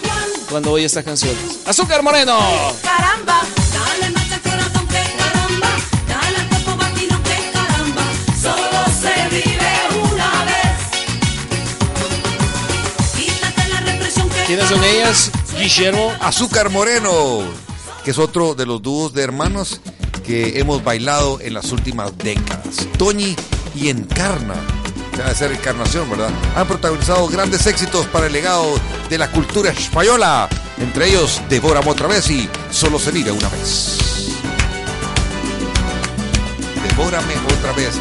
[0.49, 1.61] cuando oye estas canciones.
[1.67, 2.39] ¡Azúcar Moreno!
[2.83, 3.43] Caramba,
[3.73, 5.69] dale más al corazón que caramba.
[6.09, 8.03] Dale al cuerpo batido que caramba.
[8.41, 9.73] Solo se vive
[10.11, 10.79] una vez.
[13.15, 15.31] Quítate la represión que ¿Quiénes son ellas?
[15.59, 16.13] Guillermo.
[16.21, 17.45] Azúcar Moreno,
[18.09, 19.83] que es otro de los dúos de hermanos
[20.25, 22.89] que hemos bailado en las últimas décadas.
[22.97, 23.37] Toñi
[23.75, 24.55] y Encarna,
[25.15, 26.31] debe ser Encarnación, ¿verdad?
[26.57, 28.65] Han protagonizado grandes éxitos para el legado
[29.11, 30.49] de la cultura española,
[30.79, 33.99] entre ellos Devórame otra vez y Solo se vive una vez.
[36.89, 38.01] Devórame otra vez.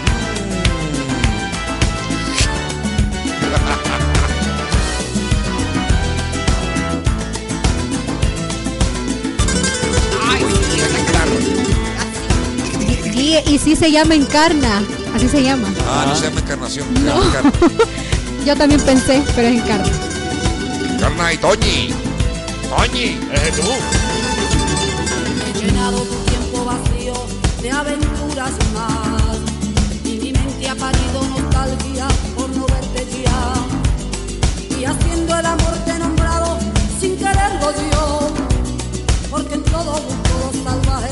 [13.17, 14.83] Y, y sí se llama Encarna,
[15.15, 15.67] así se llama.
[15.89, 16.87] Ah, no se llama encarnación.
[16.95, 17.23] se No.
[17.23, 17.51] encarna.
[18.45, 19.91] Yo también pensé, pero es Encarna.
[20.93, 21.93] Encarna y Toñi.
[22.69, 23.63] Toñi, es tú.
[25.45, 27.13] He llenado tu tiempo vacío
[27.61, 29.37] de aventuras más
[30.05, 35.91] y mi mente ha parido nostalgia por no verte ya y haciendo el amor te
[35.91, 36.59] he nombrado
[36.99, 38.29] sin quererlo yo
[39.31, 41.06] porque en todo busco lo salvaje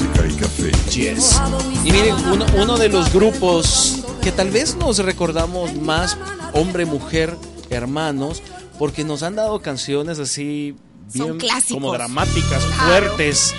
[0.00, 0.72] Música y café.
[0.90, 1.40] Yes.
[1.84, 6.16] Y miren, uno, uno de los grupos que tal vez nos recordamos más
[6.54, 7.36] hombre, mujer,
[7.70, 8.42] hermanos,
[8.78, 10.74] porque nos han dado canciones así
[11.12, 11.38] bien
[11.70, 12.86] como dramáticas, Claro.
[12.86, 13.54] fuertes.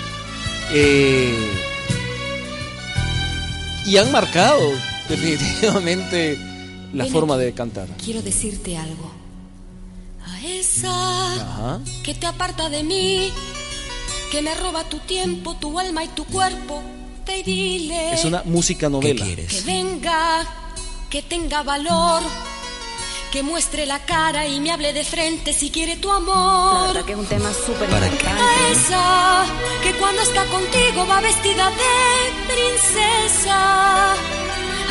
[0.72, 1.52] eh,
[3.86, 4.60] y han marcado
[5.08, 6.38] definitivamente
[6.92, 7.44] la Ven forma aquí.
[7.44, 7.88] de cantar.
[8.02, 9.10] Quiero decirte algo.
[10.24, 11.80] A esa Ajá.
[12.04, 13.30] que te aparta de mí,
[14.32, 16.82] que me roba tu tiempo, tu alma y tu cuerpo,
[17.28, 19.26] y dile Es una música novela.
[19.26, 20.42] que venga,
[21.10, 22.22] que tenga valor,
[23.30, 27.04] que muestre la cara y me hable de frente si quiere tu amor.
[27.04, 28.42] que es un tema súper A importante.
[28.72, 29.44] esa
[29.82, 34.14] que cuando está contigo va vestida de princesa.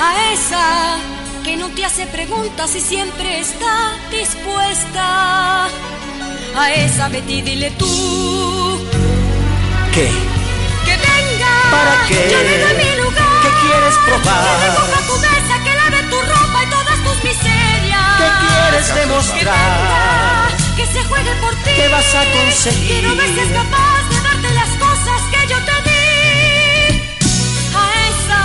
[0.07, 0.97] A esa
[1.43, 5.65] que no te hace preguntas y siempre está dispuesta.
[6.55, 8.30] A esa Betty dile tú
[9.93, 10.09] ¿Qué?
[10.85, 11.53] que venga.
[11.71, 12.21] ¿Para qué?
[12.27, 13.41] Venga a mi lugar.
[13.43, 14.43] ¿Qué quieres probar?
[14.59, 18.17] Que recoja tu mesa, que lave tu ropa y todas tus miserias.
[18.19, 19.43] ¿Qué quieres Que demostrar?
[19.43, 21.71] venga, Que se juegue por ti.
[21.75, 23.01] ¿Qué vas a conseguir?
[23.01, 25.99] Que no si es capaz de darte las cosas que yo te di.
[27.75, 28.41] A esa,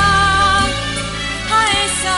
[1.59, 2.17] a esa,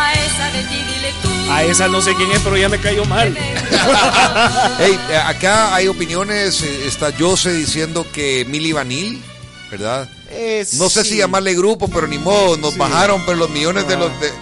[0.00, 1.29] a esa de ti dile tú.
[1.50, 3.36] A esa no sé quién es, pero ya me cayó mal.
[4.78, 6.62] Hey, acá hay opiniones.
[6.62, 9.22] eh, Está Jose diciendo que Milly Vanil,
[9.70, 10.08] ¿verdad?
[10.30, 11.10] Eh, no sé sí.
[11.10, 12.78] si llamarle grupo, pero ni modo, nos Sí.
[12.78, 14.32] bajaron, pero los millones de los de-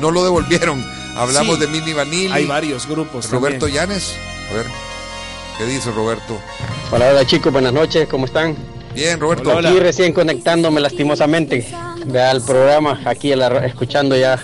[0.00, 0.84] no lo devolvieron.
[1.16, 1.60] Hablamos Sí.
[1.62, 2.32] de Milly Vanilli.
[2.32, 3.28] Hay varios grupos.
[3.30, 3.88] Roberto también.
[3.88, 4.14] Llanes.
[4.50, 4.66] A ver,
[5.56, 6.38] ¿qué dice Roberto?
[6.92, 8.56] Hola, hola chicos, buenas noches, ¿cómo están?
[8.94, 9.56] Bien, Roberto.
[9.56, 11.66] Aquí recién conectándome lastimosamente
[12.06, 13.32] vea el programa, aquí
[13.64, 14.42] escuchando ya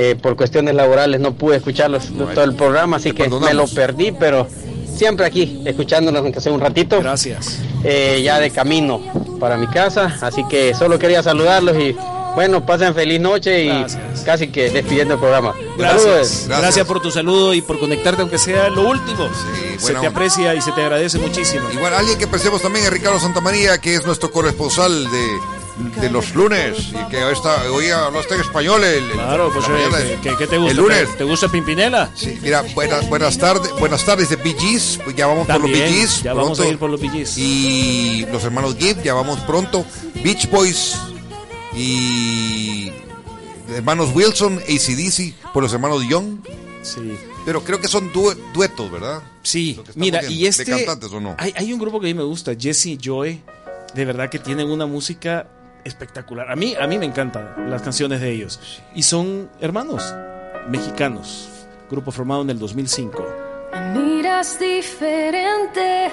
[0.00, 4.12] eh, por cuestiones laborales no pude escucharlos todo el programa, así que me lo perdí,
[4.12, 4.46] pero
[4.94, 7.00] siempre aquí escuchándonos aunque sea un ratito.
[7.00, 7.58] Gracias.
[7.82, 9.00] Eh, ya de camino
[9.40, 11.96] para mi casa, así que solo quería saludarlos y
[12.36, 13.86] bueno, pasen feliz noche y
[14.24, 15.52] casi que despidiendo el programa.
[15.76, 16.28] Gracias.
[16.28, 16.60] Saludos.
[16.60, 16.86] Gracias.
[16.86, 19.28] por tu saludo y por conectarte, aunque sea lo último.
[19.28, 20.08] se buena te onda.
[20.10, 21.68] aprecia y se te agradece muchísimo.
[21.72, 25.26] Igual alguien que apreciamos también es Ricardo Santamaría, que es nuestro corresponsal de,
[26.00, 26.88] de los lunes.
[26.90, 28.82] Y que hoy habló hasta en español.
[28.84, 30.70] El, el- Claro, pues eh, ¿qué, de- qué- qué te gusta?
[30.72, 31.16] El lunes.
[31.16, 32.10] ¿Te gusta Pimpinela?
[32.14, 35.62] Sí, mira, buenas, buenas tardes, buenas tardes de Bee Gees, pues ya vamos por los
[35.64, 36.22] También, Bee Gees.
[36.22, 37.36] ya vamos a ir por los Bee Gees.
[37.38, 39.84] Y los hermanos Gibb, ya vamos pronto.
[40.22, 40.96] Beach Boys
[41.74, 42.90] y
[43.74, 46.38] hermanos Wilson, ACDC, por los hermanos Young.
[46.82, 47.16] Sí.
[47.44, 49.22] Pero creo que son due- duetos, ¿verdad?
[49.42, 50.64] Sí, mira, viendo, y este...
[50.64, 51.34] ¿De cantantes o no?
[51.38, 53.40] Hay, hay un grupo que a mí me gusta, Jesse y Joy,
[53.94, 55.48] de verdad que tienen una música
[55.88, 56.50] espectacular.
[56.50, 58.60] A mí, a mí me encantan las canciones de ellos.
[58.94, 60.14] Y son hermanos
[60.68, 61.48] mexicanos,
[61.90, 63.26] grupo formado en el 2005.
[63.72, 66.10] Me miras diferente,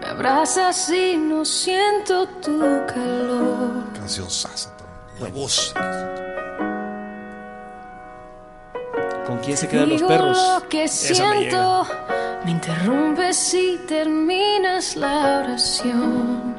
[0.00, 3.84] me abrazas y no siento tu calor.
[3.94, 4.72] Canción sasa,
[5.20, 5.74] la voz.
[9.26, 10.38] ¿Con quién se quedan los Digo perros?
[10.62, 11.86] lo que Esa me siento,
[12.44, 16.54] me interrumpes y terminas la oración.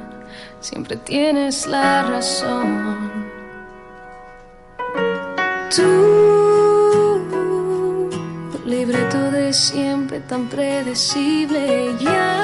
[0.69, 3.09] Siempre tienes la razón.
[5.73, 7.21] Tú,
[8.65, 12.43] libreto de siempre tan predecible, ya,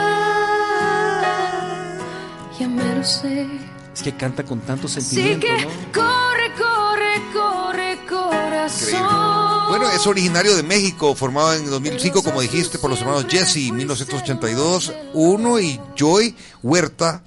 [2.58, 3.46] ya me lo sé.
[3.94, 5.70] Es que canta con tanto Así sentimiento, que ¿no?
[5.92, 9.68] corre, corre, corre, corazón.
[9.68, 14.94] Bueno, es originario de México, formado en 2005, como dijiste, por los hermanos Jesse, 1982,
[15.14, 17.22] uno y Joy Huerta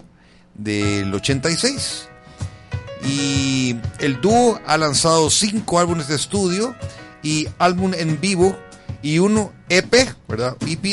[0.58, 2.08] del 86.
[3.04, 6.74] Y el dúo ha lanzado cinco álbumes de estudio
[7.22, 8.56] y álbum en vivo
[9.02, 9.94] y uno EP,
[10.28, 10.56] ¿verdad?
[10.66, 10.84] EP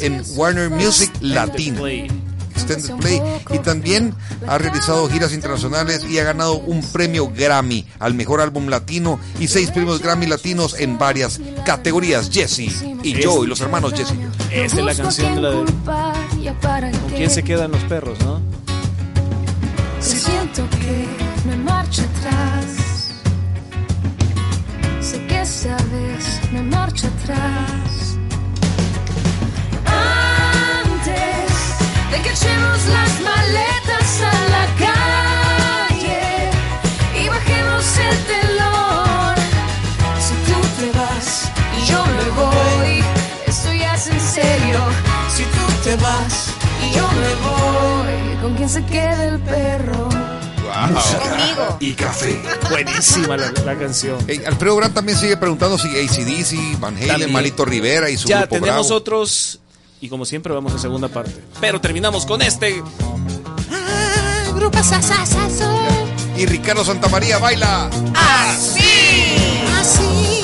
[0.00, 1.86] en Warner Music Latino.
[1.86, 3.22] Extended Play
[3.52, 4.14] y también
[4.46, 9.48] ha realizado giras internacionales y ha ganado un premio Grammy al mejor álbum latino y
[9.48, 12.30] seis premios Grammy latinos en varias categorías.
[12.30, 14.14] Jesse y yo y los hermanos Jesse.
[14.50, 18.40] Esta es la canción de la de ¿Con quién se quedan los perros, no?
[20.00, 21.06] Siento que
[21.46, 23.12] me marcho atrás.
[25.00, 28.16] Sé que sabes, me marcho atrás.
[29.84, 31.52] Antes
[32.10, 36.50] de que echemos las maletas a la calle
[37.22, 39.36] y bajemos el telón.
[40.18, 43.04] Si tú te vas y yo me voy,
[43.46, 45.09] esto ya es en serio.
[45.34, 46.48] Si tú te vas
[46.86, 50.08] y yo me voy, ¿con quién se queda el perro?
[50.70, 51.76] Conmigo.
[51.80, 52.40] Y café.
[52.70, 54.18] Buenísima la, la canción.
[54.28, 57.32] Hey, Alfredo Grant también sigue preguntando si ACDC, Van Halen, También.
[57.32, 58.96] Malito Rivera y su Ya grupo tenemos Bravo.
[58.98, 59.58] otros
[60.00, 61.32] y como siempre vamos a segunda parte.
[61.60, 62.82] Pero terminamos con este.
[64.54, 65.70] Grupo Sasasazo.
[66.36, 67.90] Y Ricardo Santamaría baila.
[68.14, 68.80] Así.
[69.78, 70.42] Así.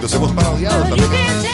[0.00, 1.47] Los hemos parodiado también.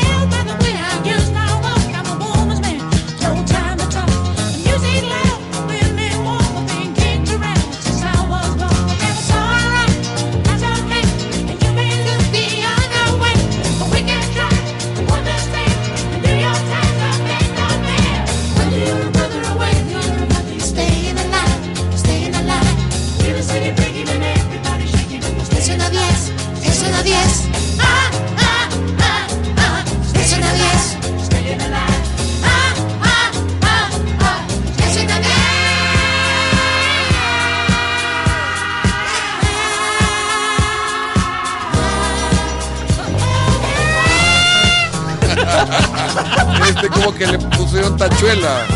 [46.74, 48.66] Este como que le pusieron tachuela.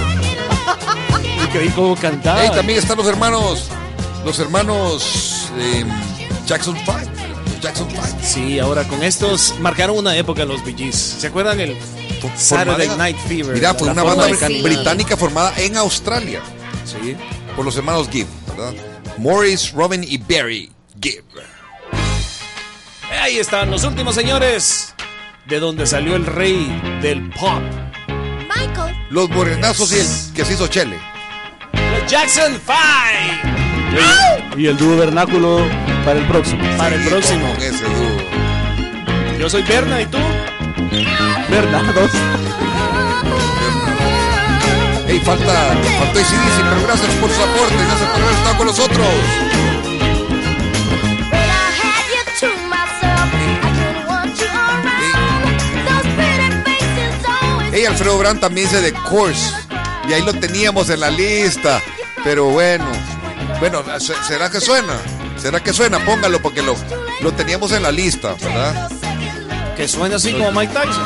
[1.45, 2.41] Y que ahí como cantaba.
[2.43, 3.69] Hey, también están los hermanos,
[4.25, 5.85] los hermanos eh,
[6.47, 6.93] Jackson 5.
[7.47, 8.03] Los Jackson 5.
[8.23, 10.97] Sí, ahora con estos marcaron una época los Bee Gees.
[10.97, 11.77] ¿Se acuerdan el
[12.37, 13.55] Saturday Night Fever?
[13.55, 16.41] Mira, fue una banda británica formada en Australia.
[16.85, 17.17] Sí.
[17.57, 18.75] Por los hermanos Gibb, ¿verdad?
[19.19, 20.71] Morris, Robin y Barry
[21.01, 21.25] Gibb.
[23.21, 24.95] Ahí están los últimos señores.
[25.47, 26.67] De donde salió el rey
[27.01, 27.63] del pop.
[28.59, 28.97] Michael.
[29.11, 30.99] Los morenazos y el que se hizo Chele.
[31.73, 32.75] Los Jackson 5.
[34.57, 35.61] Y el dúo vernáculo
[36.05, 36.63] para el próximo.
[36.77, 37.49] Para el próximo.
[37.55, 39.39] Con ese dúo.
[39.39, 40.19] Yo soy Berna y tú.
[41.49, 42.11] Bernardos.
[45.07, 45.53] Hey, falta,
[45.99, 49.88] faltó ACDC, pero gracias por su aporte, gracias por haber estado con nosotros.
[57.79, 59.53] Hey, Alfredo Brand también dice The Course.
[60.09, 61.81] Y ahí lo teníamos en la lista.
[62.25, 62.85] Pero bueno.
[63.61, 64.95] Bueno, ¿se- ¿será que suena?
[65.41, 66.05] ¿Será que suena?
[66.05, 66.75] Póngalo porque lo,
[67.21, 68.91] lo teníamos en la lista, ¿verdad?
[69.77, 71.05] Que suena así como Mike Tyson.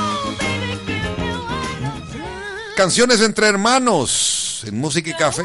[2.75, 5.43] Canciones entre hermanos en música y café.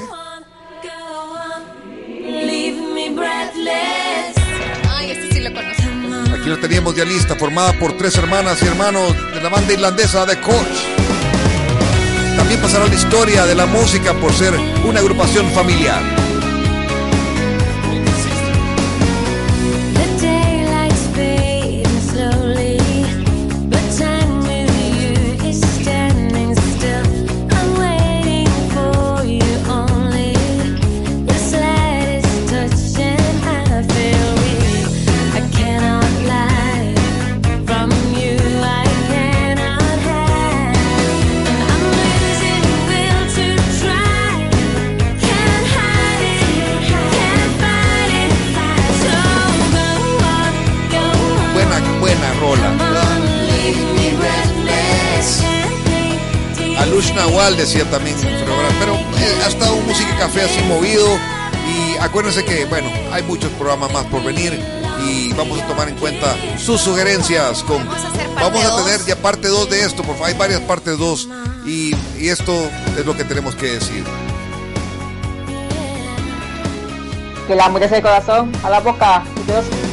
[2.23, 4.33] Leave me breathless.
[4.89, 6.35] Ay, este sí lo conozco.
[6.39, 10.25] Aquí lo teníamos ya lista, formada por tres hermanas y hermanos de la banda irlandesa
[10.25, 10.55] The Coach.
[12.47, 14.53] También pasará la historia de la música por ser
[14.85, 16.26] una agrupación familiar.
[57.17, 61.17] Nawal decía también, pero, pero eh, ha estado música y café así movido.
[61.67, 64.57] Y acuérdense que, bueno, hay muchos programas más por venir
[65.05, 67.63] y vamos a tomar en cuenta sus sugerencias.
[67.63, 70.27] Con, Vamos a hacer parte vamos a tener ya parte 2 de esto, por favor,
[70.27, 71.29] hay varias partes 2
[71.65, 72.53] y, y esto
[72.97, 74.03] es lo que tenemos que decir.
[77.47, 79.23] Que la hamburguesa de corazón a la boca.
[79.47, 79.86] Dios.